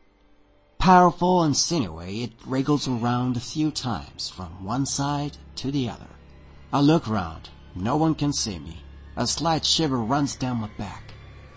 Powerful 0.84 1.44
and 1.44 1.56
sinewy, 1.56 2.24
it 2.24 2.34
wriggles 2.46 2.90
around 2.90 3.38
a 3.38 3.40
few 3.40 3.72
times 3.72 4.28
from 4.28 4.66
one 4.66 4.86
side 4.86 5.38
to 5.56 5.72
the 5.72 5.88
other. 5.88 6.10
I 6.74 6.82
look 6.82 7.08
round. 7.08 7.48
No 7.74 7.96
one 7.96 8.16
can 8.16 8.34
see 8.34 8.60
me. 8.60 8.84
A 9.16 9.26
slight 9.26 9.64
shiver 9.64 9.98
runs 9.98 10.36
down 10.36 10.58
my 10.58 10.68
back. 10.78 11.14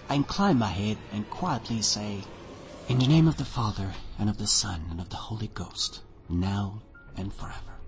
I 0.08 0.14
incline 0.14 0.60
my 0.60 0.68
head 0.68 0.98
and 1.12 1.28
quietly 1.28 1.82
say, 1.82 2.22
In 2.86 3.00
the 3.00 3.08
name 3.08 3.26
of 3.26 3.36
the 3.36 3.44
Father, 3.44 3.94
and 4.16 4.30
of 4.30 4.38
the 4.38 4.46
Son, 4.46 4.84
and 4.92 5.00
of 5.00 5.08
the 5.08 5.16
Holy 5.16 5.48
Ghost 5.48 6.02
now 6.28 6.82
and 7.16 7.34
forever. 7.34 7.80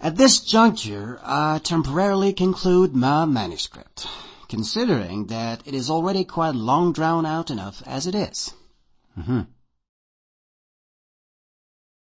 At 0.00 0.14
this 0.14 0.38
juncture, 0.38 1.18
I 1.24 1.58
temporarily 1.58 2.32
conclude 2.32 2.94
my 2.94 3.24
manuscript, 3.24 4.06
considering 4.46 5.26
that 5.26 5.66
it 5.66 5.74
is 5.74 5.90
already 5.90 6.22
quite 6.22 6.54
long 6.54 6.92
drawn 6.92 7.26
out 7.26 7.50
enough 7.50 7.82
as 7.86 8.06
it 8.06 8.14
is. 8.14 8.54
Mm-hmm. 9.18 9.40